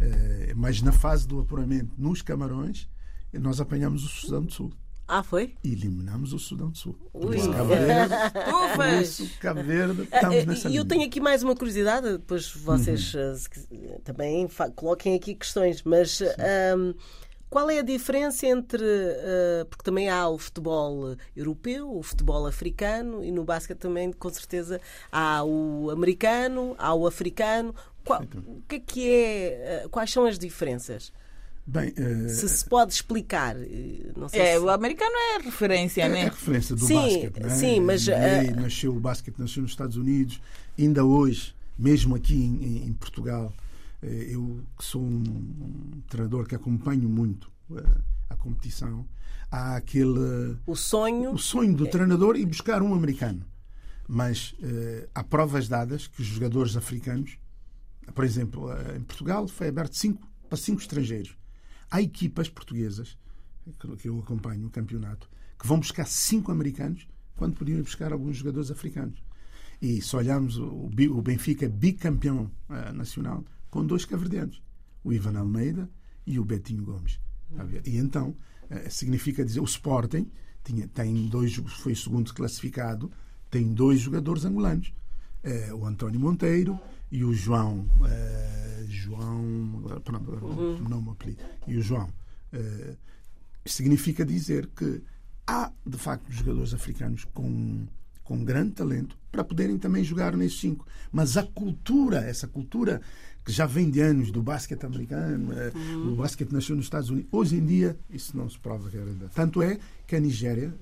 Eh, 0.00 0.52
mas 0.56 0.82
na 0.82 0.90
fase 0.90 1.28
do 1.28 1.40
apuramento, 1.40 1.94
nos 1.96 2.22
Camarões, 2.22 2.88
nós 3.32 3.60
apanhamos 3.60 4.04
o 4.04 4.08
Sudão 4.08 4.44
do 4.44 4.52
Sul 4.52 4.72
Ah, 5.12 5.24
foi? 5.24 5.54
eliminamos 5.64 6.32
o 6.32 6.38
Sudão 6.38 6.70
do 6.70 6.78
Sul. 6.78 6.96
Ui. 7.12 7.34
isso, 7.36 7.50
Ufas! 7.50 9.18
isso, 9.20 9.30
Verde, 9.64 10.08
Ah, 10.12 10.16
estamos 10.16 10.44
nessa 10.46 10.68
E 10.68 10.76
eu 10.76 10.82
linha. 10.82 10.84
tenho 10.86 11.04
aqui 11.06 11.20
mais 11.20 11.42
uma 11.42 11.56
curiosidade, 11.56 12.12
depois 12.12 12.48
vocês 12.54 13.12
Uhum. 13.14 13.34
quis- 13.50 13.68
também 14.04 14.48
coloquem 14.76 15.16
aqui 15.16 15.34
questões, 15.34 15.82
mas 15.82 16.20
ahm, 16.38 16.92
qual 17.48 17.68
é 17.70 17.80
a 17.80 17.82
diferença 17.82 18.46
entre. 18.46 18.84
eh, 18.84 19.66
porque 19.68 19.82
também 19.82 20.08
há 20.08 20.28
o 20.28 20.38
futebol 20.38 21.16
europeu, 21.36 21.92
o 21.96 22.02
futebol 22.04 22.46
africano 22.46 23.24
e 23.24 23.32
no 23.32 23.42
basquete 23.42 23.78
também, 23.78 24.12
com 24.12 24.30
certeza, 24.30 24.80
há 25.10 25.42
o 25.42 25.90
americano, 25.90 26.76
há 26.78 26.94
o 26.94 27.04
africano. 27.04 27.74
Qual- 28.04 28.22
o 28.22 28.62
que 28.68 28.76
é 28.76 28.78
que 28.78 29.10
é. 29.10 29.82
eh, 29.84 29.88
quais 29.90 30.10
são 30.12 30.24
as 30.24 30.38
diferenças? 30.38 31.12
Bem, 31.72 31.92
eh, 31.96 32.28
Se 32.28 32.48
se 32.48 32.64
pode 32.64 32.92
explicar. 32.92 33.54
eh, 33.56 34.10
Não 34.16 34.28
sei 34.28 34.40
É, 34.40 34.52
se... 34.54 34.58
o 34.58 34.68
americano 34.70 35.12
é 35.14 35.42
referência, 35.44 36.02
é, 36.02 36.06
é 36.06 36.08
né? 36.08 36.24
referência 36.24 36.74
do 36.74 36.84
Sim, 36.84 36.94
basquete, 36.96 37.40
não 37.40 37.46
é? 37.48 37.54
sim, 37.56 37.80
mas, 37.80 38.08
NBA, 38.08 38.16
eh, 38.16 38.50
nasceu 38.54 38.96
o 38.96 39.00
basquete 39.00 39.38
nasceu 39.38 39.62
nos 39.62 39.70
Estados 39.70 39.96
Unidos, 39.96 40.40
ainda 40.76 41.04
hoje, 41.04 41.54
mesmo 41.78 42.16
aqui 42.16 42.34
em, 42.34 42.64
em- 42.64 42.86
em 42.88 42.92
Portugal, 42.94 43.52
eh, 44.02 44.26
eu 44.30 44.60
que 44.76 44.84
sou 44.84 45.00
um, 45.00 45.22
um 45.22 46.00
treinador 46.08 46.44
que 46.46 46.56
acompanho 46.56 47.08
muito 47.08 47.48
eh, 47.76 47.82
a 48.30 48.34
competição, 48.34 49.06
há 49.48 49.76
aquele 49.76 50.56
O 50.66 50.74
sonho. 50.74 51.32
o 51.32 51.38
sonho 51.38 51.74
do 51.76 51.86
treinador 51.86 52.34
e 52.36 52.44
buscar 52.44 52.82
um 52.82 52.92
americano. 52.92 53.44
Mas 54.08 54.56
eh, 54.60 55.08
há 55.14 55.22
provas 55.22 55.68
dadas 55.68 56.08
que 56.08 56.20
os 56.20 56.26
jogadores 56.26 56.76
africanos, 56.76 57.38
por 58.12 58.24
exemplo, 58.24 58.72
eh, 58.72 58.96
em 58.96 59.02
Portugal 59.02 59.46
foi 59.46 59.68
aberto 59.68 59.94
cinco, 59.96 60.26
para 60.48 60.58
cinco 60.58 60.80
estrangeiros. 60.80 61.38
Há 61.90 62.00
equipas 62.00 62.48
portuguesas, 62.48 63.18
que 63.98 64.08
eu 64.08 64.18
acompanho 64.18 64.66
o 64.66 64.70
campeonato, 64.70 65.28
que 65.58 65.66
vão 65.66 65.78
buscar 65.78 66.06
cinco 66.06 66.52
americanos 66.52 67.06
quando 67.36 67.56
podiam 67.56 67.82
buscar 67.82 68.12
alguns 68.12 68.36
jogadores 68.36 68.70
africanos. 68.70 69.22
E 69.80 70.00
se 70.00 70.14
olharmos, 70.14 70.58
o 70.58 71.22
Benfica 71.22 71.68
bicampeão 71.68 72.50
eh, 72.68 72.92
nacional 72.92 73.44
com 73.70 73.84
dois 73.84 74.04
caverdianos, 74.04 74.62
o 75.02 75.12
Ivan 75.12 75.38
Almeida 75.38 75.88
e 76.26 76.38
o 76.38 76.44
Betinho 76.44 76.84
Gomes. 76.84 77.18
Ver? 77.50 77.82
E 77.86 77.96
então, 77.96 78.36
eh, 78.68 78.90
significa 78.90 79.44
dizer, 79.44 79.60
o 79.60 79.64
Sporting 79.64 80.30
tinha, 80.62 80.86
tem 80.86 81.26
dois, 81.28 81.54
foi 81.54 81.94
segundo 81.94 82.32
classificado, 82.34 83.10
tem 83.50 83.72
dois 83.72 84.00
jogadores 84.00 84.44
angolanos, 84.44 84.92
eh, 85.42 85.72
o 85.72 85.86
António 85.86 86.20
Monteiro 86.20 86.78
e 87.10 87.24
o 87.24 87.32
João. 87.32 87.86
eh, 88.08 88.84
João. 88.88 89.82
Pronto, 90.04 90.16
agora 90.30 90.40
não- 90.88 91.02
me 91.02 91.10
apelido. 91.10 91.40
E 91.66 91.76
o 91.76 91.82
João. 91.82 92.08
Eh, 92.52 92.94
significa 93.64 94.24
dizer 94.24 94.66
que 94.68 95.02
há, 95.46 95.70
de 95.86 95.98
facto, 95.98 96.30
jogadores 96.32 96.72
africanos 96.74 97.24
com, 97.34 97.86
com 98.24 98.44
grande 98.44 98.72
talento 98.72 99.16
para 99.30 99.44
poderem 99.44 99.78
também 99.78 100.02
jogar 100.02 100.36
nesses 100.36 100.58
cinco. 100.60 100.86
Mas 101.12 101.36
a 101.36 101.42
cultura, 101.42 102.18
essa 102.20 102.46
cultura 102.48 103.00
que 103.44 103.52
já 103.52 103.66
vem 103.66 103.90
de 103.90 104.00
anos 104.00 104.30
do 104.30 104.42
basquete 104.42 104.84
americano, 104.84 105.52
eh, 105.52 105.72
o 106.06 106.14
basquete 106.16 106.52
nasceu 106.52 106.76
nos 106.76 106.86
Estados 106.86 107.10
Unidos, 107.10 107.28
hoje 107.32 107.56
em 107.56 107.64
dia 107.64 107.98
isso 108.10 108.36
não 108.36 108.48
se 108.48 108.58
prova 108.58 108.88
verdade. 108.88 109.32
Tanto 109.34 109.62
é 109.62 109.78
que 110.06 110.14
a 110.16 110.20
Nigéria, 110.20 110.74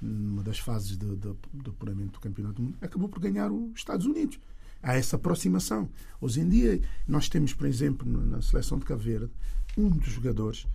numa 0.00 0.42
das 0.42 0.58
fases 0.58 0.96
de, 0.96 1.06
de, 1.16 1.32
do 1.52 1.70
apuramento 1.70 2.12
do 2.14 2.20
Campeonato 2.20 2.56
do 2.56 2.62
Mundo, 2.62 2.76
acabou 2.80 3.08
por 3.08 3.20
ganhar 3.20 3.50
os 3.52 3.70
Estados 3.76 4.04
Unidos. 4.06 4.38
Há 4.82 4.96
essa 4.96 5.16
aproximação. 5.16 5.88
Hoje 6.20 6.40
em 6.40 6.48
dia, 6.48 6.80
nós 7.06 7.28
temos, 7.28 7.52
por 7.54 7.66
exemplo, 7.66 8.06
na 8.08 8.42
seleção 8.42 8.78
de 8.78 8.84
Cabo 8.84 9.00
Verde, 9.00 9.30
um 9.78 9.88
dos 9.88 10.08
jogadores 10.08 10.66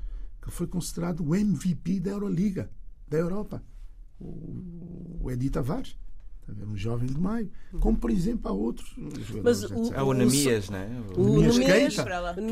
que 0.42 0.50
foi 0.50 0.66
considerado 0.66 1.26
o 1.28 1.36
MVP 1.36 2.00
da 2.00 2.12
Euroliga, 2.12 2.70
da 3.08 3.18
Europa, 3.18 3.62
o, 4.20 5.20
o 5.22 5.32
Edi 5.32 5.50
Tavares. 5.50 5.98
Ver? 6.48 6.66
Um 6.66 6.78
jovem 6.78 7.10
de 7.10 7.20
maio. 7.20 7.52
Como, 7.82 7.98
por 7.98 8.10
exemplo, 8.10 8.50
há 8.50 8.54
outros 8.54 8.96
jogadores. 8.96 9.44
Mas 9.44 9.64
o- 9.64 9.84
etc. 9.84 9.98
É 9.98 10.02
o 10.02 10.14
Namias, 10.14 10.70
né? 10.70 11.04
O 11.14 11.24
Nemias 11.26 11.58
Nemias- 11.58 11.96
Keita, 11.96 12.04
que 12.36 12.40
é 12.40 12.46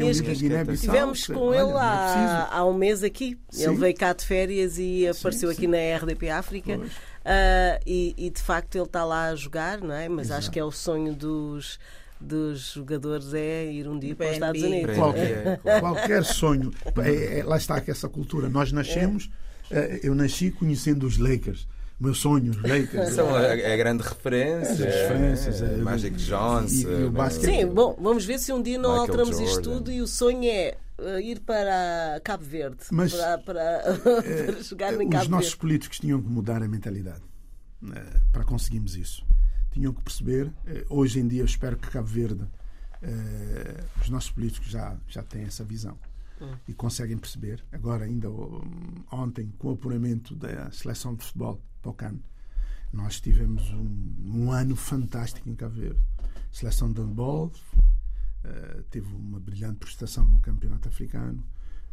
Nemias 0.49 0.81
Tivemos 0.81 1.25
que, 1.25 1.33
com 1.33 1.53
ele 1.53 1.69
é 1.71 1.77
há, 1.77 2.49
há 2.57 2.65
um 2.65 2.73
mês 2.73 3.03
aqui. 3.03 3.39
Ele 3.57 3.75
veio 3.75 3.95
cá 3.95 4.11
de 4.11 4.25
férias 4.25 4.77
e 4.77 5.07
apareceu 5.07 5.49
sim. 5.49 5.55
aqui 5.55 5.67
na 5.67 5.77
RDP 5.77 6.29
África. 6.29 6.77
Pois. 6.77 6.91
Ah, 7.25 7.79
e, 7.85 8.13
e, 8.17 8.29
de 8.29 8.39
facto 8.41 8.75
ele 8.75 8.83
está 8.85 9.03
lá 9.03 9.29
a 9.29 9.35
jogar, 9.35 9.81
não 9.81 9.93
é? 9.95 10.07
Mas 10.07 10.29
acho 10.29 10.41
Exato. 10.41 10.51
que 10.51 10.59
é 10.59 10.63
o 10.63 10.71
sonho 10.71 11.13
dos, 11.15 11.79
dos 12.21 12.73
jogadores 12.73 13.33
é 13.33 13.65
ir 13.71 13.88
um 13.88 13.97
dia 13.97 14.15
para 14.15 14.27
os 14.27 14.33
Estados. 14.33 14.61
Unidos. 14.61 14.95
Qualquer, 14.95 15.59
claro. 15.59 15.79
qualquer 15.81 16.23
sonho. 16.23 16.71
É, 17.03 17.39
é, 17.39 17.43
lá 17.43 17.57
está 17.57 17.81
que 17.81 17.89
essa 17.89 18.07
cultura. 18.07 18.47
Nós 18.47 18.71
nascemos, 18.71 19.29
eh, 19.71 20.01
eu 20.03 20.13
nasci 20.13 20.51
conhecendo 20.51 21.07
os 21.07 21.17
Lakers. 21.17 21.67
Meu 21.99 22.13
sonho, 22.13 22.51
os 22.51 22.57
Lakers. 22.61 23.13
São 23.13 23.33
a, 23.33 23.39
a 23.53 23.77
grande 23.77 24.03
referência. 24.03 24.88
As 24.88 24.93
referências, 24.95 25.61
é, 25.61 25.65
é, 25.65 25.77
Magic 25.77 26.15
Johnson. 26.17 26.89
e- 26.89 27.01
e 27.01 27.03
o 27.05 27.09
basquete. 27.11 27.45
Sim, 27.45 27.65
bom, 27.67 27.97
vamos 27.99 28.23
ver 28.25 28.38
se 28.38 28.53
um 28.53 28.61
dia 28.61 28.77
não 28.77 28.89
Michael 28.91 29.01
alteramos 29.01 29.39
isto 29.39 29.63
Jordan. 29.63 29.71
tudo 29.71 29.91
e 29.91 30.01
o 30.01 30.07
sonho 30.07 30.43
é 30.43 30.67
eh, 30.67 30.77
ir 31.23 31.41
para 31.41 32.19
Cabo 32.23 32.43
Verde 32.43 32.84
Mas, 32.91 33.13
para, 33.13 33.38
para, 33.39 33.81
para 33.99 34.63
jogar 34.63 34.93
em 35.01 35.08
Os 35.08 35.12
Cabo 35.12 35.29
nossos 35.29 35.47
Verde. 35.51 35.58
políticos 35.60 35.99
tinham 35.99 36.21
que 36.21 36.29
mudar 36.29 36.62
a 36.63 36.67
mentalidade 36.67 37.23
eh, 37.93 38.19
para 38.31 38.43
conseguirmos 38.43 38.95
isso. 38.95 39.25
Tinham 39.71 39.93
que 39.93 40.01
perceber. 40.01 40.51
eh, 40.65 40.86
hoje 40.89 41.19
em 41.19 41.27
dia, 41.27 41.41
eu 41.41 41.45
espero 41.45 41.77
que 41.77 41.89
Cabo 41.89 42.08
Verde, 42.08 42.47
eh, 43.01 43.84
os 44.01 44.10
nossos 44.10 44.31
políticos 44.31 44.69
já, 44.69 44.97
já 45.08 45.21
têm 45.23 45.43
essa 45.43 45.63
visão 45.63 45.97
e 46.67 46.73
conseguem 46.73 47.17
perceber. 47.17 47.63
Agora, 47.71 48.03
ainda 48.05 48.29
oh, 48.29 48.62
ontem, 49.12 49.53
com 49.58 49.69
o 49.69 49.73
apuramento 49.73 50.36
da 50.36 50.69
seleção 50.71 51.15
de 51.15 51.23
futebol 51.23 51.62
para 51.81 51.91
o 51.91 51.93
CAN, 51.93 52.19
nós 52.91 53.19
tivemos 53.21 53.69
um, 53.71 54.15
um 54.25 54.51
ano 54.51 54.75
fantástico 54.75 55.49
em 55.49 55.55
Cabo 55.55 55.75
Verde. 55.75 55.99
Seleção 56.51 56.91
de 56.91 57.01
handball 57.01 57.51
eh, 58.45 58.84
teve 58.89 59.13
uma 59.15 59.39
brilhante 59.39 59.77
prestação 59.79 60.25
no 60.25 60.39
campeonato 60.39 60.88
africano. 60.88 61.43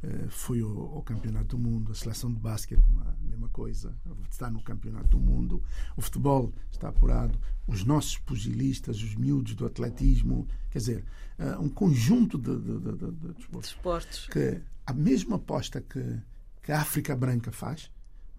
Eh, 0.03 0.27
foi 0.29 0.61
ao, 0.61 0.97
ao 0.97 1.03
campeonato 1.03 1.57
do 1.57 1.59
mundo. 1.59 1.93
A 1.93 1.95
seleção 1.95 2.33
de 2.33 2.39
basquete, 2.41 2.83
uma 2.91 3.17
mesma 3.23 3.49
coisa, 3.49 3.95
está 4.31 4.51
no 4.51 4.61
campeonato 4.63 5.09
do 5.09 5.19
mundo. 5.19 5.63
O 5.97 6.03
futebol 6.03 6.53
está 6.71 6.89
apurado. 6.89 7.39
Os 7.67 7.85
nossos 7.85 8.19
pugilistas, 8.19 8.97
os 9.03 9.15
miúdos 9.15 9.55
do 9.55 9.65
atletismo, 9.67 10.47
quer 10.71 10.79
dizer, 10.79 11.05
eh, 11.39 11.57
um 11.59 11.69
conjunto 11.69 12.37
de, 12.39 12.55
de, 12.59 12.79
de, 12.81 13.13
de- 13.13 13.59
Esportes. 13.61 14.27
que 14.27 14.61
a 14.87 14.93
mesma 14.93 15.37
aposta 15.37 15.81
que, 15.81 16.19
que 16.63 16.73
a 16.73 16.81
África 16.81 17.15
Branca 17.17 17.53
faz, 17.53 17.91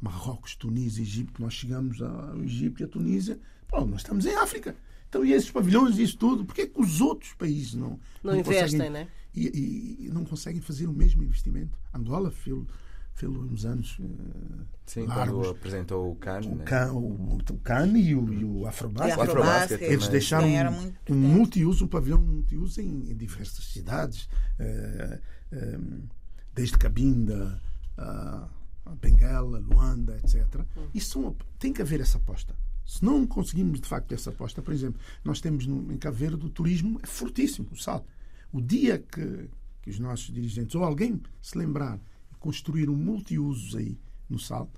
Marrocos, 0.02 0.56
Tunísia, 0.58 1.02
Egito, 1.02 1.42
nós 1.42 1.54
chegamos 1.54 2.02
ao 2.02 2.38
Egito 2.44 2.82
e 2.82 2.84
à 2.84 2.88
Tunísia, 2.90 3.40
pô, 3.70 3.86
nós 3.86 4.02
estamos 4.02 4.26
em 4.26 4.36
África. 4.36 4.76
Então, 5.14 5.24
e 5.24 5.32
esses 5.32 5.52
pavilhões 5.52 6.00
e 6.00 6.02
isso 6.02 6.18
tudo, 6.18 6.44
por 6.44 6.56
que 6.56 6.72
os 6.74 7.00
outros 7.00 7.34
países 7.34 7.76
não, 7.76 8.00
Não 8.24 8.36
investem, 8.36 8.64
conseguem, 8.80 8.90
né? 8.90 9.08
E, 9.36 9.48
e- 9.48 10.06
e 10.08 10.10
não 10.10 10.26
conseguem 10.26 10.60
fazer 10.60 10.88
o 10.88 10.92
mesmo 10.94 11.24
investimento? 11.24 11.78
Angola 11.94 12.32
fez, 12.32 12.58
fez 13.14 13.32
uns 13.32 13.64
anos 13.64 13.96
eh, 14.02 14.64
Sim, 14.88 15.06
largos. 15.06 15.46
quando 15.46 15.50
apresentou 15.52 16.12
o 16.12 16.16
CAN. 16.16 16.40
O 16.46 16.56
né? 16.56 16.64
CAN, 16.66 16.94
o, 16.94 17.38
o 17.38 17.58
CAN 17.64 17.96
e 17.96 18.16
o, 18.16 18.34
e 18.34 18.44
o 18.44 18.66
Afrobasket. 18.66 19.22
Afrobasket 19.22 19.82
Eles 19.84 19.98
também. 20.06 20.12
deixaram 20.12 20.48
um, 20.74 21.14
um 21.14 21.16
multiuso, 21.16 21.86
um 21.86 21.88
pavilhão 21.88 22.20
multiuso 22.20 22.82
em, 22.82 23.12
em 23.12 23.16
diversas 23.16 23.66
cidades, 23.66 24.28
eh, 24.58 25.20
eh, 25.52 25.80
desde 26.56 26.76
Cabinda, 26.80 27.62
a, 28.00 28.50
a 28.84 28.96
Benguela, 28.96 29.60
Luanda, 29.60 30.18
etc. 30.18 30.62
Isso 30.92 31.22
são, 31.22 31.36
tem 31.60 31.72
que 31.72 31.84
haver 31.84 32.02
essa 32.02 32.18
aposta. 32.18 32.56
Se 32.86 33.04
não 33.04 33.26
conseguimos 33.26 33.80
de 33.80 33.88
facto 33.88 34.14
essa 34.14 34.30
aposta, 34.30 34.62
por 34.62 34.74
exemplo, 34.74 35.00
nós 35.24 35.40
temos 35.40 35.66
no, 35.66 35.92
em 35.92 35.98
Cabo 35.98 36.18
Verde 36.18 36.46
o 36.46 36.50
turismo 36.50 37.00
é 37.02 37.08
fortíssimo, 37.08 37.68
o 37.72 37.78
sal. 37.78 38.06
O 38.52 38.62
dia 38.62 39.00
que, 39.00 39.50
que 39.82 39.90
os 39.90 40.00
nossos 40.00 40.34
dirigentes 40.34 40.76
ou 40.76 40.84
alguém 40.84 41.22
se 41.42 41.58
lembrar 41.58 42.00
construir 42.44 42.90
um 42.90 42.96
multiusos 42.96 43.74
aí 43.74 43.98
no 44.30 44.38
sal, 44.38 44.70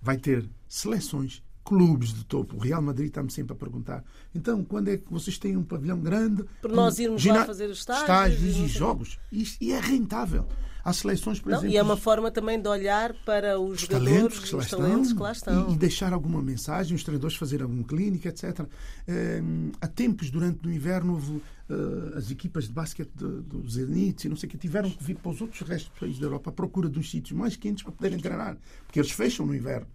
vai 0.00 0.16
ter 0.16 0.48
seleções, 0.68 1.42
clubes 1.64 2.12
de 2.12 2.24
topo. 2.24 2.56
O 2.56 2.58
Real 2.58 2.82
Madrid 2.82 3.08
está-me 3.08 3.30
sempre 3.30 3.52
a 3.54 3.56
perguntar. 3.56 4.04
Então, 4.34 4.62
quando 4.62 4.88
é 4.88 4.98
que 4.98 5.10
vocês 5.10 5.38
têm 5.38 5.56
um 5.56 5.62
pavilhão 5.62 5.98
grande? 5.98 6.44
Para 6.60 6.72
nós 6.72 6.98
um 6.98 7.02
irmos 7.02 7.22
gina- 7.22 7.38
lá 7.40 7.46
fazer 7.46 7.70
os 7.70 7.78
estágios 7.78 8.02
e 8.02 8.04
estágios 8.48 8.56
e 8.56 8.66
jogos. 8.68 9.18
Isto- 9.32 9.62
E 9.64 9.72
é 9.72 9.80
rentável. 9.80 10.46
Há 10.84 10.92
seleções, 10.92 11.40
por 11.40 11.48
Não, 11.48 11.56
exemplo. 11.60 11.74
e 11.74 11.78
é 11.78 11.82
uma 11.82 11.96
forma 11.96 12.30
também 12.30 12.60
de 12.60 12.68
olhar 12.68 13.14
para 13.24 13.58
os, 13.58 13.72
os 13.76 13.80
jogadores, 13.80 14.12
talentos 14.14 14.38
que 14.40 14.54
os 14.56 14.64
estão, 14.64 14.78
talentos 14.80 15.12
que 15.14 15.18
lá 15.18 15.32
estão. 15.32 15.70
E, 15.70 15.72
e 15.72 15.76
deixar 15.78 16.12
alguma 16.12 16.42
mensagem, 16.42 16.94
os 16.94 17.02
treinadores 17.02 17.36
fazerem 17.38 17.62
alguma 17.64 17.84
clínica, 17.84 18.28
etc. 18.28 18.66
Hum, 19.08 19.72
há 19.80 19.86
tempos, 19.86 20.30
durante 20.30 20.68
o 20.68 20.70
inverno, 20.70 21.14
houve 21.14 21.40
eh, 21.70 22.18
as 22.18 22.30
equipas 22.30 22.64
de 22.64 22.72
basquete 22.74 23.08
do 23.16 23.66
Zenit 23.66 24.26
e 24.26 24.28
não 24.28 24.36
sei 24.36 24.46
o 24.46 24.50
que 24.52 24.58
tiveram 24.58 24.90
que 24.90 25.02
vir 25.02 25.16
para 25.16 25.30
os 25.32 25.40
outros 25.40 25.62
restos 25.66 25.88
dos 25.88 25.98
países 25.98 26.18
da 26.20 26.26
Europa 26.26 26.50
à 26.50 26.52
procura 26.52 26.90
de 26.90 26.98
uns 26.98 27.10
sítios 27.10 27.38
mais 27.38 27.56
quentes 27.56 27.82
para 27.82 27.92
poderem 27.92 28.18
treinar, 28.18 28.58
porque 28.86 28.98
eles 29.00 29.10
fecham 29.10 29.46
no 29.46 29.54
inverno. 29.54 29.86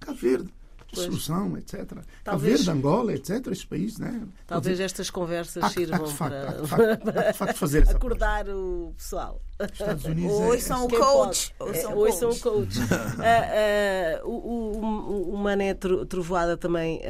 Cabo 0.00 0.18
Verde, 0.18 0.50
Solução, 0.92 1.56
etc. 1.56 1.98
Talvez- 2.22 2.64
Verde, 2.64 2.70
Angola, 2.78 3.12
etc. 3.14 3.46
Esses 3.48 3.64
países, 3.64 3.98
né? 3.98 4.22
Talvez 4.46 4.78
Quer 4.78 4.84
estas 4.84 5.10
conversas 5.10 5.62
há 5.62 5.70
que- 5.70 5.84
há 5.84 5.86
sirvam 5.86 6.04
de 6.06 6.12
facto- 6.14 6.34
há 6.34 6.52
que 6.52 6.68
para 6.68 6.96
de 6.96 7.02
facto- 7.06 7.12
de 7.28 7.32
facto 7.38 7.56
fazer 7.56 7.88
acordar 7.90 8.48
o 8.48 8.92
pessoal. 8.96 9.40
Os 9.60 9.70
Estados 9.72 10.04
Unidos 10.04 10.32
Ou 10.32 10.54
é- 10.54 10.58
são 10.58 10.84
o 10.84 10.88
Quem 10.88 10.98
coach. 10.98 11.54
pode? 11.58 11.70
Ou 11.70 11.70
É, 11.76 11.82
são 11.82 11.96
Ou 11.96 12.12
são 12.12 12.30
o 12.30 12.38
coach. 12.40 12.78
coach. 12.78 12.92
Ah, 13.20 14.20
ah, 14.20 14.26
o, 14.26 14.30
o, 14.30 15.34
o 15.34 15.36
Mané 15.38 15.74
Tro- 15.74 16.04
Trovoada 16.04 16.56
também 16.56 17.00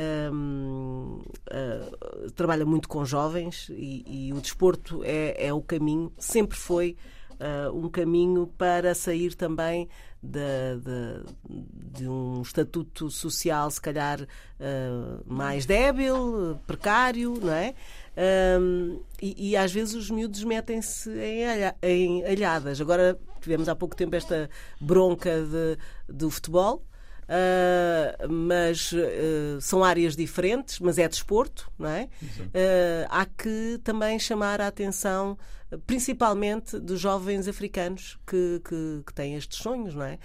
ah, 1.50 2.30
trabalha 2.34 2.64
muito 2.64 2.88
com 2.88 3.04
jovens 3.04 3.68
e, 3.70 4.28
e 4.28 4.32
o 4.32 4.40
desporto 4.40 5.02
é, 5.04 5.46
é 5.46 5.52
o 5.52 5.60
caminho, 5.62 6.12
sempre 6.18 6.56
foi 6.58 6.96
ah, 7.40 7.70
um 7.72 7.88
caminho 7.88 8.46
para 8.58 8.94
sair 8.94 9.34
também 9.34 9.88
de, 10.22 10.38
de- 10.84 12.00
de 12.00 12.08
um 12.08 12.40
estatuto 12.42 13.10
social, 13.10 13.70
se 13.70 13.80
calhar 13.80 14.20
ah, 14.60 15.18
mais 15.26 15.66
débil, 15.66 16.58
precário, 16.66 17.38
não 17.42 17.52
é? 17.52 17.74
Ahm, 18.16 18.98
e, 19.20 19.50
e 19.50 19.56
às 19.56 19.72
vezes 19.72 19.94
os 19.94 20.10
miúdos 20.10 20.44
metem-se 20.44 21.10
em, 21.10 21.46
alha- 21.48 21.76
em 21.82 22.24
alhadas. 22.26 22.80
Agora 22.80 23.18
tivemos 23.40 23.68
há 23.68 23.74
pouco 23.74 23.96
tempo 23.96 24.14
esta 24.14 24.48
bronca 24.80 25.42
de, 25.42 25.78
do 26.12 26.30
futebol. 26.30 26.82
Ah, 27.28 28.26
mas 28.28 28.92
ah, 28.94 29.60
são 29.60 29.82
áreas 29.82 30.16
diferentes, 30.16 30.78
mas 30.80 30.98
é 30.98 31.08
desporto, 31.08 31.70
não 31.78 31.88
é? 31.88 32.08
Ah, 32.54 33.20
há 33.20 33.26
que 33.26 33.80
também 33.82 34.18
chamar 34.18 34.60
a 34.60 34.66
atenção, 34.66 35.38
principalmente 35.86 36.78
dos 36.78 37.00
jovens 37.00 37.48
africanos 37.48 38.18
que, 38.26 38.60
que, 38.64 39.02
que 39.06 39.14
têm 39.14 39.34
estes 39.36 39.58
sonhos, 39.58 39.94
não 39.94 40.04
é? 40.04 40.18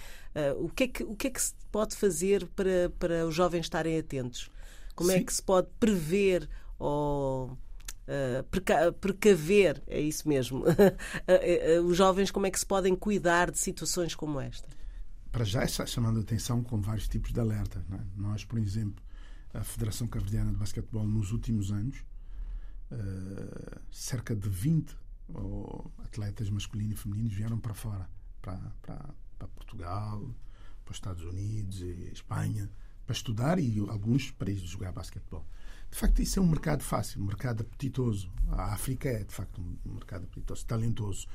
O, 0.59 0.69
que 0.69 0.83
é 0.83 0.87
que, 0.87 1.03
o 1.03 1.15
que 1.15 1.27
é 1.27 1.29
que 1.31 1.41
se 1.41 1.53
pode 1.71 1.95
fazer 1.95 2.45
para, 2.55 2.91
para 2.99 3.25
os 3.25 3.33
jovens 3.33 3.61
estarem 3.61 3.97
atentos? 3.97 4.51
Como 4.95 5.11
é 5.11 5.17
Sim. 5.17 5.25
que 5.25 5.33
se 5.33 5.41
pode 5.41 5.67
prever 5.79 6.47
ou 6.79 7.57
uh, 8.07 8.43
preca- 8.49 8.91
precaver, 8.91 9.81
é 9.87 9.99
isso 9.99 10.27
mesmo, 10.27 10.63
Uh, 10.67 11.81
uh, 11.81 11.85
os 11.85 11.97
jovens 11.97 12.31
como 12.31 12.45
é 12.45 12.51
que 12.51 12.59
se 12.59 12.65
podem 12.65 12.95
cuidar 12.95 13.51
de 13.51 13.57
situações 13.59 14.15
como 14.15 14.39
esta? 14.39 14.67
Para 15.37 15.45
já 15.45 15.63
está 15.63 15.85
chamando 15.85 16.17
a 16.17 16.21
atenção 16.21 16.63
com 16.63 16.81
vários 16.81 17.07
tipos 17.07 17.31
de 17.31 17.39
alerta. 17.39 17.85
é? 17.91 17.99
Nós, 18.15 18.43
por 18.43 18.57
exemplo, 18.57 19.05
a 19.53 19.63
Federação 19.63 20.07
Cabo-Verdiana 20.07 20.49
de 20.49 20.57
Basquetebol, 20.57 21.05
nos 21.05 21.31
últimos 21.31 21.71
anos, 21.71 22.03
eh, 22.89 23.79
cerca 23.91 24.35
de 24.35 24.49
20 24.49 24.97
oh, 25.35 25.91
atletas 25.99 26.49
masculinos 26.49 26.97
e 26.97 27.03
femininos 27.03 27.33
vieram 27.33 27.59
para 27.59 27.75
fora, 27.75 28.09
para, 28.41 28.57
para, 28.81 29.13
para 29.37 29.47
Portugal, 29.49 30.27
para 30.83 30.91
os 30.91 30.97
Estados 30.97 31.23
Unidos 31.23 31.81
e 31.81 32.09
Espanha, 32.11 32.67
para 33.05 33.13
estudar 33.13 33.59
e 33.59 33.77
alguns 33.89 34.31
para 34.31 34.49
ir 34.49 34.57
jogar 34.57 34.91
basquetebol. 34.91 35.45
De 35.91 35.99
facto, 35.99 36.19
isso 36.19 36.39
é 36.39 36.41
um 36.41 36.47
mercado 36.47 36.81
fácil, 36.81 37.21
um 37.21 37.25
mercado 37.25 37.61
apetitoso. 37.61 38.31
A 38.47 38.73
África 38.73 39.07
é, 39.07 39.23
de 39.23 39.35
facto, 39.35 39.61
um 39.61 39.93
mercado 39.93 40.23
apetitoso, 40.23 40.65
talentoso. 40.65 41.27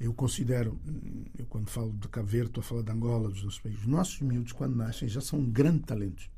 Eu 0.00 0.14
considero, 0.14 0.80
hum, 0.88 1.24
eu 1.38 1.44
quando 1.44 1.68
falo 1.68 1.92
de 1.92 2.08
Cabo 2.08 2.26
Verde, 2.26 2.48
estou 2.48 2.62
a 2.62 2.64
falar 2.64 2.82
de 2.82 2.90
Angola, 2.90 3.28
dos 3.28 3.44
nossos 3.44 3.60
países. 3.60 3.82
Os 3.82 3.86
nossos 3.86 4.18
miúdos, 4.22 4.52
quando 4.52 4.74
nascem, 4.74 5.06
já 5.06 5.20
são 5.20 5.44
grandes 5.44 5.84
talentos. 5.84 6.30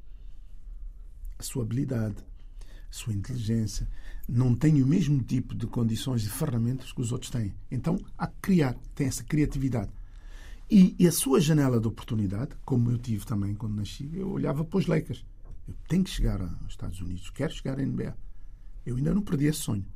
A 1.39 1.43
sua 1.45 1.63
habilidade, 1.63 2.17
a 2.91 2.93
sua 2.93 3.15
inteligência, 3.15 3.89
não 4.29 4.53
têm 4.53 4.83
o 4.83 4.87
mesmo 4.87 5.23
tipo 5.23 5.55
de 5.55 5.69
condições 5.69 6.25
e 6.25 6.29
ferramentas 6.29 6.93
que 6.93 7.01
os 7.01 7.13
outros 7.13 7.31
têm. 7.31 7.55
Então, 7.71 7.97
há 8.19 8.27
que 8.27 8.35
criar, 8.43 8.75
tem 8.97 9.07
essa 9.07 9.23
criatividade. 9.23 9.93
E, 10.69 10.97
e 10.99 11.07
a 11.07 11.13
sua 11.13 11.41
janela 11.41 11.79
de 11.79 11.87
oportunidade, 11.87 12.57
como 12.65 12.91
eu 12.91 12.99
tive 12.99 13.25
também 13.25 13.55
quando 13.55 13.77
nasci, 13.77 14.11
eu 14.13 14.29
olhava 14.29 14.65
para 14.65 14.79
os 14.79 14.87
Lakers. 14.87 15.25
Eu 15.69 15.75
tenho 15.87 16.03
que 16.03 16.11
chegar 16.11 16.41
aos 16.41 16.71
Estados 16.71 17.01
Unidos, 17.01 17.31
quero 17.31 17.53
chegar 17.53 17.79
à 17.79 17.87
NBA. 17.87 18.17
Eu 18.85 18.97
ainda 18.97 19.15
não 19.15 19.23
perdi 19.23 19.47
esse 19.47 19.61
sonho. 19.61 19.87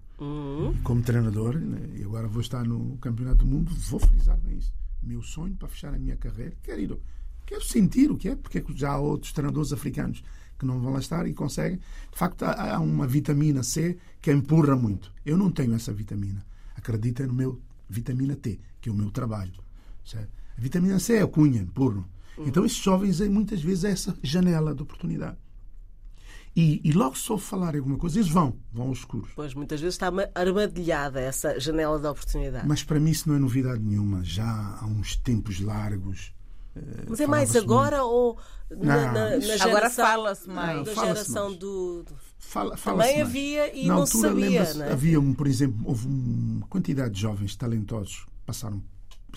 E 0.75 0.81
como 0.83 1.03
treinador, 1.03 1.59
né, 1.59 1.91
e 1.97 2.05
agora 2.05 2.27
vou 2.27 2.41
estar 2.41 2.65
no 2.65 2.97
Campeonato 2.99 3.45
do 3.45 3.47
Mundo, 3.47 3.71
vou 3.75 4.01
frisar 4.01 4.39
bem 4.39 4.59
isso. 4.59 4.73
Meu 5.03 5.23
sonho 5.23 5.55
para 5.55 5.69
fechar 5.69 5.95
a 5.95 5.99
minha 5.99 6.17
carreira, 6.17 6.57
quero 6.63 6.81
ir, 6.81 6.99
quero 7.45 7.65
sentir 7.65 8.11
o 8.11 8.17
que 8.17 8.29
é, 8.31 8.37
porque 8.37 8.61
que 8.61 8.77
já 8.77 8.93
há 8.93 8.99
outros 8.99 9.33
treinadores 9.33 9.73
africanos 9.73 10.23
que 10.59 10.65
não 10.67 10.81
vão 10.81 10.93
lá 10.93 10.99
estar 10.99 11.27
e 11.27 11.35
conseguem. 11.35 11.79
De 12.11 12.19
facto, 12.19 12.45
há 12.45 12.79
uma 12.81 13.07
vitamina 13.07 13.63
C 13.63 13.99
que 14.21 14.33
empurra 14.33 14.75
muito. 14.75 15.13
Eu 15.25 15.37
não 15.37 15.51
tenho 15.51 15.75
essa 15.75 15.93
vitamina. 15.93 16.45
Acredita 16.75 17.27
no 17.27 17.35
meu 17.35 17.61
vitamina 17.89 18.35
T, 18.37 18.59
que 18.81 18.89
é 18.89 18.93
o 18.93 18.95
meu 18.95 19.11
trabalho. 19.11 19.53
certo? 20.05 20.31
A 20.57 20.61
vitamina 20.61 20.99
C 20.99 21.17
é 21.17 21.23
a 21.23 21.27
cunha, 21.27 21.61
empurro. 21.61 22.09
Então, 22.39 22.65
esses 22.65 22.79
jovens, 22.79 23.21
eh, 23.21 23.29
muitas 23.29 23.63
vezes, 23.63 23.85
é 23.85 23.91
essa 23.91 24.17
janela 24.23 24.75
de 24.75 24.83
oportunidade. 24.83 25.37
E, 26.59 26.81
e 26.83 26.91
logo 26.93 27.19
se 27.19 27.31
ouve 27.31 27.45
falar 27.45 27.77
alguma 27.77 27.99
coisa, 27.99 28.19
eles 28.19 28.31
vão, 28.31 28.57
vão 28.73 28.89
aos 28.89 29.01
escuros. 29.01 29.29
Pois 29.37 29.53
muitas 29.53 29.79
vezes 29.79 29.95
está 29.95 30.11
ma- 30.11 30.27
armadilhada 30.35 31.21
essa 31.21 31.61
janela 31.61 31.99
de 32.01 32.07
oportunidade. 32.07 32.67
Mas 32.67 32.83
para 32.83 32.99
mim 32.99 33.11
isso 33.11 33.29
não 33.29 33.37
é 33.37 33.39
novidade 33.39 33.83
nenhuma. 33.83 34.25
Já 34.25 34.79
há 34.81 34.87
uns 34.87 35.17
tempos 35.17 35.61
largos. 35.61 36.33
eh, 36.75 36.81
Mas 37.09 37.21
é 37.21 37.27
mais 37.27 37.55
agora 37.55 38.03
ou 38.05 38.39
na, 38.71 38.77
Não, 38.79 39.13
na, 39.13 39.31
na 39.31 39.39
geração, 39.41 39.69
Agora 39.69 39.91
fala-se 39.91 40.49
mais. 40.49 40.85
da 40.87 40.95
Fala-se 40.95 41.13
geração 41.25 41.45
mais. 41.49 41.59
do, 41.59 42.03
do- 42.05 42.17
Fala, 42.39 42.77
fala-se 42.77 43.09
Também 43.09 43.17
mais. 43.19 43.29
havia 43.29 43.77
e 43.77 43.83
Na 43.89 43.95
não 43.95 44.01
altura, 44.03 44.29
se 44.29 44.35
sabia, 44.35 44.75
não 44.75 44.85
é? 44.87 44.93
Havia, 44.93 45.21
um, 45.21 45.35
por 45.35 45.47
exemplo, 45.47 45.79
houve 45.85 46.07
uma 46.07 46.67
quantidade 46.69 47.13
de 47.15 47.21
jovens 47.21 47.55
talentosos 47.57 48.21
que 48.25 48.31
passaram, 48.47 48.83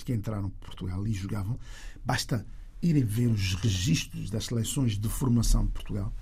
que 0.05 0.13
entraram 0.13 0.49
para 0.51 0.67
Portugal 0.67 1.05
e 1.05 1.12
jogavam. 1.12 1.60
Basta 2.05 2.45
irem 2.82 3.03
ver 3.03 3.27
os 3.27 3.55
registros 3.55 4.29
das 4.29 4.45
seleções 4.45 4.97
de 4.97 5.10
formação 5.10 5.65
de 5.65 5.71
Portugal. 5.71 6.13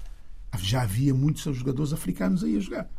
Já 0.64 0.82
havia 0.84 1.14
muitos 1.14 1.44
jogadores 1.56 1.94
africanos 1.94 2.44
aí 2.44 2.56
a 2.56 2.60
jogar. 2.60 2.90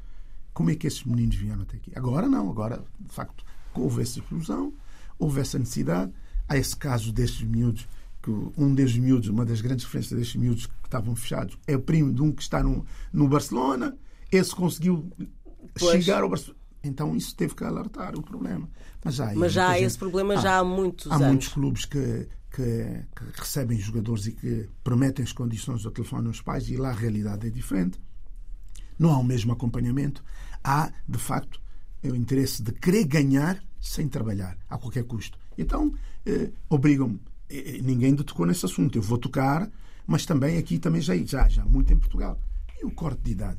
Como 0.53 0.71
é 0.71 0.75
que 0.75 0.87
esses 0.87 1.05
meninos 1.05 1.37
vieram 1.37 1.62
até 1.62 1.77
aqui? 1.77 1.92
Agora 1.94 2.29
não, 2.29 2.51
agora, 2.51 2.83
de 2.99 3.12
facto, 3.12 3.44
houve 3.75 4.03
essa 4.03 4.18
explosão, 4.18 4.73
houve 5.18 5.40
essa 5.40 5.59
necessidade. 5.59 6.12
Há 6.49 6.57
esse 6.57 6.77
caso 6.77 7.12
destes 7.12 7.42
miúdos, 7.42 7.87
que 8.23 8.31
um 8.57 8.75
destes 8.75 8.99
miúdos, 8.99 9.29
uma 9.29 9.44
das 9.44 9.61
grandes 9.61 9.85
diferenças 9.85 10.18
destes 10.18 10.37
miúdos 10.37 10.66
que 10.66 10.73
estavam 10.85 11.14
fechados, 11.14 11.59
é 11.66 11.77
o 11.77 11.81
primo 11.81 12.12
de 12.12 12.23
um 12.23 12.33
que 12.33 12.42
está 12.42 12.62
no, 12.62 12.85
no 13.12 13.29
Barcelona. 13.29 13.97
Esse 14.33 14.55
conseguiu 14.55 15.11
Pois. 15.79 16.05
chegar 16.05 16.23
ao 16.23 16.29
Barcelona. 16.29 16.59
Então 16.88 17.14
isso 17.16 17.35
teve 17.37 17.55
que 17.55 17.62
alertar 17.64 18.16
o 18.18 18.22
problema. 18.22 18.68
Mas 19.05 19.14
já, 19.14 19.31
há 19.31 19.35
Mas 19.35 19.53
já 19.53 19.68
há 19.68 19.74
gente- 19.74 19.85
esse 19.85 19.98
problema 19.98 20.35
Ah, 20.35 20.37
já 20.38 20.59
há 20.59 20.64
muitos 20.64 21.11
Há 21.11 21.14
anos. 21.16 21.27
muitos 21.29 21.48
clubes 21.48 21.85
que, 21.85 22.29
que- 22.51 23.05
que 23.14 23.24
recebem 23.40 23.79
jogadores 23.79 24.27
e 24.27 24.33
que 24.33 24.68
prometem 24.83 25.22
as 25.24 25.33
condições 25.33 25.85
ao 25.87 25.92
telefone 25.92 26.27
aos 26.29 26.40
pais 26.40 26.68
e 26.68 26.77
lá 26.77 26.90
a 26.90 26.94
realidade 26.94 27.46
é 27.46 27.51
diferente. 27.51 28.01
Não 28.98 29.12
há 29.12 29.18
o 29.18 29.24
mesmo 29.24 29.53
acompanhamento. 29.53 30.24
Há, 30.64 30.92
de 31.09 31.18
facto, 31.18 31.61
o 32.03 32.14
interesse 32.14 32.62
de 32.62 32.72
querer 32.72 33.05
ganhar 33.05 33.62
sem 33.81 34.09
trabalhar, 34.09 34.57
a 34.68 34.77
qualquer 34.77 35.05
custo. 35.05 35.38
Então, 35.57 35.92
eh, 36.27 36.51
obrigam-me. 36.68 37.20
Eh, 37.48 37.81
Ninguém 37.83 38.14
tocou 38.16 38.44
nesse 38.44 38.64
assunto. 38.66 38.98
Eu 38.98 39.03
vou 39.03 39.18
tocar, 39.18 39.70
mas 40.07 40.27
também 40.27 40.59
aqui 40.59 40.79
também 40.79 41.01
já, 41.01 41.14
já, 41.16 41.48
já 41.48 41.64
muito 41.64 41.92
em 41.92 41.98
Portugal. 41.98 42.40
E 42.81 42.85
o 42.85 42.90
corte 42.90 43.22
de 43.22 43.31
idade? 43.33 43.59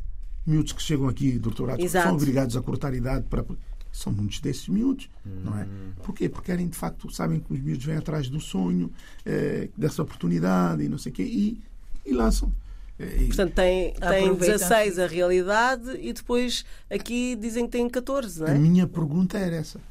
Miúdos 0.49 0.71
que 0.73 0.81
chegam 0.81 1.07
aqui, 1.07 1.37
doutorado, 1.37 1.79
Exato. 1.81 2.07
são 2.07 2.15
obrigados 2.15 2.57
a 2.57 2.61
cortar 2.61 2.93
idade 2.93 3.25
para. 3.29 3.45
São 3.91 4.13
muitos 4.13 4.39
desses 4.39 4.67
miúdos, 4.67 5.09
não 5.25 5.57
é? 5.57 5.67
Porquê? 6.03 6.29
Porque 6.29 6.45
querem, 6.51 6.67
de 6.67 6.77
facto, 6.77 7.09
sabem 7.11 7.39
que 7.39 7.51
os 7.51 7.59
miúdos 7.59 7.83
vêm 7.83 7.97
atrás 7.97 8.29
do 8.29 8.39
sonho, 8.39 8.91
eh, 9.25 9.67
dessa 9.75 10.03
oportunidade 10.03 10.83
e 10.83 10.87
não 10.87 10.97
sei 10.99 11.11
o 11.11 11.15
quê, 11.15 11.23
e, 11.23 11.59
e 12.05 12.13
lançam. 12.13 12.53
Eh, 12.99 13.23
e- 13.23 13.27
Portanto, 13.27 13.53
tem, 13.55 13.93
tem 13.93 14.01
Aproveitam. 14.25 14.35
16 14.57 14.99
a 14.99 15.07
realidade 15.07 15.89
e 15.99 16.13
depois 16.13 16.63
aqui 16.89 17.35
dizem 17.35 17.65
que 17.65 17.71
têm 17.71 17.89
14, 17.89 18.39
não 18.41 18.47
A 18.47 18.51
é? 18.51 18.57
minha 18.59 18.85
pergunta 18.85 19.39
era 19.39 19.55
essa: 19.55 19.81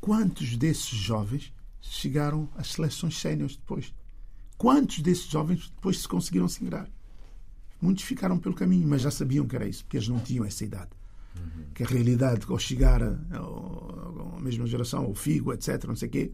quantos 0.00 0.56
desses 0.56 0.88
jovens 0.88 1.52
chegaram 1.80 2.48
às 2.56 2.72
seleções 2.72 3.16
séniores 3.16 3.54
depois? 3.56 3.94
Quantos 4.58 4.98
desses 5.00 5.26
jovens 5.26 5.70
depois 5.76 6.00
se 6.00 6.08
conseguiram 6.08 6.48
se 6.48 6.64
ingrar? 6.64 6.88
Muitos 7.80 8.04
ficaram 8.04 8.38
pelo 8.38 8.54
caminho, 8.54 8.86
mas 8.88 9.02
já 9.02 9.10
sabiam 9.10 9.46
que 9.46 9.54
era 9.54 9.68
isso, 9.68 9.84
porque 9.84 9.96
eles 9.96 10.08
não 10.08 10.18
tinham 10.18 10.44
essa 10.44 10.64
idade. 10.64 10.90
Que 11.74 11.82
a 11.82 11.86
realidade, 11.86 12.46
ao 12.48 12.58
chegar 12.58 13.02
à 13.02 14.40
mesma 14.40 14.66
geração, 14.66 15.10
o 15.10 15.14
Figo, 15.14 15.52
etc., 15.52 15.84
não 15.84 15.96
sei 15.96 16.08
o 16.08 16.10
quê, 16.10 16.32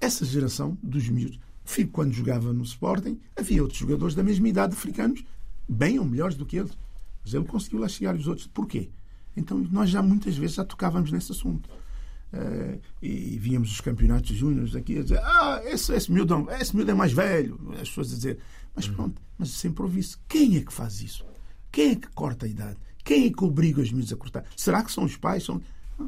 essa 0.00 0.24
geração 0.24 0.76
dos 0.82 1.08
miúdos. 1.08 1.38
Figo, 1.64 1.90
quando 1.90 2.12
jogava 2.12 2.52
no 2.52 2.62
Sporting, 2.62 3.18
havia 3.34 3.62
outros 3.62 3.80
jogadores 3.80 4.14
da 4.14 4.22
mesma 4.22 4.48
idade 4.48 4.74
africanos, 4.74 5.24
bem 5.66 5.98
ou 5.98 6.04
melhores 6.04 6.36
do 6.36 6.44
que 6.44 6.58
ele. 6.58 6.70
Mas 7.24 7.32
ele 7.32 7.44
conseguiu 7.44 7.78
lá 7.78 7.88
chegar 7.88 8.14
e 8.14 8.18
os 8.18 8.28
outros. 8.28 8.46
Porquê? 8.46 8.90
Então 9.34 9.58
nós 9.72 9.88
já 9.88 10.02
muitas 10.02 10.36
vezes 10.36 10.56
já 10.56 10.64
tocávamos 10.64 11.10
nesse 11.10 11.32
assunto. 11.32 11.70
Eh, 12.32 12.78
e 13.00 13.38
víamos 13.38 13.70
os 13.70 13.80
campeonatos 13.80 14.34
júniores 14.34 14.74
aqui 14.74 14.98
a 14.98 15.02
dizer 15.02 15.20
ah, 15.22 15.62
esse, 15.64 15.94
esse, 15.94 16.10
miúdo, 16.10 16.48
esse 16.60 16.74
miúdo 16.74 16.90
é 16.90 16.94
mais 16.94 17.12
velho. 17.12 17.58
As 17.74 17.88
pessoas 17.88 18.12
a 18.12 18.16
dizer, 18.16 18.38
mas 18.74 18.88
pronto, 18.88 19.20
mas 19.38 19.50
sempre 19.50 19.82
ouvi 19.82 20.00
isso. 20.00 20.18
Quem 20.28 20.56
é 20.56 20.60
que 20.62 20.72
faz 20.72 21.00
isso? 21.00 21.24
Quem 21.70 21.90
é 21.92 21.94
que 21.96 22.08
corta 22.08 22.46
a 22.46 22.48
idade? 22.48 22.76
Quem 23.04 23.26
é 23.26 23.30
que 23.30 23.44
obriga 23.44 23.80
os 23.80 23.92
miúdos 23.92 24.12
a 24.12 24.16
cortar? 24.16 24.44
Será 24.56 24.82
que 24.82 24.90
são 24.92 25.04
os 25.04 25.16
pais? 25.16 25.42
São... 25.44 25.60
Ah, 25.98 26.06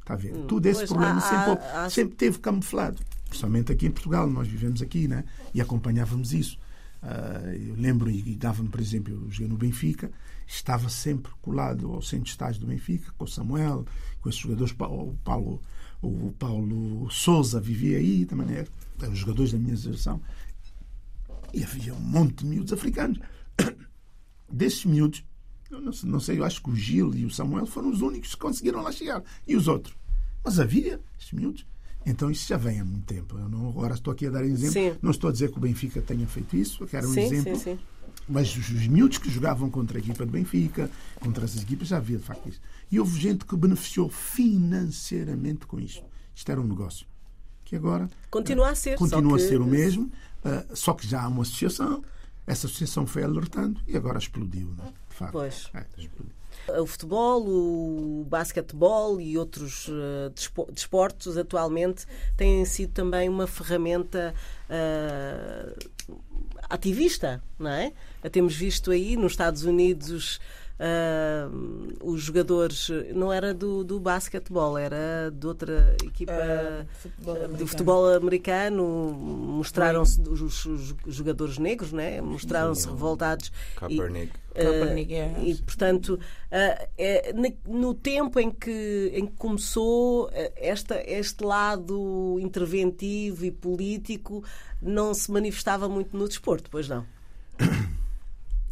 Está 0.00 0.14
a 0.14 0.16
ver? 0.16 0.32
Tudo 0.46 0.66
esse 0.66 0.80
Pois, 0.80 0.90
problema 0.90 1.16
há- 1.18 1.20
sempre, 1.20 1.64
há- 1.66 1.90
sempre 1.90 2.14
teve 2.16 2.38
camuflado. 2.38 3.02
Principalmente 3.28 3.72
aqui 3.72 3.86
em 3.86 3.90
Portugal, 3.90 4.28
nós 4.30 4.46
vivemos 4.46 4.80
aqui 4.82 5.08
né? 5.08 5.24
e 5.52 5.60
acompanhávamos 5.60 6.32
isso. 6.32 6.58
Ah, 7.02 7.52
eu 7.54 7.74
lembro 7.74 8.10
e 8.10 8.34
dava-me, 8.36 8.68
por 8.68 8.80
exemplo, 8.80 9.12
eu 9.12 9.30
joguei 9.30 9.48
no 9.48 9.56
Benfica, 9.56 10.10
estava 10.46 10.88
sempre 10.88 11.32
colado 11.42 11.92
ao 11.92 12.00
centro 12.02 12.24
de 12.26 12.30
estágio 12.30 12.60
do 12.60 12.66
Benfica, 12.66 13.12
com 13.18 13.24
o 13.24 13.28
Samuel, 13.28 13.84
com 14.20 14.28
esses 14.28 14.40
jogadores, 14.40 14.72
o 14.78 15.14
Paulo, 15.24 15.60
o 16.02 16.32
Paulo 16.38 17.10
Souza 17.10 17.60
vivia 17.60 17.98
aí 17.98 18.24
também, 18.26 18.46
né? 18.46 18.66
eram 19.00 19.12
os 19.12 19.18
jogadores 19.18 19.52
da 19.52 19.58
minha 19.58 19.74
geração. 19.76 20.20
E 21.54 21.62
havia 21.62 21.94
um 21.94 22.00
monte 22.00 22.38
de 22.42 22.46
miúdos 22.46 22.72
africanos. 22.72 23.18
Desses 24.50 24.84
miúdos, 24.84 25.24
não 26.04 26.20
sei, 26.20 26.38
eu 26.38 26.44
acho 26.44 26.62
que 26.62 26.70
o 26.70 26.76
Gil 26.76 27.14
e 27.14 27.24
o 27.24 27.30
Samuel 27.30 27.66
foram 27.66 27.90
os 27.90 28.00
únicos 28.02 28.34
que 28.34 28.40
conseguiram 28.40 28.82
lá 28.82 28.92
chegar. 28.92 29.22
E 29.46 29.56
os 29.56 29.66
outros? 29.68 29.96
Mas 30.44 30.58
havia 30.60 31.00
esses 31.18 31.32
miúdos. 31.32 31.66
Então 32.06 32.30
isso 32.30 32.46
já 32.48 32.56
vem 32.56 32.80
há 32.80 32.84
muito 32.84 33.06
tempo. 33.06 33.38
Eu 33.38 33.48
não, 33.48 33.68
agora 33.68 33.94
estou 33.94 34.12
aqui 34.12 34.26
a 34.26 34.30
dar 34.30 34.44
exemplo. 34.44 34.72
Sim. 34.74 34.94
Não 35.00 35.10
estou 35.10 35.30
a 35.30 35.32
dizer 35.32 35.50
que 35.50 35.56
o 35.56 35.60
Benfica 35.60 36.02
tenha 36.02 36.26
feito 36.26 36.56
isso, 36.56 36.82
eu 36.82 36.86
quero 36.86 37.08
um 37.08 37.12
sim, 37.14 37.20
exemplo. 37.20 37.56
sim, 37.56 37.62
sim. 37.76 37.78
Mas 38.28 38.54
os, 38.56 38.68
os 38.70 38.86
miúdos 38.86 39.18
que 39.18 39.30
jogavam 39.30 39.70
contra 39.70 39.98
a 39.98 40.00
equipa 40.00 40.24
do 40.26 40.32
Benfica, 40.32 40.90
contra 41.20 41.44
essas 41.44 41.62
equipas, 41.62 41.88
já 41.88 41.96
havia 41.96 42.18
de 42.18 42.24
facto 42.24 42.48
isso. 42.48 42.60
E 42.90 43.00
houve 43.00 43.18
gente 43.18 43.44
que 43.44 43.56
beneficiou 43.56 44.08
financeiramente 44.10 45.66
com 45.66 45.80
isto. 45.80 46.04
Isto 46.34 46.52
era 46.52 46.60
um 46.60 46.66
negócio. 46.66 47.06
Que 47.64 47.76
agora 47.76 48.08
Continua 48.30 48.70
a 48.70 48.74
ser. 48.74 48.96
continua 48.98 49.38
que- 49.38 49.44
a 49.44 49.48
ser 49.48 49.60
o 49.60 49.66
mesmo, 49.66 50.10
ah, 50.44 50.64
só 50.74 50.92
que 50.94 51.06
já 51.06 51.22
há 51.22 51.28
uma 51.28 51.42
associação. 51.42 52.02
Essa 52.46 52.66
associação 52.66 53.06
foi 53.06 53.22
alertando 53.24 53.80
e 53.86 53.96
agora 53.96 54.18
explodiu, 54.18 54.68
não 54.76 54.84
é? 54.84 54.88
de 54.88 55.14
facto. 55.16 55.32
Pois. 55.32 55.70
É, 55.74 55.84
explodiu. 55.98 56.32
O 56.80 56.86
futebol, 56.86 57.42
o 57.46 58.24
basquetebol 58.28 59.20
e 59.20 59.36
outros 59.36 59.90
despo- 60.34 60.70
desportos 60.72 61.36
atualmente 61.36 62.06
têm 62.36 62.64
sido 62.64 62.92
também 62.92 63.28
uma 63.28 63.46
ferramenta 63.46 64.34
eh, 64.70 65.74
ativista, 66.70 67.42
não 67.58 67.70
é? 67.70 67.92
Temos 68.32 68.54
visto 68.54 68.90
aí 68.90 69.16
nos 69.16 69.32
Estados 69.32 69.64
Unidos 69.64 70.40
eh, 70.78 71.46
os 72.02 72.20
jogadores, 72.22 72.90
não 73.14 73.32
era 73.32 73.54
do, 73.54 73.84
do 73.84 74.00
basquetebol, 74.00 74.76
era 74.76 75.30
de 75.30 75.46
outra 75.46 75.96
equipa. 76.02 76.32
Ah, 76.32 76.84
futebol 76.94 77.34
de 77.34 77.44
americano. 77.44 77.66
futebol 77.68 78.14
americano 78.14 79.12
mostraram-se 79.12 80.20
os, 80.20 80.66
os 80.66 80.94
jogadores 81.06 81.58
negros, 81.58 81.92
né? 81.92 82.20
mostraram-se 82.20 82.88
revoltados 82.88 83.48
e- 83.48 83.76
Kaepernick. 83.76 84.32
Kaepernick, 84.54 85.12
Uh, 85.12 85.16
é. 85.16 85.34
e 85.42 85.54
portanto 85.56 86.10
uh, 86.14 86.88
é, 86.96 87.32
no 87.66 87.92
tempo 87.92 88.38
em 88.38 88.52
que, 88.52 89.10
em 89.12 89.26
que 89.26 89.32
começou 89.36 90.26
uh, 90.26 90.30
esta, 90.54 91.02
este 91.10 91.42
lado 91.44 92.38
interventivo 92.40 93.44
e 93.44 93.50
político 93.50 94.44
não 94.80 95.12
se 95.12 95.30
manifestava 95.32 95.88
muito 95.88 96.16
no 96.16 96.28
desporto, 96.28 96.70
pois 96.70 96.88
não. 96.88 97.04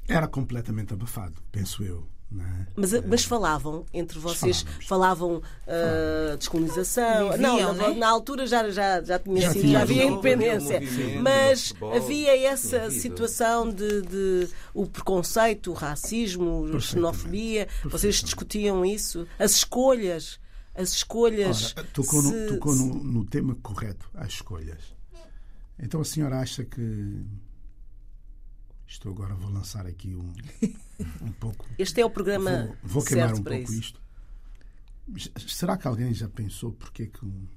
Era 0.09 0.27
completamente 0.29 0.93
abafado, 0.93 1.35
penso 1.51 1.83
eu. 1.85 2.07
é? 2.38 2.67
Mas, 2.77 2.93
mas 3.07 3.25
falavam 3.25 3.85
entre 3.93 4.19
vocês, 4.19 4.62
Falávamos. 4.87 4.87
falavam 4.88 5.37
uh, 5.37 6.37
descolonização. 6.38 7.31
Viviam, 7.33 7.57
não, 7.57 7.73
na, 7.75 7.88
né? 7.91 7.95
na 7.95 8.09
altura 8.09 8.47
já, 8.47 8.69
já, 8.71 9.03
já 9.03 9.19
tinha 9.19 9.41
Já 9.43 9.53
sido, 9.53 9.61
tinha 9.62 9.73
já 9.75 9.83
havia 9.83 10.05
independência. 10.05 10.81
Mas 11.21 11.75
havia 11.95 12.49
essa 12.49 12.91
situação 12.91 13.71
de, 13.71 14.03
de 14.03 14.49
o 14.75 14.87
preconceito, 14.87 15.71
o 15.71 15.75
racismo, 15.75 16.69
a 16.75 16.81
xenofobia. 16.81 17.69
Vocês 17.85 18.17
discutiam 18.17 18.85
isso? 18.85 19.27
As 19.38 19.53
escolhas. 19.53 20.41
As 20.75 20.88
escolhas. 20.91 21.75
Ora, 21.77 21.87
tocou, 21.93 22.23
se- 22.23 22.33
no, 22.33 22.49
tocou 22.55 22.73
se- 22.73 22.79
no, 22.83 22.95
no 23.05 23.25
tema 23.27 23.55
correto, 23.62 24.09
as 24.15 24.29
escolhas. 24.29 24.81
Então 25.79 26.01
a 26.01 26.05
senhora 26.05 26.41
acha 26.41 26.65
que. 26.65 27.25
Estou 28.92 29.11
agora, 29.11 29.35
vou 29.35 29.50
lançar 29.50 29.87
aqui 29.87 30.14
um, 30.14 30.35
um 31.22 31.33
pouco. 31.33 31.66
Este 31.78 32.02
é 32.02 32.05
o 32.05 32.11
programa 32.11 32.66
Vou, 32.83 33.00
vou 33.00 33.05
queimar 33.05 33.33
um 33.33 33.42
pouco 33.42 33.72
isso. 33.72 33.98
isto. 35.09 35.48
Será 35.48 35.78
que 35.78 35.88
alguém 35.88 36.12
já 36.12 36.28
pensou 36.28 36.72
porque 36.72 37.05
é 37.05 37.07
que 37.07 37.24
um, 37.24 37.48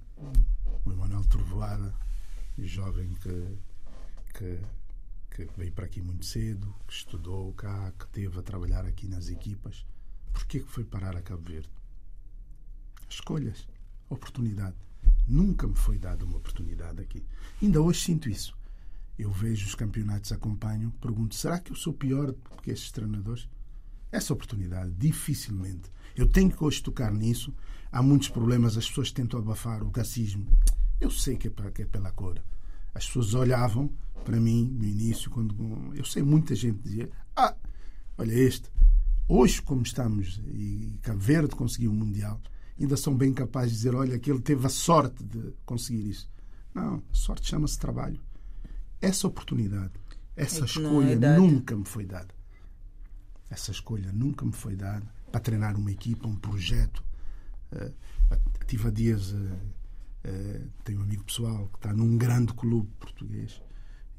o 0.85 0.91
Emanuel 0.93 1.25
Trovoada, 1.25 1.93
jovem 2.57 3.13
que, 3.15 3.57
que, 4.33 4.59
que 5.29 5.49
veio 5.57 5.73
para 5.73 5.85
aqui 5.85 6.01
muito 6.01 6.25
cedo, 6.25 6.73
que 6.87 6.93
estudou 6.93 7.51
cá, 7.53 7.91
que 7.99 8.07
teve 8.07 8.39
a 8.39 8.41
trabalhar 8.41 8.85
aqui 8.85 9.05
nas 9.05 9.27
equipas, 9.27 9.85
porquê 10.31 10.61
que 10.61 10.71
foi 10.71 10.85
parar 10.85 11.17
a 11.17 11.21
Cabo 11.21 11.43
Verde? 11.43 11.69
Escolhas, 13.09 13.67
oportunidade. 14.09 14.77
Nunca 15.27 15.67
me 15.67 15.75
foi 15.75 15.99
dada 15.99 16.23
uma 16.23 16.37
oportunidade 16.37 17.01
aqui. 17.01 17.25
Ainda 17.61 17.81
hoje 17.81 17.99
sinto 18.05 18.29
isso. 18.29 18.57
Eu 19.17 19.31
vejo 19.31 19.65
os 19.65 19.75
campeonatos, 19.75 20.31
acompanho, 20.31 20.91
pergunto: 21.01 21.35
será 21.35 21.59
que 21.59 21.71
eu 21.71 21.75
sou 21.75 21.93
pior 21.93 22.31
do 22.31 22.61
que 22.61 22.71
esses 22.71 22.91
treinadores? 22.91 23.47
Essa 24.11 24.33
oportunidade, 24.33 24.91
dificilmente. 24.91 25.91
Eu 26.15 26.27
tenho 26.27 26.51
que 26.51 26.63
hoje 26.63 26.81
tocar 26.81 27.11
nisso. 27.11 27.53
Há 27.91 28.01
muitos 28.01 28.29
problemas, 28.29 28.77
as 28.77 28.87
pessoas 28.87 29.11
tentam 29.11 29.39
abafar 29.39 29.83
o 29.83 29.89
racismo. 29.89 30.47
Eu 30.99 31.09
sei 31.09 31.37
que 31.37 31.47
é, 31.47 31.51
pra, 31.51 31.71
que 31.71 31.81
é 31.83 31.85
pela 31.85 32.11
cor. 32.11 32.41
As 32.93 33.05
pessoas 33.05 33.33
olhavam 33.33 33.91
para 34.23 34.39
mim 34.39 34.69
no 34.69 34.85
início, 34.85 35.29
quando 35.29 35.55
eu 35.93 36.03
sei, 36.03 36.23
muita 36.23 36.55
gente 36.55 36.79
dizia: 36.79 37.09
Ah, 37.35 37.55
olha 38.17 38.33
este. 38.33 38.69
Hoje, 39.27 39.61
como 39.61 39.81
estamos, 39.81 40.41
e 40.45 40.99
Cabo 41.01 41.19
Verde 41.19 41.55
conseguiu 41.55 41.91
o 41.91 41.95
Mundial, 41.95 42.39
ainda 42.79 42.95
são 42.95 43.15
bem 43.15 43.33
capazes 43.33 43.71
de 43.71 43.77
dizer: 43.77 43.95
Olha, 43.95 44.19
que 44.19 44.31
ele 44.31 44.41
teve 44.41 44.65
a 44.65 44.69
sorte 44.69 45.23
de 45.23 45.53
conseguir 45.65 46.09
isso. 46.09 46.29
Não, 46.73 47.01
sorte 47.11 47.47
chama-se 47.47 47.79
trabalho. 47.79 48.19
Essa 49.01 49.27
oportunidade, 49.27 49.93
essa 50.35 50.57
É 50.57 50.59
não 50.59 50.65
escolha 50.65 51.27
é 51.27 51.37
nunca 51.37 51.75
me 51.75 51.85
foi 51.85 52.05
dada. 52.05 52.33
Essa 53.49 53.71
escolha 53.71 54.11
nunca 54.11 54.45
me 54.45 54.51
foi 54.51 54.75
dada 54.75 55.05
para 55.31 55.39
treinar 55.39 55.77
uma 55.77 55.91
equipa, 55.91 56.27
um 56.27 56.35
projeto. 56.35 57.03
Eh, 57.71 57.91
tive 58.67 58.87
há 58.87 58.91
dias, 58.91 59.33
eh, 59.33 59.59
eh, 60.23 60.61
tenho 60.83 60.99
um 60.99 61.03
amigo 61.03 61.23
pessoal 61.23 61.67
que 61.67 61.77
está 61.77 61.93
num 61.93 62.17
grande 62.17 62.53
clube 62.53 62.89
português 62.99 63.61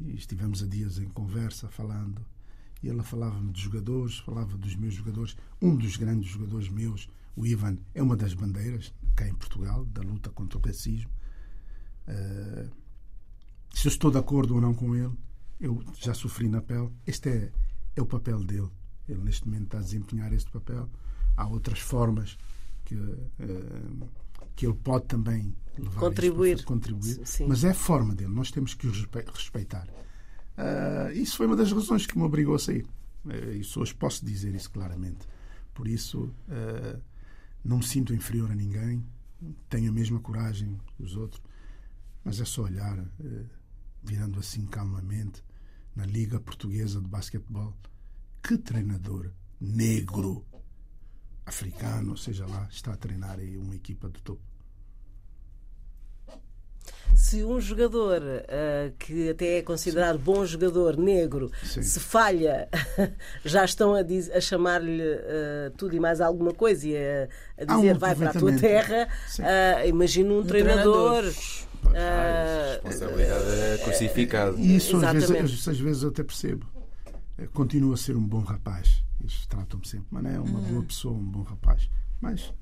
e 0.00 0.14
estivemos 0.14 0.62
há 0.62 0.66
dias 0.66 0.98
em 0.98 1.08
conversa 1.08 1.68
falando. 1.68 2.24
E 2.82 2.88
ela 2.88 3.02
falava-me 3.02 3.52
de 3.52 3.60
jogadores, 3.60 4.18
falava 4.18 4.56
dos 4.56 4.76
meus 4.76 4.94
jogadores. 4.94 5.36
Um 5.60 5.74
dos 5.74 5.96
grandes 5.96 6.30
jogadores 6.30 6.68
meus, 6.68 7.08
o 7.34 7.46
Ivan, 7.46 7.78
é 7.94 8.02
uma 8.02 8.16
das 8.16 8.34
bandeiras 8.34 8.92
cá 9.14 9.26
em 9.26 9.34
Portugal 9.34 9.84
da 9.86 10.02
luta 10.02 10.30
contra 10.30 10.58
o 10.58 10.62
racismo. 10.62 11.10
Eh, 12.06 12.68
se 13.72 13.86
eu 13.86 13.90
estou 13.90 14.10
de 14.10 14.18
acordo 14.18 14.54
ou 14.54 14.60
não 14.60 14.74
com 14.74 14.94
ele, 14.94 15.12
eu 15.60 15.82
já 15.98 16.14
sofri 16.14 16.48
na 16.48 16.60
pele. 16.60 16.90
Este 17.06 17.28
é, 17.28 17.52
é 17.96 18.02
o 18.02 18.06
papel 18.06 18.42
dele. 18.44 18.68
Ele 19.08 19.20
neste 19.22 19.46
momento 19.46 19.64
está 19.64 19.78
a 19.78 19.82
desempenhar 19.82 20.32
este 20.32 20.50
papel. 20.50 20.88
Há 21.36 21.46
outras 21.46 21.78
formas 21.78 22.36
que, 22.84 22.94
eh, 23.38 24.06
que 24.54 24.66
ele 24.66 24.74
pode 24.74 25.06
também 25.06 25.54
levar 25.78 26.00
Contribuir. 26.00 26.56
isto 26.56 26.66
contribuir. 26.66 27.20
Sim. 27.26 27.46
Mas 27.48 27.62
é 27.64 27.70
a 27.70 27.74
forma 27.74 28.14
dele. 28.14 28.32
Nós 28.32 28.50
temos 28.50 28.74
que 28.74 28.86
o 28.86 28.90
respe- 28.90 29.24
respeitar. 29.32 29.86
Ah, 30.56 31.10
isso 31.12 31.36
foi 31.36 31.46
uma 31.46 31.56
das 31.56 31.70
razões 31.72 32.06
que 32.06 32.16
me 32.18 32.24
obrigou 32.24 32.54
a 32.54 32.58
sair. 32.58 32.86
Eh, 33.28 33.56
Isso 33.56 33.80
hoje 33.80 33.94
posso 33.94 34.24
dizer 34.24 34.54
isso 34.54 34.70
claramente. 34.70 35.26
Por 35.74 35.86
isso, 35.86 36.30
eh, 36.48 36.98
não 37.64 37.78
me 37.78 37.84
sinto 37.84 38.14
inferior 38.14 38.50
a 38.50 38.54
ninguém. 38.54 39.04
Tenho 39.68 39.90
a 39.90 39.92
mesma 39.92 40.18
coragem 40.20 40.78
que 40.96 41.02
os 41.02 41.14
outros. 41.16 41.42
Mas 42.26 42.40
é 42.40 42.44
só 42.44 42.62
olhar, 42.62 42.98
eh, 42.98 43.44
virando 44.02 44.40
assim 44.40 44.66
calmamente, 44.66 45.44
na 45.94 46.04
Liga 46.04 46.40
Portuguesa 46.40 47.00
de 47.00 47.06
Basquetebol. 47.06 47.72
Que 48.42 48.58
treinador 48.58 49.30
negro, 49.60 50.44
africano, 51.46 52.16
seja 52.16 52.44
lá, 52.44 52.66
está 52.68 52.92
a 52.94 52.96
treinar 52.96 53.38
aí 53.38 53.56
uma 53.56 53.76
equipa 53.76 54.08
de 54.10 54.20
topo. 54.22 54.42
Se 57.14 57.44
um 57.44 57.60
jogador 57.60 58.20
ah, 58.48 58.90
que 58.98 59.30
até 59.30 59.58
é 59.58 59.62
considerado 59.62 60.18
bom 60.18 60.44
jogador 60.44 60.96
negro 60.96 61.50
Sim. 61.64 61.82
se 61.82 62.00
falha, 62.00 62.68
já 63.44 63.64
estão 63.64 63.94
a, 63.94 64.02
diz- 64.02 64.30
a 64.30 64.40
chamar-lhe 64.40 65.00
ah, 65.02 65.70
tudo 65.76 65.94
e 65.94 66.00
mais 66.00 66.20
alguma 66.20 66.52
coisa 66.52 66.88
e 66.88 66.96
a, 66.96 67.28
a 67.58 67.72
Há 67.72 67.78
um 67.78 67.82
dizer 67.82 67.98
vai 67.98 68.16
para 68.16 68.30
a 68.30 68.32
tua 68.32 68.52
terra. 68.58 69.08
Sim. 69.28 69.42
ah, 69.42 69.86
imagino 69.86 70.40
um, 70.40 70.44
treinador. 70.44 71.24
Ah, 71.95 72.80
Responsabilidade 72.82 73.45
é 73.51 73.78
crucificado. 73.84 74.59
E 74.59 74.76
isso 74.76 74.97
às 75.05 75.12
vezes, 75.12 75.68
às 75.68 75.78
vezes 75.78 76.03
eu 76.03 76.09
até 76.11 76.22
percebo. 76.24 76.66
Eh, 77.39 77.47
Continua 77.53 77.95
a 77.95 77.97
ser 77.97 78.16
um 78.16 78.26
bom 78.26 78.41
rapaz. 78.41 79.03
Eles 79.20 79.47
tratam-me 79.47 79.87
sempre, 79.87 80.07
mas 80.11 80.22
não 80.22 80.30
é 80.30 80.41
uma 80.41 80.61
boa 80.61 80.82
pessoa, 80.82 81.14
um 81.14 81.24
bom 81.24 81.43
rapaz. 81.43 81.89
Mas 82.20 82.53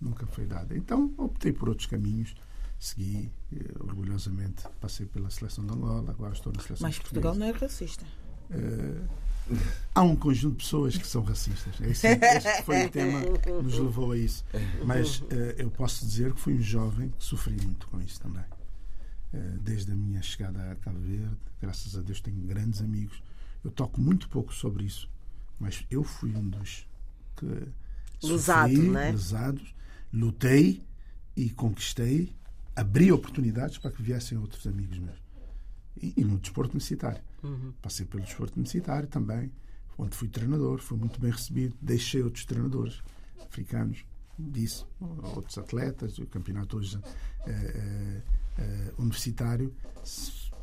nunca 0.00 0.26
foi 0.26 0.46
dado. 0.46 0.76
Então 0.76 1.12
optei 1.18 1.52
por 1.52 1.68
outros 1.68 1.86
caminhos. 1.86 2.34
Segui 2.78 3.30
eh, 3.52 3.58
orgulhosamente. 3.80 4.64
Passei 4.80 5.06
pela 5.06 5.30
seleção 5.30 5.64
de 5.64 5.72
Angola, 5.72 6.10
agora 6.10 6.32
estou 6.32 6.52
na 6.52 6.60
seleção 6.62 6.86
Mas 6.88 6.98
portuguesa. 6.98 7.28
Portugal 7.28 7.34
não 7.34 7.46
é 7.46 7.58
racista. 7.58 8.04
Eh, 8.50 9.00
há 9.94 10.02
um 10.02 10.16
conjunto 10.16 10.56
de 10.58 10.64
pessoas 10.64 10.96
que 10.96 11.06
são 11.06 11.22
racistas. 11.22 11.74
Esse, 11.80 12.08
este 12.08 12.62
foi 12.64 12.84
o 12.86 12.90
tema 12.90 13.20
que 13.38 13.50
nos 13.50 13.78
levou 13.78 14.12
a 14.12 14.18
isso. 14.18 14.44
Mas 14.84 15.22
eh, 15.30 15.56
eu 15.58 15.70
posso 15.70 16.04
dizer 16.04 16.32
que 16.32 16.40
fui 16.40 16.54
um 16.54 16.62
jovem 16.62 17.08
que 17.18 17.24
sofri 17.24 17.56
muito 17.62 17.86
com 17.88 18.00
isso 18.00 18.20
também. 18.20 18.44
Eh, 19.34 19.58
desde 19.60 19.90
a 19.90 19.96
minha 19.96 20.22
chegada 20.22 20.70
a 20.70 20.76
Cabo 20.76 21.00
Verde, 21.00 21.36
graças 21.60 21.96
a 21.96 22.02
Deus 22.02 22.20
tenho 22.20 22.40
grandes 22.42 22.80
amigos. 22.80 23.20
Eu 23.64 23.70
toco 23.72 24.00
muito 24.00 24.28
pouco 24.28 24.54
sobre 24.54 24.84
isso, 24.84 25.10
mas 25.58 25.84
eu 25.90 26.04
fui 26.04 26.36
um 26.36 26.48
dos 26.48 26.86
que 27.36 27.46
Lesado, 28.22 28.72
sofri, 28.72 28.88
não 28.88 29.00
é? 29.00 29.10
lesados, 29.10 29.74
lutei 30.12 30.86
e 31.36 31.50
conquistei, 31.50 32.32
abri 32.76 33.10
oportunidades 33.10 33.76
para 33.78 33.90
que 33.90 34.00
viessem 34.02 34.38
outros 34.38 34.68
amigos 34.68 34.98
meus. 34.98 35.18
E, 36.00 36.14
e 36.16 36.24
no 36.24 36.38
desporto 36.38 36.72
universitário. 36.72 37.22
Passei 37.82 38.06
pelo 38.06 38.22
desporto 38.22 38.54
universitário 38.54 39.08
também, 39.08 39.50
onde 39.98 40.16
fui 40.16 40.28
treinador, 40.28 40.80
fui 40.80 40.96
muito 40.96 41.20
bem 41.20 41.32
recebido, 41.32 41.76
deixei 41.82 42.22
outros 42.22 42.44
treinadores 42.44 43.02
africanos, 43.42 44.04
disse, 44.38 44.84
outros 45.00 45.58
atletas, 45.58 46.18
o 46.18 46.26
campeonato 46.26 46.76
hoje 46.76 46.98
eh, 47.46 47.50
eh, 47.50 48.22
eh, 48.56 48.92
universitário, 48.98 49.74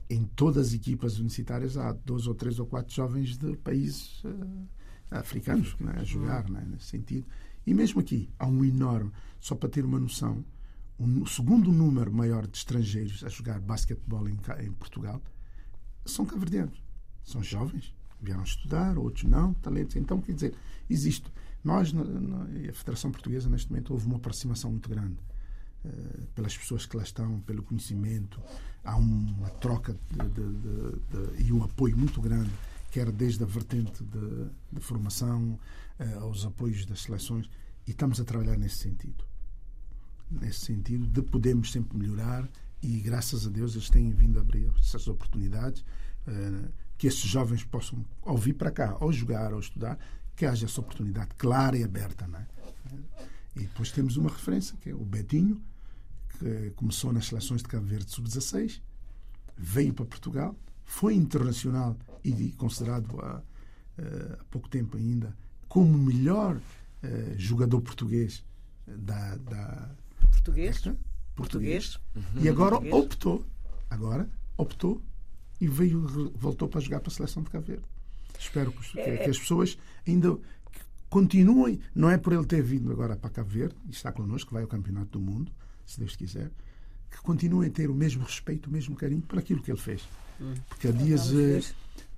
em 0.09 0.23
todas 0.23 0.67
as 0.67 0.73
equipas 0.73 1.15
universitárias 1.15 1.77
há 1.77 1.93
dois 1.93 2.27
ou 2.27 2.35
três 2.35 2.59
ou 2.59 2.65
quatro 2.65 2.93
jovens 2.93 3.37
de 3.37 3.55
países 3.57 4.21
eh, 4.25 5.17
africanos 5.19 5.75
né, 5.79 5.93
a 5.97 6.03
jogar, 6.03 6.49
né, 6.49 6.65
nesse 6.69 6.85
sentido. 6.85 7.25
E 7.65 7.73
mesmo 7.73 7.99
aqui, 7.99 8.29
há 8.39 8.47
um 8.47 8.63
enorme, 8.63 9.11
só 9.39 9.55
para 9.55 9.69
ter 9.69 9.85
uma 9.85 9.99
noção, 9.99 10.43
o 10.97 11.25
segundo 11.25 11.71
número 11.71 12.13
maior 12.13 12.45
de 12.45 12.57
estrangeiros 12.57 13.23
a 13.23 13.29
jogar 13.29 13.59
basquetebol 13.59 14.27
em, 14.29 14.37
em 14.59 14.71
Portugal 14.71 15.21
são 16.05 16.25
cabo-verdianos. 16.25 16.81
São 17.23 17.41
jovens, 17.41 17.93
vieram 18.21 18.43
estudar, 18.43 18.97
outros 18.97 19.23
não, 19.23 19.53
talentos. 19.55 19.95
Então, 19.95 20.21
quer 20.21 20.33
dizer, 20.33 20.55
existe. 20.89 21.31
Nós, 21.63 21.91
a 21.93 22.73
Federação 22.73 23.11
Portuguesa, 23.11 23.49
neste 23.49 23.69
momento, 23.69 23.93
houve 23.93 24.05
uma 24.05 24.17
aproximação 24.17 24.71
muito 24.71 24.89
grande 24.89 25.17
pelas 26.35 26.57
pessoas 26.57 26.85
que 26.85 26.95
lá 26.97 27.03
estão, 27.03 27.39
pelo 27.41 27.63
conhecimento. 27.63 28.41
Há 28.83 28.95
uma 28.95 29.49
troca 29.49 29.95
de, 30.09 30.29
de- 30.29 31.37
de- 31.37 31.43
e 31.47 31.53
um 31.53 31.63
apoio 31.63 31.97
muito 31.97 32.21
grande, 32.21 32.51
quer 32.91 33.11
desde 33.11 33.43
a 33.43 33.47
vertente 33.47 34.03
de, 34.03 34.79
formação 34.81 35.59
eh, 35.99 36.13
aos 36.15 36.45
apoios 36.45 36.85
das 36.85 37.01
seleções, 37.01 37.49
e 37.87 37.91
estamos 37.91 38.19
a 38.19 38.23
trabalhar 38.25 38.57
nesse 38.57 38.77
sentido 38.77 39.23
nesse 40.29 40.59
sentido 40.61 41.05
de 41.07 41.21
podermos 41.21 41.71
sempre 41.73 41.97
melhorar 41.97 42.47
e 42.81 42.99
graças 43.01 43.45
a 43.45 43.49
Deus 43.49 43.73
eles 43.75 43.89
têm 43.89 44.11
vindo 44.11 44.39
a 44.39 44.41
abrir 44.41 44.71
essas 44.79 45.07
oportunidades 45.09 45.83
eh, 46.25 46.69
que 46.97 47.05
esses 47.07 47.19
jovens 47.25 47.63
possam 47.65 48.05
ou 48.21 48.37
vir 48.37 48.53
para 48.53 48.71
cá 48.71 48.95
ou 49.01 49.11
jogar 49.11 49.53
ou 49.53 49.59
estudar 49.59 49.97
que 50.35 50.45
haja 50.45 50.65
essa 50.65 50.79
oportunidade 50.79 51.31
clara 51.37 51.77
e 51.77 51.83
aberta 51.83 52.25
não 52.27 52.39
é? 52.39 52.47
e 53.57 53.59
depois 53.61 53.91
temos 53.91 54.15
uma 54.15 54.29
referência 54.29 54.77
que 54.77 54.89
é 54.89 54.95
o 54.95 55.03
Betinho 55.03 55.61
que 56.39 56.71
começou 56.75 57.11
nas 57.13 57.27
seleções 57.27 57.61
de 57.61 57.67
Cabo 57.67 57.85
Verde 57.85 58.11
sub-16 58.11 58.81
veio 59.57 59.93
para 59.93 60.05
Portugal 60.05 60.55
foi 60.85 61.13
internacional 61.15 61.95
e 62.23 62.51
considerado 62.53 63.19
há, 63.21 63.41
eh, 63.97 64.37
há 64.39 64.43
pouco 64.45 64.67
tempo 64.69 64.97
ainda 64.97 65.35
como 65.67 65.93
o 65.93 65.97
melhor 65.97 66.59
eh, 67.03 67.35
jogador 67.37 67.81
português 67.81 68.43
da, 68.87 69.35
da, 69.37 69.89
Português? 70.31 70.75
esta, 70.77 70.97
Português? 71.35 71.99
E 72.41 72.49
agora 72.49 72.71
Português. 72.79 72.93
optou, 73.05 73.45
agora 73.89 74.29
optou 74.57 75.01
e 75.59 75.67
veio, 75.67 76.31
voltou 76.35 76.67
para 76.67 76.81
jogar 76.81 76.99
para 76.99 77.11
a 77.11 77.15
seleção 77.15 77.43
de 77.43 77.49
Cabo 77.49 77.65
Verde. 77.65 77.83
Espero 78.37 78.71
que, 78.71 78.79
os- 78.79 78.91
que- 78.91 78.99
as 79.29 79.37
pessoas 79.39 79.77
ainda 80.07 80.37
continuem, 81.09 81.79
não 81.93 82.09
é 82.09 82.17
por 82.17 82.33
ele 82.33 82.45
ter 82.45 82.61
vindo 82.61 82.91
agora 82.91 83.15
para 83.15 83.29
Cabo 83.29 83.49
Verde 83.49 83.75
e 83.87 83.91
está 83.91 84.11
connosco, 84.11 84.51
vai 84.53 84.63
ao 84.63 84.67
Campeonato 84.67 85.11
do 85.11 85.19
Mundo, 85.19 85.51
se 85.93 85.99
Deus 85.99 86.15
quiser, 86.15 86.49
que 87.09 87.21
continuem 87.21 87.69
a 87.69 87.71
ter 87.73 87.89
o 87.89 87.95
mesmo 87.95 88.23
respeito, 88.23 88.67
o 88.69 88.71
mesmo 88.71 88.95
carinho 88.95 89.21
por 89.21 89.37
aquilo 89.39 89.61
que 89.61 89.71
ele 89.71 89.79
fez. 89.79 90.07
Porque 90.69 90.87
há 90.87 90.91
dias 90.91 91.31
eh, 91.33 91.61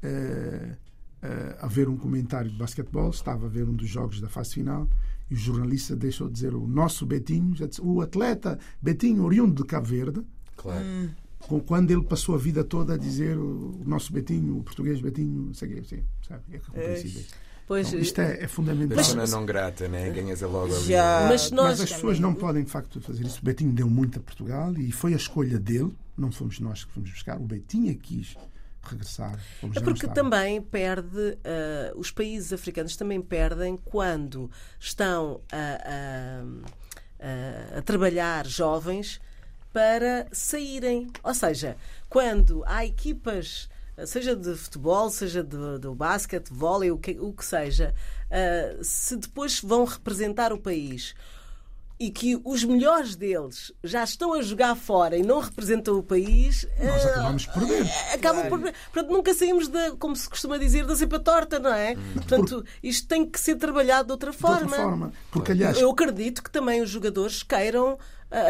eh, 0.01 0.75
eh, 1.21 1.57
a 1.59 1.67
ver 1.67 1.89
um 1.89 1.97
comentário 1.97 2.49
de 2.51 2.57
basquetebol, 2.57 3.09
estava 3.09 3.45
a 3.45 3.49
ver 3.49 3.67
um 3.67 3.73
dos 3.75 3.89
jogos 3.89 4.21
da 4.21 4.29
fase 4.29 4.53
final 4.53 4.87
e 5.29 5.33
o 5.33 5.37
jornalista 5.37 5.95
deixou 5.95 6.27
de 6.27 6.33
dizer 6.35 6.53
o 6.53 6.67
nosso 6.67 7.05
Betinho, 7.05 7.55
já 7.55 7.65
disse, 7.65 7.81
o 7.81 8.01
atleta 8.01 8.59
Betinho, 8.81 9.23
oriundo 9.23 9.63
de 9.63 9.67
Cabo 9.67 9.87
Verde, 9.87 10.21
Claro. 10.55 10.85
com- 11.39 11.59
quando 11.59 11.91
ele 11.91 12.03
passou 12.03 12.35
a 12.35 12.37
vida 12.37 12.63
toda 12.63 12.93
a 12.93 12.97
dizer 12.97 13.37
o 13.37 13.81
nosso 13.85 14.13
Betinho, 14.13 14.57
o 14.59 14.63
português 14.63 15.01
Betinho, 15.01 15.47
não 15.47 15.53
sei 15.53 15.69
o 15.69 15.73
quê, 15.73 15.79
assim, 15.79 16.03
sabe? 16.27 16.43
É 16.51 16.59
compreensível. 16.59 17.23
Pois, 17.67 17.87
Então, 17.87 17.99
isto 17.99 18.19
é, 18.21 18.43
é 18.43 18.47
fundamental. 18.47 18.95
Persona 18.97 19.25
não 19.27 19.45
grata, 19.45 19.87
né? 19.87 20.09
Ganhas 20.09 20.43
a 20.43 20.47
logo 20.47 20.75
ali. 20.75 20.85
Já- 20.85 21.25
Mas 21.29 21.49
nós- 21.51 21.79
Mas 21.79 21.81
as 21.81 21.93
pessoas 21.93 22.19
não 22.19 22.33
podem, 22.33 22.63
de 22.63 22.69
facto, 22.69 22.99
fazer 23.01 23.23
isso. 23.25 23.39
O 23.41 23.45
Betinho 23.45 23.71
deu 23.71 23.89
muito 23.89 24.19
a 24.19 24.21
Portugal 24.21 24.73
e 24.77 24.91
foi 24.91 25.13
a 25.13 25.17
escolha 25.17 25.57
dele, 25.57 25.95
não 26.17 26.31
fomos 26.31 26.59
nós 26.59 26.83
que 26.83 26.91
fomos 26.91 27.09
buscar. 27.09 27.37
O 27.37 27.43
Betinho 27.45 27.89
é 27.91 27.95
quis 27.95 28.35
regressar. 28.83 29.39
É 29.75 29.79
porque 29.79 30.07
também 30.09 30.61
perde, 30.61 31.37
ah, 31.45 31.93
os 31.95 32.11
países 32.11 32.51
africanos 32.51 32.97
também 32.97 33.21
perdem 33.21 33.77
quando 33.77 34.51
estão 34.77 35.39
a, 35.49 36.41
a- 37.21 37.75
a- 37.75 37.77
a 37.79 37.81
trabalhar 37.81 38.45
jovens 38.45 39.21
para 39.71 40.27
saírem. 40.33 41.07
Ou 41.23 41.33
seja, 41.33 41.77
quando 42.09 42.61
há 42.67 42.85
equipas, 42.85 43.69
seja 44.05 44.35
de 44.35 44.55
futebol, 44.55 45.09
seja 45.09 45.43
de, 45.43 45.79
de 45.79 45.87
basquete, 45.89 46.49
vôlei, 46.51 46.91
o 46.91 46.97
que, 46.97 47.17
o 47.19 47.31
que 47.33 47.45
seja, 47.45 47.93
ah, 48.31 48.77
se 48.81 49.15
depois 49.17 49.59
vão 49.59 49.85
representar 49.85 50.51
o 50.51 50.57
país 50.57 51.13
e 51.99 52.09
que 52.09 52.41
os 52.43 52.63
melhores 52.63 53.15
deles 53.15 53.71
já 53.83 54.03
estão 54.03 54.33
a 54.33 54.41
jogar 54.41 54.75
fora 54.75 55.15
e 55.15 55.21
não 55.21 55.39
representam 55.39 55.95
o 55.95 56.03
país, 56.03 56.67
Nós 56.77 57.05
ah, 57.05 57.09
acabamos 57.09 57.45
por 57.45 57.67
perder. 57.67 57.91
acabam 58.13 58.49
por. 58.49 58.59
Portanto, 58.59 59.09
nunca 59.11 59.33
saímos 59.33 59.67
da, 59.69 59.91
como 59.91 60.15
se 60.15 60.27
costuma 60.27 60.57
dizer, 60.57 60.85
da 60.85 60.95
cepa 60.95 61.19
torta, 61.19 61.59
não 61.59 61.71
é? 61.73 61.95
Portanto, 62.15 62.65
isto 62.81 63.07
tem 63.07 63.25
que 63.29 63.39
ser 63.39 63.55
trabalhado 63.55 64.07
de 64.07 64.11
outra 64.11 64.31
De 64.31 64.37
forma. 64.37 64.61
outra 64.61 64.75
forma. 64.75 65.13
Porque, 65.31 65.51
aliás, 65.51 65.77
Eu 65.79 65.91
acredito 65.91 66.43
que 66.43 66.49
também 66.51 66.81
os 66.81 66.89
jogadores 66.89 67.43
queiram 67.43 67.97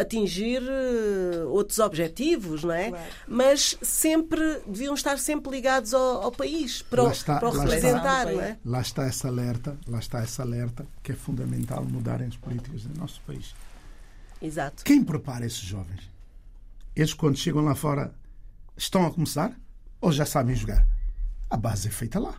atingir 0.00 0.62
eh, 0.62 1.44
outros 1.46 1.78
objetivos, 1.78 2.64
não 2.64 2.72
é? 2.72 2.88
Claro. 2.90 3.04
Mas 3.28 3.76
sempre 3.82 4.60
deviam 4.66 4.94
estar 4.94 5.18
sempre 5.18 5.50
ligados 5.50 5.92
ao, 5.94 6.22
ao 6.22 6.32
país 6.32 6.82
para, 6.82 7.02
Lá 7.02 7.08
o- 7.08 7.12
está- 7.12 7.38
para 7.38 7.48
o 7.50 7.52
lá 7.54 7.64
está. 7.64 7.74
representar, 7.74 8.26
não 8.32 8.40
é? 8.40 8.58
lá 8.64 8.80
está 8.80 9.04
essa 9.04 9.28
alerta, 9.28 9.76
lá 9.86 9.98
está 9.98 10.20
essa 10.20 10.42
alerta 10.42 10.86
que 11.02 11.12
é 11.12 11.14
fundamental 11.14 11.84
mudarem 11.84 12.28
as 12.28 12.36
políticas 12.36 12.82
do 12.84 12.98
nosso 12.98 13.20
país. 13.26 13.54
Exato. 14.40 14.84
Quem 14.84 15.02
prepara 15.04 15.46
esses 15.46 15.60
jovens? 15.60 16.10
Eles, 16.96 17.12
quando 17.14 17.36
chegam 17.36 17.62
lá 17.64 17.74
fora, 17.74 18.14
estão 18.76 19.06
a 19.06 19.10
começar 19.10 19.52
ou 20.00 20.12
já 20.12 20.24
sabem 20.26 20.54
jogar? 20.54 20.86
A 21.50 21.56
base 21.56 21.88
é 21.88 21.90
feita 21.90 22.18
lá. 22.18 22.34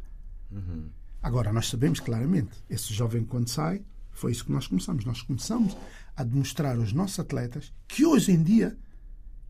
Agora, 1.21 1.51
nós 1.51 1.67
sabemos 1.67 1.99
claramente, 1.99 2.51
esse 2.69 2.93
jovem, 2.93 3.23
quando 3.23 3.47
sai, 3.49 3.81
foi 4.11 4.31
isso 4.31 4.45
que 4.45 4.51
nós 4.51 4.67
começamos. 4.67 5.03
Nós 5.05 5.21
começamos 5.23 5.75
a 6.15 6.23
demonstrar 6.23 6.77
aos 6.77 6.93
nossos 6.93 7.19
atletas 7.19 7.73
que 7.87 8.05
hoje 8.05 8.31
em 8.31 8.41
dia 8.41 8.77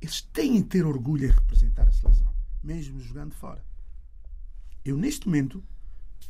eles 0.02 0.22
têm 0.22 0.62
de 0.62 0.64
ter 0.64 0.86
orgulho 0.86 1.26
em 1.26 1.32
representar 1.32 1.88
a 1.88 1.92
seleção, 1.92 2.34
mesmo 2.64 3.00
jogando 3.00 3.34
fora. 3.34 3.64
Eu, 4.84 4.98
neste 4.98 5.28
momento, 5.28 5.64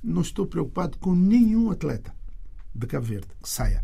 não 0.02 0.22
estou 0.22 0.46
preocupado 0.46 0.98
com 0.98 1.16
nenhum 1.16 1.72
atleta 1.72 2.16
de 2.74 2.88
Cabo 2.88 3.06
Verde 3.06 3.28
que 3.42 3.50
saia, 3.50 3.84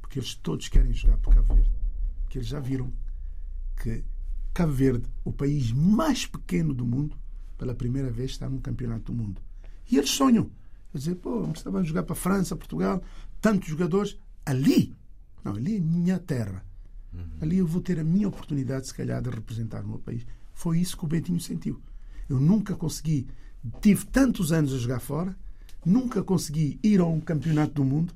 porque 0.00 0.18
eles 0.18 0.34
todos 0.34 0.68
querem 0.68 0.92
jogar 0.92 1.16
por 1.18 1.34
Cabo 1.34 1.54
Verde. 1.54 1.70
Porque 2.22 2.38
eles 2.38 2.48
já 2.48 2.60
viram 2.60 2.92
que 3.82 4.04
Cabo 4.52 4.72
Verde, 4.72 5.08
o 5.24 5.32
país 5.32 5.72
mais 5.72 6.26
pequeno 6.26 6.72
do 6.72 6.86
mundo, 6.86 7.18
pela 7.58 7.74
primeira 7.74 8.10
vez 8.10 8.32
está 8.32 8.48
num 8.48 8.60
campeonato 8.60 9.12
do 9.12 9.14
mundo. 9.14 9.40
E 9.90 9.96
eles 9.96 10.10
sonham. 10.10 10.50
Quer 10.92 10.98
dizer, 10.98 11.14
pô, 11.16 11.50
estava 11.52 11.80
a 11.80 11.82
jogar 11.82 12.04
para 12.04 12.12
a 12.12 12.16
França, 12.16 12.54
Portugal, 12.54 13.02
tantos 13.40 13.68
jogadores. 13.68 14.16
Ali, 14.46 14.94
não, 15.44 15.52
ali 15.52 15.76
é 15.76 15.80
minha 15.80 16.18
terra. 16.18 16.64
Ali 17.40 17.58
eu 17.58 17.66
vou 17.66 17.80
ter 17.80 17.98
a 18.00 18.04
minha 18.04 18.28
oportunidade, 18.28 18.88
se 18.88 18.94
calhar, 18.94 19.22
de 19.22 19.30
representar 19.30 19.84
o 19.84 19.88
meu 19.88 19.98
país. 19.98 20.26
Foi 20.52 20.78
isso 20.78 20.96
que 20.96 21.04
o 21.04 21.08
Bentinho 21.08 21.40
sentiu. 21.40 21.80
Eu 22.28 22.40
nunca 22.40 22.74
consegui, 22.74 23.28
tive 23.80 24.06
tantos 24.06 24.52
anos 24.52 24.72
a 24.72 24.78
jogar 24.78 25.00
fora, 25.00 25.36
nunca 25.84 26.22
consegui 26.24 26.78
ir 26.82 27.00
a 27.00 27.06
um 27.06 27.20
campeonato 27.20 27.74
do 27.74 27.84
mundo. 27.84 28.14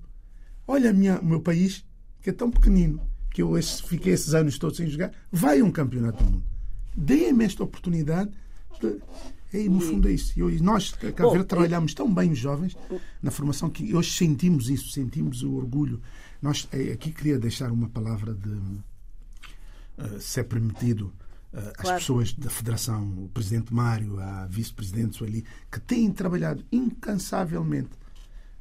Olha 0.66 0.90
a 0.90 0.92
minha, 0.92 1.20
o 1.20 1.24
meu 1.24 1.40
país, 1.40 1.84
que 2.22 2.30
é 2.30 2.32
tão 2.32 2.50
pequenino, 2.50 3.00
que 3.30 3.42
eu 3.42 3.52
fiquei 3.86 4.12
esses 4.12 4.34
anos 4.34 4.58
todos 4.58 4.76
sem 4.76 4.88
jogar, 4.88 5.12
vai 5.30 5.60
a 5.60 5.64
um 5.64 5.70
campeonato 5.70 6.24
do 6.24 6.30
mundo. 6.30 6.44
Deem-me 6.96 7.44
esta 7.44 7.62
oportunidade. 7.62 8.30
De... 8.80 9.00
E, 9.52 9.68
no 9.68 9.80
fundo 9.80 10.08
é 10.08 10.12
isso. 10.12 10.38
E 10.38 10.60
nós, 10.60 10.94
a 11.02 11.22
Bom, 11.22 11.30
Verde, 11.32 11.46
trabalhamos 11.46 11.94
tão 11.94 12.12
bem 12.12 12.32
os 12.32 12.38
jovens 12.38 12.76
na 13.22 13.30
formação 13.30 13.70
que 13.70 13.94
hoje 13.94 14.10
sentimos 14.12 14.68
isso, 14.68 14.90
sentimos 14.90 15.42
o 15.42 15.54
orgulho. 15.54 16.00
Nós, 16.42 16.68
eh, 16.70 16.92
aqui 16.92 17.12
queria 17.12 17.38
deixar 17.38 17.72
uma 17.72 17.88
palavra 17.88 18.34
de, 18.34 18.60
eh, 19.98 20.18
se 20.20 20.40
é 20.40 20.42
permitido, 20.42 21.12
às 21.50 21.72
Claro. 21.78 21.98
pessoas 21.98 22.34
da 22.34 22.50
Federação, 22.50 23.02
o 23.24 23.28
Presidente 23.30 23.72
Mário, 23.72 24.20
a 24.20 24.46
Vice-Presidente 24.46 25.16
Sueli, 25.16 25.44
que 25.72 25.80
têm 25.80 26.12
trabalhado 26.12 26.62
incansavelmente 26.70 27.90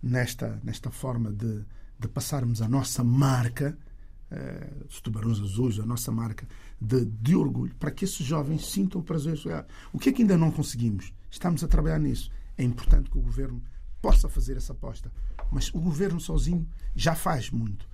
nesta, 0.01 0.59
nesta 0.63 0.89
forma 0.89 1.31
de, 1.31 1.65
de 1.99 2.07
passarmos 2.07 2.61
a 2.61 2.67
nossa 2.67 3.03
marca, 3.03 3.77
eh, 4.31 4.69
os 4.89 5.01
tubarões 5.01 5.39
azuis, 5.39 5.79
a 5.79 5.85
nossa 5.85 6.11
marca 6.11 6.47
de, 6.80 7.05
de 7.05 7.36
orgulho, 7.36 7.73
para 7.75 7.91
que 7.91 8.05
esses 8.05 8.25
jovens 8.25 8.65
sintam 8.67 9.01
o 9.01 9.03
prazer 9.03 9.34
de 9.36 9.43
jogar. 9.43 9.65
O 9.91 9.99
que 9.99 10.09
é 10.09 10.11
que 10.11 10.21
ainda 10.21 10.38
não 10.38 10.51
conseguimos? 10.51 11.11
Estamos 11.30 11.63
a 11.63 11.67
trabalhar 11.67 11.99
nisso. 11.99 12.30
É 12.57 12.63
importante 12.63 13.09
que 13.09 13.17
o 13.17 13.21
governo 13.21 13.61
possa 14.01 14.30
fazer 14.30 14.57
essa 14.57 14.73
aposta. 14.73 15.11
Mas 15.51 15.73
o 15.73 15.80
governo 15.80 16.19
sozinho 16.19 16.67
já 16.95 17.15
faz 17.15 17.49
muito. 17.49 17.88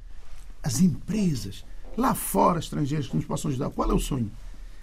As 0.62 0.80
empresas 0.82 1.66
lá 1.98 2.14
fora, 2.14 2.60
estrangeiras, 2.60 3.08
que 3.08 3.16
nos 3.16 3.26
possam 3.26 3.50
ajudar. 3.52 3.70
Qual 3.70 3.90
é 3.90 3.94
o 3.94 4.00
sonho? 4.00 4.32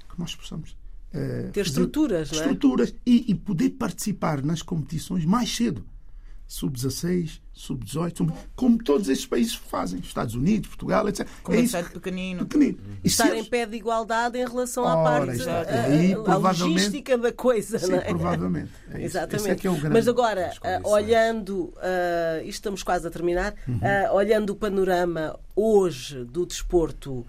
Que 0.09 0.18
nós 0.18 0.34
possamos 0.34 0.76
eh, 1.12 1.51
Ter 1.53 1.64
fazer 1.64 1.80
estruturas, 1.80 2.30
não 2.30 2.38
é? 2.38 2.42
estruturas 2.42 2.94
e, 3.05 3.30
e 3.30 3.34
poder 3.34 3.70
participar 3.70 4.42
nas 4.42 4.62
competições 4.62 5.24
mais 5.24 5.55
cedo. 5.55 5.84
Sub-16, 6.53 7.40
sub-18, 7.53 8.16
sub- 8.18 8.32
como 8.57 8.82
todos 8.82 9.09
estes 9.09 9.24
países 9.24 9.55
fazem. 9.55 10.01
Estados 10.01 10.34
Unidos, 10.34 10.66
Portugal, 10.70 11.09
etc. 11.09 11.24
Começar 11.44 11.78
é 11.78 11.80
isso. 11.82 11.90
pequenino. 11.92 12.44
Pequenino. 12.44 12.78
E 13.05 13.09
se 13.09 13.14
Estar 13.22 13.28
em 13.28 13.38
eles- 13.38 13.48
pé 13.48 13.66
de 13.66 13.76
igualdade 13.76 14.36
em 14.36 14.44
relação 14.44 14.84
à 14.84 14.96
Ora, 14.96 15.26
parte 15.26 15.38
está. 15.38 15.61
a, 15.61 15.82
Aí, 15.84 16.12
a- 16.12 16.16
a 16.16 16.36
logística 16.38 17.16
da 17.16 17.32
coisa, 17.32 17.78
Sim, 17.78 17.92
não 17.92 17.98
é? 17.98 18.01
provavelmente. 18.01 18.70
É. 18.92 19.01
Exatamente. 19.01 19.48
É 19.51 19.55
que 19.55 19.66
é 19.68 19.70
o 19.70 19.74
grande- 19.74 19.90
Mas 19.94 20.09
agora, 20.09 20.53
condições. 20.61 20.84
olhando, 20.92 21.72
ah, 21.76 22.38
isto 22.40 22.48
estamos 22.55 22.82
quase 22.82 23.07
a 23.07 23.11
terminar, 23.12 23.55
Uhum. 23.68 23.78
ah, 23.80 24.12
olhando 24.12 24.51
o 24.51 24.57
panorama 24.57 25.38
hoje 25.55 26.24
do 26.24 26.44
desporto 26.44 27.24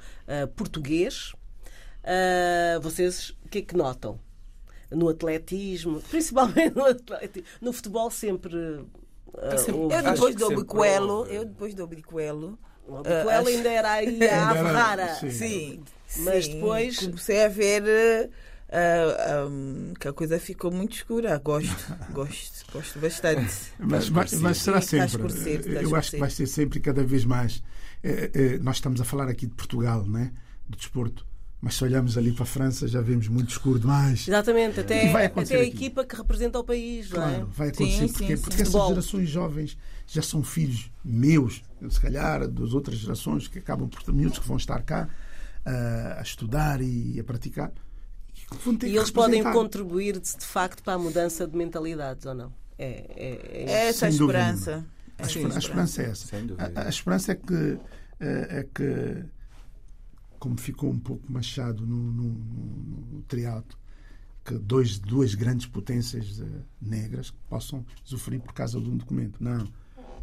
português, 0.55 1.33
vocês 2.81 3.35
o 3.45 3.49
que 3.49 3.59
é 3.59 3.61
que 3.61 3.75
notam? 3.77 4.19
No 4.89 5.07
atletismo, 5.09 6.01
principalmente 6.09 6.75
no 6.75 6.85
atletismo, 6.85 7.47
no 7.61 7.71
futebol 7.71 8.09
sempre. 8.09 8.83
Ah, 9.37 9.53
Assim, 9.53 9.71
houve- 9.71 9.95
Eu 9.95 10.03
depois 10.03 10.35
do 10.35 10.47
Obiquelo, 10.47 11.25
eu 11.27 11.45
depois 11.45 11.73
do 11.73 11.83
Obiquelo, 11.83 12.59
o 12.87 12.97
ah, 12.97 13.39
acho- 13.39 13.47
ainda 13.49 13.69
era 13.69 13.91
aí 13.93 14.19
a 14.27 14.51
rara. 14.53 15.15
sim. 15.15 15.29
sim, 15.31 15.83
Mas 16.19 16.45
sim, 16.45 16.53
depois- 16.55 16.97
comecei 16.99 17.43
a 17.45 17.47
ver 17.47 18.29
ah, 18.69 19.45
ah, 19.47 19.93
que 19.99 20.07
a 20.07 20.13
coisa 20.13 20.39
ficou 20.39 20.71
muito 20.71 20.93
escura. 20.95 21.37
Gosto, 21.39 21.75
gosto, 22.13 22.65
gosto 22.71 22.99
bastante. 22.99 23.51
Mas, 23.79 24.03
Está 24.05 24.15
mas, 24.15 24.33
mas 24.33 24.57
será 24.57 24.81
Sim, 24.81 24.97
está 24.99 25.19
sempre. 25.19 25.33
está 25.55 25.81
Eu 25.81 25.95
acho 25.95 26.11
que 26.11 26.17
vai 26.17 26.29
ser 26.29 26.47
sempre 26.47 26.79
e 26.79 26.81
cada 26.81 27.03
vez 27.03 27.25
mais. 27.25 27.61
Eh, 28.03 28.31
eh, 28.33 28.57
nós 28.61 28.77
estamos 28.77 28.99
a 29.01 29.03
falar 29.03 29.27
aqui 29.27 29.45
de 29.45 29.53
Portugal, 29.53 30.05
né? 30.07 30.31
do 30.67 30.77
desporto. 30.77 31.25
Mas 31.61 31.75
se 31.75 31.83
olharmos 31.83 32.17
ali 32.17 32.31
para 32.31 32.41
a 32.43 32.45
França, 32.47 32.87
já 32.87 33.01
vemos 33.01 33.27
muito 33.27 33.49
escuro 33.51 33.77
demais. 33.77 34.27
Exatamente, 34.27 34.79
até, 34.79 35.11
até 35.27 35.55
a 35.57 35.63
equipa 35.63 36.03
que 36.03 36.15
representa 36.15 36.57
o 36.57 36.63
país, 36.63 37.09
não 37.11 37.21
é? 37.21 37.29
Claro, 37.35 37.49
vai 37.53 37.67
acontecer. 37.67 38.07
Sim, 38.07 38.07
porque 38.07 38.35
sim, 38.35 38.41
porque 38.41 38.55
sim. 38.55 38.61
essas 38.61 38.65
Futebol. 38.71 38.89
gerações 38.89 39.29
jovens 39.29 39.77
já 40.07 40.21
são 40.23 40.41
filhos 40.43 40.91
meus, 41.05 41.61
se 41.87 42.01
calhar, 42.01 42.47
das 42.47 42.73
outras 42.73 42.97
gerações 42.97 43.47
que 43.47 43.59
acabam 43.59 43.87
por 43.87 44.01
ter 44.01 44.11
miúdos 44.11 44.39
que 44.39 44.47
vão 44.47 44.57
estar 44.57 44.81
cá 44.81 45.07
ah, 45.63 46.15
a 46.17 46.21
estudar 46.23 46.81
e 46.81 47.19
a 47.19 47.23
praticar. 47.23 47.71
E, 48.83 48.87
E 48.87 48.97
eles 48.97 49.11
podem 49.11 49.43
contribuir 49.43 50.19
de 50.19 50.45
facto 50.45 50.81
para 50.81 50.93
a 50.93 50.97
mudança 50.97 51.45
de 51.47 51.55
mentalidades 51.55 52.25
ou 52.25 52.33
não? 52.33 52.51
É, 52.77 52.85
é, 53.15 53.63
é- 53.65 53.71
É 53.71 53.87
essa 53.89 54.07
a 54.07 54.09
esperança. 54.09 54.83
A, 55.19 55.21
Essa 55.23 55.37
esper- 55.37 55.55
a 55.55 55.59
esperança 55.59 56.01
é 56.01 56.05
essa. 56.09 56.25
Sem 56.27 56.47
dúvida. 56.47 56.71
A, 56.75 56.87
a 56.87 56.89
esperança 56.89 57.31
é 57.33 57.35
que, 57.35 57.77
é 58.19 58.65
que, 58.73 59.23
como 60.41 60.59
ficou 60.59 60.89
um 60.89 60.97
pouco 60.97 61.31
machado 61.31 61.85
no, 61.85 61.95
no, 61.95 62.23
no, 62.23 63.05
no 63.11 63.21
triatlo, 63.27 63.77
que 64.43 64.57
dois, 64.57 64.97
duas 64.97 65.35
grandes 65.35 65.67
potências 65.67 66.41
eh, 66.41 66.45
negras 66.81 67.29
possam 67.47 67.85
sofrer 68.03 68.41
por 68.41 68.51
causa 68.51 68.81
de 68.81 68.89
um 68.89 68.97
documento. 68.97 69.37
Não. 69.39 69.71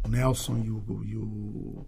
O 0.03 0.09
Nelson 0.09 0.57
e 0.57 0.69
o, 0.69 1.03
e 1.05 1.15
o, 1.15 1.85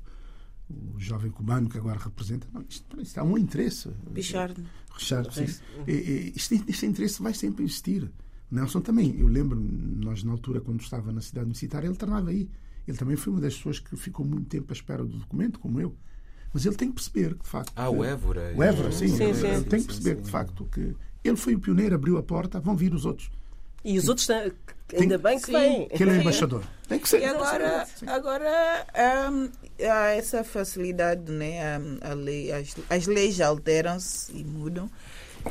o 0.70 0.96
jovem 0.98 1.30
cubano 1.30 1.68
que 1.68 1.78
agora 1.78 2.00
representa. 2.00 2.48
Não, 2.54 2.64
isto, 2.70 3.02
isto 3.02 3.18
há 3.18 3.24
um 3.24 3.38
interesse. 3.38 3.90
Bichard. 4.10 4.64
Richard, 4.94 5.36
sim. 5.36 5.62
Este, 5.86 6.64
este 6.70 6.86
interesse 6.86 7.22
vai 7.22 7.34
sempre 7.34 7.66
existir. 7.66 8.10
Nelson 8.50 8.80
também, 8.80 9.14
eu 9.20 9.28
lembro, 9.28 9.60
nós 9.60 10.24
na 10.24 10.32
altura, 10.32 10.62
quando 10.62 10.80
estava 10.80 11.12
na 11.12 11.20
cidade 11.20 11.48
universitária, 11.48 11.86
ele 11.86 11.98
treinava 11.98 12.30
aí. 12.30 12.50
Ele 12.88 12.98
também 12.98 13.18
foi 13.18 13.34
uma 13.34 13.42
das 13.42 13.58
pessoas 13.58 13.80
que 13.80 13.98
ficou 13.98 14.26
muito 14.26 14.48
tempo 14.48 14.72
à 14.72 14.74
espera 14.74 15.04
do 15.04 15.18
documento, 15.18 15.60
como 15.60 15.82
eu. 15.82 15.98
Mas 16.54 16.66
ele 16.66 16.76
tem 16.76 16.90
que 16.90 16.96
perceber 16.96 17.36
que, 17.36 17.44
de 17.44 17.50
facto. 17.50 17.72
Ah, 17.76 17.90
o 17.90 18.04
Évora. 18.04 18.54
O 18.56 18.62
Évora, 18.64 18.92
sim. 18.92 19.08
Sim, 19.08 19.24
ele, 19.24 19.34
sim. 19.36 19.48
ele 19.48 19.64
tem 19.64 19.80
que 19.82 19.88
perceber 19.88 20.16
que, 20.16 20.22
de 20.24 20.32
facto, 20.32 20.66
que 20.72 20.96
ele 21.24 21.38
foi 21.38 21.56
o 21.56 21.60
pioneiro, 21.60 21.96
abriu 21.96 22.18
a 22.18 22.24
porta, 22.24 22.60
vão 22.60 22.76
vir 22.76 22.94
os 22.94 23.06
outros. 23.06 23.32
E 23.84 23.98
os 23.98 24.08
outros, 24.10 24.28
têm- 24.28 24.52
ainda 25.00 25.18
bem 25.18 25.40
que 25.40 25.46
Sim. 25.48 25.52
vêm. 25.54 25.88
Que 25.88 26.04
ele 26.04 26.12
é 26.12 26.18
embaixador. 26.18 26.64
Tem 26.88 27.00
que 27.00 27.10
ser. 27.10 27.22
E 27.22 27.26
agora, 27.26 27.86
Sim. 27.86 28.06
agora 28.08 28.86
hum, 29.32 29.50
há 29.80 30.08
essa 30.10 30.44
facilidade, 30.44 31.32
né? 31.32 31.80
Hum, 31.80 31.98
a 32.02 32.14
lei, 32.14 32.52
as, 32.52 32.76
as 32.90 33.08
leis 33.08 33.40
alteram-se 33.42 34.32
e 34.34 34.44
mudam. 34.44 34.90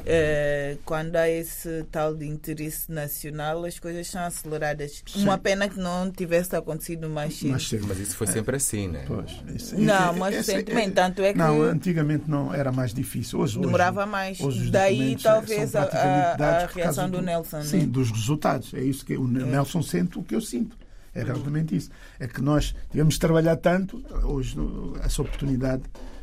Eh, 0.06 0.76
quando 0.84 1.16
há 1.16 1.28
esse 1.28 1.84
tal 1.90 2.14
de 2.14 2.26
interesse 2.26 2.90
nacional, 2.90 3.64
as 3.64 3.78
coisas 3.78 4.06
são 4.06 4.22
aceleradas. 4.22 5.02
Sim. 5.06 5.22
Uma 5.24 5.38
pena 5.38 5.68
que 5.68 5.78
não 5.78 6.10
tivesse 6.10 6.54
acontecido 6.56 7.08
mais 7.08 7.38
cedo. 7.38 7.52
Mas. 7.52 7.72
Mas 7.86 7.98
isso 7.98 8.16
foi 8.16 8.26
sempre 8.26 8.56
assim, 8.56 8.88
né? 8.88 9.04
Pois, 9.06 9.30
isso- 9.54 9.78
Não, 9.78 10.14
é- 10.14 10.18
mas 10.18 10.34
é- 10.34 10.38
recentemente, 10.38 10.92
tanto 10.92 11.22
é 11.22 11.32
que 11.32 11.38
Não, 11.38 11.62
antigamente 11.62 12.24
não 12.28 12.52
era 12.54 12.70
mais 12.72 12.92
difícil. 12.94 13.38
Hoje, 13.40 13.58
hoje- 13.58 13.66
demorava 13.66 14.06
mais. 14.06 14.40
hoje 14.40 14.70
Daí, 14.70 15.16
talvez, 15.16 15.74
a, 15.74 15.82
a- 15.82 16.32
a 16.34 16.66
reação 16.66 17.04
causa 17.04 17.08
do 17.08 17.20
Nelson. 17.22 17.62
Sim, 17.62 17.78
né? 17.80 17.86
dos 17.86 18.10
resultados. 18.10 18.72
É 18.74 18.80
isso 18.80 19.04
que 19.04 19.16
o 19.16 19.26
Nelson 19.26 19.82
sente 19.82 20.18
o 20.18 20.22
que 20.22 20.34
eu 20.34 20.40
sinto. 20.40 20.76
É 21.12 21.24
realmente 21.24 21.74
isso. 21.76 21.90
É 22.20 22.28
que 22.28 22.40
nós 22.40 22.72
tivemos 22.90 23.14
de 23.14 23.20
trabalhar 23.20 23.56
tanto, 23.56 24.00
hoje, 24.22 24.56
essa 25.02 25.22
oportunidade, 25.22 25.82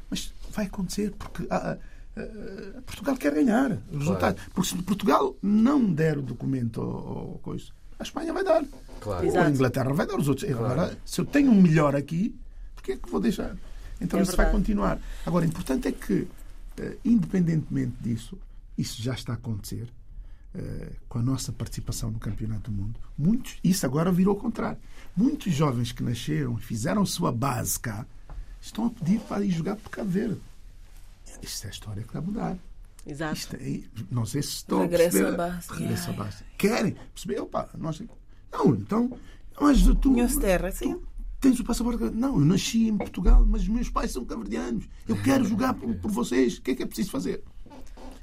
mas 0.09 0.33
vai 0.53 0.65
acontecer 0.65 1.11
porque 1.19 1.45
ah, 1.49 1.75
Portugal 2.85 3.15
quer 3.17 3.33
ganhar 3.33 3.71
os 3.91 3.99
resultados. 3.99 4.41
Porque 4.53 4.69
se 4.69 4.83
Portugal 4.83 5.35
não 5.41 5.91
der 5.91 6.17
o 6.17 6.21
documento 6.21 6.81
ou, 6.81 7.31
ou 7.33 7.39
coisa, 7.39 7.65
a 7.99 8.03
Espanha 8.03 8.33
vai 8.33 8.43
dar. 8.43 8.63
Claro. 8.99 9.27
Ou 9.27 9.39
a 9.39 9.49
Inglaterra 9.49 9.93
vai 9.93 10.05
dar 10.07 10.17
os 10.17 10.27
outros. 10.27 10.49
Agora, 10.49 10.97
se 11.05 11.21
eu 11.21 11.25
tenho 11.25 11.51
um 11.51 11.61
melhor 11.61 11.95
aqui, 11.95 12.35
por 12.75 12.83
que 12.83 12.93
é 12.93 12.97
que 12.97 13.09
vou 13.09 13.19
deixar? 13.19 13.55
Então 13.99 14.19
É 14.19 14.23
isso 14.23 14.35
vai 14.35 14.45
verdade. 14.45 14.57
continuar. 14.63 14.99
Agora, 15.25 15.45
o 15.45 15.47
importante 15.47 15.87
é 15.87 15.91
que, 15.91 16.27
eh, 16.77 16.97
independentemente 17.03 17.93
disso, 18.01 18.37
isso 18.77 19.01
já 19.01 19.13
está 19.13 19.33
a 19.33 19.35
acontecer 19.35 19.87
eh, 20.55 20.91
com 21.09 21.19
a 21.19 21.21
nossa 21.23 21.51
participação 21.51 22.11
no 22.11 22.19
Campeonato 22.19 22.69
do 22.71 22.77
Mundo. 22.77 22.99
Muitos, 23.17 23.57
isso 23.63 23.85
agora 23.85 24.11
virou 24.11 24.35
ao 24.35 24.39
contrário. 24.39 24.77
Muitos 25.15 25.51
jovens 25.53 25.91
que 25.91 26.03
nasceram 26.03 26.57
e 26.57 26.61
fizeram 26.61 27.05
sua 27.05 27.31
base 27.31 27.79
cá 27.79 28.05
estão 28.61 28.85
a 28.85 28.89
pedir 28.89 29.19
para 29.21 29.43
ir 29.43 29.51
jogar 29.51 29.75
por 29.75 29.89
Cabo 29.89 30.09
Verde. 30.09 30.39
Isto 31.41 31.65
é 31.65 31.67
a 31.67 31.71
história 31.71 32.03
que 32.03 32.17
a 32.17 32.21
mudar. 32.21 32.57
Exato. 33.05 33.35
Isto 33.35 33.55
é- 33.55 33.81
não 34.11 34.25
sei 34.25 34.41
se 34.41 34.49
estão 34.49 34.81
Regressa 34.81 35.29
a 35.29 35.31
base. 35.31 35.67
Regressa 35.69 36.03
à 36.09 36.11
Yeah. 36.11 36.23
base. 36.23 36.43
Querem 36.57 36.95
perceber? 37.13 37.39
Opa, 37.41 37.69
nós... 37.77 38.01
Não, 38.51 38.75
então... 38.75 39.17
Mas 39.59 39.81
tu, 39.95 40.13
sim. 40.73 40.99
tens 41.39 41.59
o 41.59 41.63
passaporte... 41.63 42.03
Não, 42.13 42.39
eu 42.39 42.45
nasci 42.45 42.87
em 42.89 42.97
Portugal, 42.97 43.43
mas 43.45 43.61
os 43.63 43.67
meus 43.69 43.89
pais 43.89 44.11
são 44.11 44.23
caverdianos. 44.25 44.87
Eu 45.07 45.19
quero 45.23 45.43
jogar 45.45 45.73
por, 45.73 45.93
por 45.95 46.11
vocês. 46.11 46.57
O 46.57 46.61
que 46.61 46.71
é 46.71 46.75
que 46.75 46.83
é 46.83 46.85
preciso 46.85 47.09
fazer? 47.11 47.43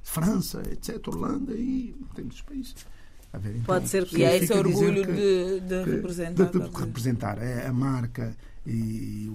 França, 0.03 0.63
etc., 0.71 1.09
Holanda 1.09 1.55
e 1.55 1.95
temos 2.15 2.37
os 2.37 2.43
países. 2.43 2.75
A 3.33 3.39
ver, 3.39 3.51
então, 3.53 3.65
Pode 3.65 3.89
ser 3.89 4.05
que- 4.07 4.25
há 4.25 4.37
esse 4.37 4.53
orgulho 4.53 5.05
que- 5.07 5.13
de, 5.13 5.61
de 5.61 5.85
que- 5.85 5.91
representar. 5.91 6.45
de- 6.45 6.61
de- 6.71 6.77
representar 6.79 7.39
é 7.43 7.67
a 7.67 7.73
marca 7.73 8.37
e 8.67 9.33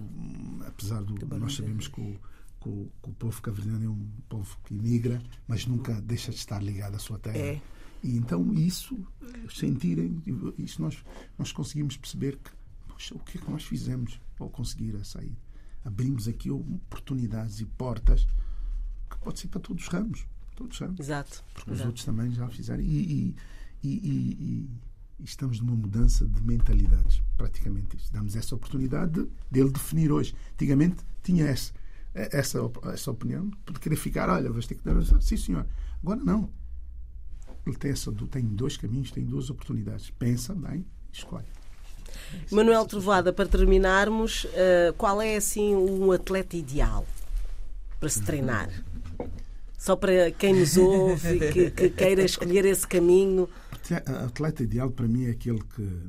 apesar 0.65 1.01
do 1.03 1.15
nós 1.37 1.55
sabemos 1.55 1.87
que 1.87 1.99
o, 1.99 2.15
que 2.61 2.69
o- 2.69 2.91
que 3.01 3.09
o 3.09 3.13
povo 3.13 3.41
cabo-verdiano 3.41 3.85
é 3.85 3.89
um 3.89 4.07
povo 4.27 4.57
que 4.65 4.73
migra 4.73 5.21
mas 5.47 5.65
nunca 5.65 5.99
deixa 6.01 6.31
de 6.31 6.37
estar 6.37 6.61
ligado 6.61 6.95
à 6.95 6.99
sua 6.99 7.17
terra 7.19 7.37
É. 7.37 7.61
e 8.03 8.17
então 8.17 8.53
isso 8.53 8.97
sentirem 9.49 10.21
isso 10.57 10.81
nós 10.81 11.03
nós 11.37 11.51
conseguimos 11.51 11.97
perceber 11.97 12.37
que 12.37 12.51
poxa, 12.87 13.15
o 13.15 13.19
que 13.19 13.37
é 13.37 13.41
que 13.41 13.49
nós 13.51 13.63
fizemos 13.63 14.19
ao 14.39 14.49
conseguir 14.49 14.95
a 14.95 15.03
sair 15.03 15.35
abrimos 15.85 16.27
aqui 16.27 16.51
oportunidades 16.51 17.59
e 17.59 17.65
portas 17.65 18.25
que 19.09 19.17
pode 19.19 19.39
ser 19.39 19.47
para 19.47 19.59
todos 19.61 19.83
os 19.83 19.89
ramos 19.89 20.25
todos 20.55 20.75
os 20.75 20.81
ramos 20.81 20.99
Exato. 20.99 21.43
porque 21.53 21.71
os 21.71 21.75
Exato. 21.77 21.87
outros 21.89 22.05
também 22.05 22.31
já 22.31 22.47
fizeram. 22.49 22.83
E, 22.83 22.87
e- 22.87 23.35
e- 23.81 24.67
e- 24.67 24.69
estamos 25.23 25.61
numa 25.61 25.73
mudança 25.75 26.25
de 26.27 26.41
mentalidades, 26.43 27.21
praticamente. 27.37 27.97
Damos 28.11 28.35
essa 28.35 28.55
oportunidade 28.55 29.13
de, 29.23 29.29
dele 29.49 29.69
definir 29.71 30.11
hoje. 30.11 30.35
Antigamente 30.53 30.97
tinha 31.23 31.45
essa, 31.45 31.71
essa, 32.13 32.61
op- 32.63 32.85
essa 32.87 33.11
opinião 33.11 33.49
de 33.71 33.79
querer 33.79 33.95
ficar, 33.95 34.29
olha, 34.29 34.51
vais 34.51 34.65
ter 34.65 34.75
que 34.75 34.83
dar. 34.83 34.95
Sim, 35.21 35.37
senhor. 35.37 35.65
Agora 36.01 36.21
não. 36.23 36.49
Ele 37.65 37.75
tem, 37.75 37.91
essa, 37.91 38.11
tem 38.31 38.45
dois 38.45 38.77
caminhos, 38.77 39.11
tem 39.11 39.23
duas 39.25 39.49
oportunidades. 39.49 40.09
Pensa 40.11 40.55
bem, 40.55 40.85
escolhe. 41.11 41.45
Manuel 42.51 42.85
Trovoada, 42.85 43.31
para 43.31 43.47
terminarmos, 43.47 44.47
eh, 44.53 44.93
qual 44.97 45.21
é 45.21 45.35
assim 45.35 45.75
um 45.75 46.11
atleta 46.11 46.57
ideal 46.57 47.05
para 47.99 48.09
se 48.09 48.21
treinar? 48.23 48.69
Só 49.77 49.95
para 49.95 50.31
quem 50.31 50.55
nos 50.55 50.75
ouve 50.77 51.35
e 51.35 51.51
que, 51.51 51.71
que 51.71 51.89
queira 51.89 52.23
escolher 52.23 52.65
esse 52.65 52.87
caminho. 52.87 53.47
O 53.91 54.25
atleta 54.25 54.63
ideal 54.63 54.89
para 54.91 55.07
mim 55.07 55.25
é 55.25 55.31
aquele 55.31 55.61
que 55.63 56.01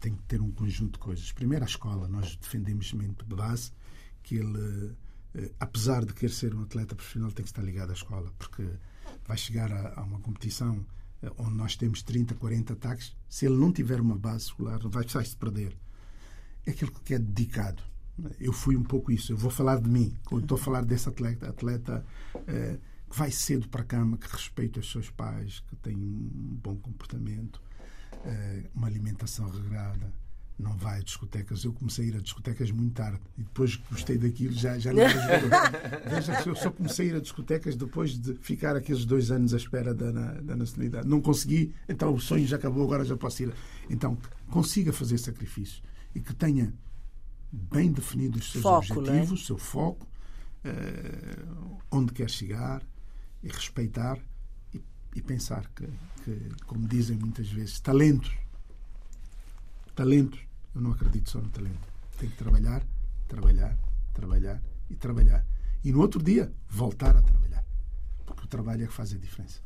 tem 0.00 0.14
que 0.14 0.22
ter 0.24 0.40
um 0.40 0.50
conjunto 0.50 0.94
de 0.94 0.98
coisas. 0.98 1.32
Primeiro, 1.32 1.64
a 1.64 1.68
escola. 1.68 2.08
Nós 2.08 2.36
defendemos 2.36 2.92
mente 2.92 3.24
de 3.24 3.34
base 3.34 3.72
que 4.24 4.36
ele, 4.36 4.96
eh, 5.34 5.52
apesar 5.60 6.04
de 6.04 6.12
querer 6.12 6.32
ser 6.32 6.54
um 6.54 6.62
atleta 6.62 6.96
profissional, 6.96 7.30
tem 7.30 7.44
que 7.44 7.50
estar 7.50 7.62
ligado 7.62 7.90
à 7.90 7.92
escola, 7.92 8.32
porque 8.36 8.68
vai 9.24 9.36
chegar 9.36 9.70
a, 9.70 10.00
a 10.00 10.02
uma 10.02 10.18
competição 10.18 10.84
eh, 11.22 11.30
onde 11.38 11.54
nós 11.54 11.76
temos 11.76 12.02
30, 12.02 12.34
40 12.34 12.72
ataques. 12.72 13.14
Se 13.28 13.46
ele 13.46 13.56
não 13.56 13.72
tiver 13.72 14.00
uma 14.00 14.16
base 14.16 14.46
escolar, 14.46 14.80
vai 14.88 15.24
se 15.24 15.36
perder. 15.36 15.76
É 16.66 16.70
aquele 16.72 16.90
que 16.90 17.14
é 17.14 17.18
dedicado. 17.18 17.82
Eu 18.40 18.52
fui 18.52 18.76
um 18.76 18.82
pouco 18.82 19.12
isso. 19.12 19.32
Eu 19.32 19.36
vou 19.36 19.50
falar 19.50 19.80
de 19.80 19.88
mim. 19.88 20.16
Quando 20.24 20.44
estou 20.44 20.56
a 20.56 20.60
falar 20.60 20.84
desse 20.84 21.08
atleta, 21.08 21.48
atleta 21.48 22.04
eh, 22.46 22.78
que 23.10 23.16
vai 23.16 23.30
cedo 23.30 23.68
para 23.68 23.82
a 23.82 23.84
cama, 23.84 24.16
que 24.16 24.26
respeita 24.26 24.80
os 24.80 24.90
seus 24.90 25.10
pais, 25.10 25.60
que 25.68 25.76
tem 25.76 25.94
um 25.96 26.58
bom 26.62 26.76
comportamento, 26.76 27.60
eh, 28.24 28.64
uma 28.74 28.86
alimentação 28.86 29.48
regrada, 29.50 30.12
não 30.58 30.76
vai 30.76 31.00
a 31.00 31.02
discotecas. 31.02 31.64
Eu 31.64 31.72
comecei 31.72 32.06
a 32.06 32.08
ir 32.08 32.16
a 32.16 32.20
discotecas 32.20 32.70
muito 32.70 32.94
tarde 32.94 33.20
e 33.36 33.42
depois 33.42 33.76
gostei 33.90 34.16
daquilo 34.16 34.54
já, 34.54 34.78
já 34.78 34.92
não 34.92 35.02
era 35.02 35.12
jogador. 35.12 35.50
Veja 36.10 36.42
que 36.42 36.48
eu 36.48 36.54
só 36.54 36.70
comecei 36.70 37.06
a 37.06 37.10
ir 37.10 37.16
a 37.16 37.20
discotecas 37.20 37.76
depois 37.76 38.18
de 38.18 38.34
ficar 38.34 38.76
aqueles 38.76 39.04
dois 39.04 39.30
anos 39.30 39.52
à 39.52 39.56
espera 39.56 39.92
da, 39.92 40.10
da 40.12 40.56
nacionalidade. 40.56 41.08
Não 41.08 41.20
consegui, 41.20 41.74
então 41.88 42.14
o 42.14 42.20
sonho 42.20 42.46
já 42.46 42.56
acabou, 42.56 42.84
agora 42.84 43.04
já 43.04 43.16
posso 43.16 43.42
ir. 43.42 43.52
Então, 43.90 44.16
consiga 44.50 44.92
fazer 44.92 45.18
sacrifícios 45.18 45.82
e 46.14 46.20
que 46.20 46.34
tenha 46.34 46.72
bem 47.52 47.92
definidos 47.92 48.46
os 48.46 48.52
seus 48.52 48.62
Foco, 48.62 48.94
é? 48.94 48.98
objetivos, 48.98 49.42
o 49.42 49.44
seu 49.44 49.58
foco, 49.58 50.06
eh, 50.64 51.36
onde 51.90 52.12
quer 52.12 52.28
chegar 52.28 52.82
e 53.42 53.48
respeitar 53.48 54.18
e, 54.72 54.80
e 55.14 55.22
pensar 55.22 55.70
que, 55.74 55.86
que, 56.24 56.64
como 56.66 56.88
dizem 56.88 57.16
muitas 57.16 57.48
vezes, 57.48 57.80
talentos. 57.80 58.32
Talentos. 59.94 60.40
Eu 60.74 60.80
não 60.80 60.92
acredito 60.92 61.30
só 61.30 61.38
no 61.38 61.48
talento. 61.48 61.88
Tem 62.18 62.28
que 62.28 62.36
trabalhar, 62.36 62.82
trabalhar, 63.28 63.76
trabalhar 64.12 64.60
e 64.90 64.96
trabalhar. 64.96 65.44
E 65.84 65.92
no 65.92 66.00
outro 66.00 66.22
dia, 66.22 66.52
voltar 66.68 67.16
a 67.16 67.22
trabalhar. 67.22 67.64
Porque 68.26 68.44
o 68.44 68.48
trabalho 68.48 68.84
é 68.84 68.86
que 68.86 68.92
faz 68.92 69.12
a 69.12 69.18
diferença. 69.18 69.60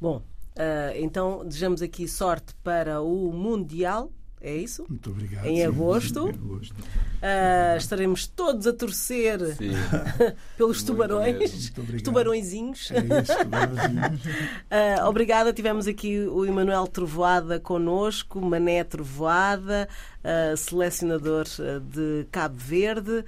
Bom, 0.00 0.22
eh, 0.56 1.00
então 1.00 1.44
desejamos 1.46 1.82
aqui 1.82 2.08
sorte 2.08 2.54
para 2.62 3.00
o 3.00 3.32
Mundial. 3.32 4.10
É 4.44 4.56
isso? 4.56 4.84
Muito 4.88 5.08
obrigado. 5.10 5.46
Em 5.46 5.58
Sim, 5.58 5.62
agosto? 5.62 6.26
Em 6.26 6.30
agosto. 6.30 6.74
Eh, 7.22 7.76
estaremos 7.78 8.26
todos 8.26 8.66
a 8.66 8.72
torcer 8.72 9.38
pelos 10.58 10.78
Muito 10.78 10.86
tubarões, 10.86 11.72
tubarõezinhos. 12.02 12.90
É 12.90 12.98
isso, 12.98 13.38
tubarãozinhos. 13.38 14.20
Ah, 14.68 15.08
obrigada. 15.08 15.52
Tivemos 15.52 15.86
aqui 15.86 16.18
o 16.26 16.44
Emanuel 16.44 16.88
Trovoada 16.88 17.60
connosco, 17.60 18.40
Mané 18.40 18.82
Trovoada, 18.82 19.88
ah, 20.24 20.56
selecionador 20.56 21.44
de 21.88 22.26
Cabo 22.32 22.56
Verde. 22.56 23.24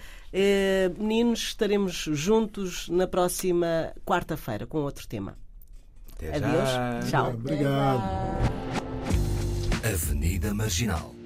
Meninos, 0.99 1.39
estaremos 1.41 1.95
juntos 1.95 2.89
na 2.89 3.07
próxima 3.07 3.93
quarta-feira 4.05 4.67
com 4.67 4.79
outro 4.79 5.07
tema. 5.07 5.37
Até 6.17 6.37
Adeus. 6.37 6.71
já. 6.71 7.01
Tchau. 7.09 7.31
Obrigado. 7.35 8.94
Avenida 9.85 10.55
Marginal. 10.55 11.24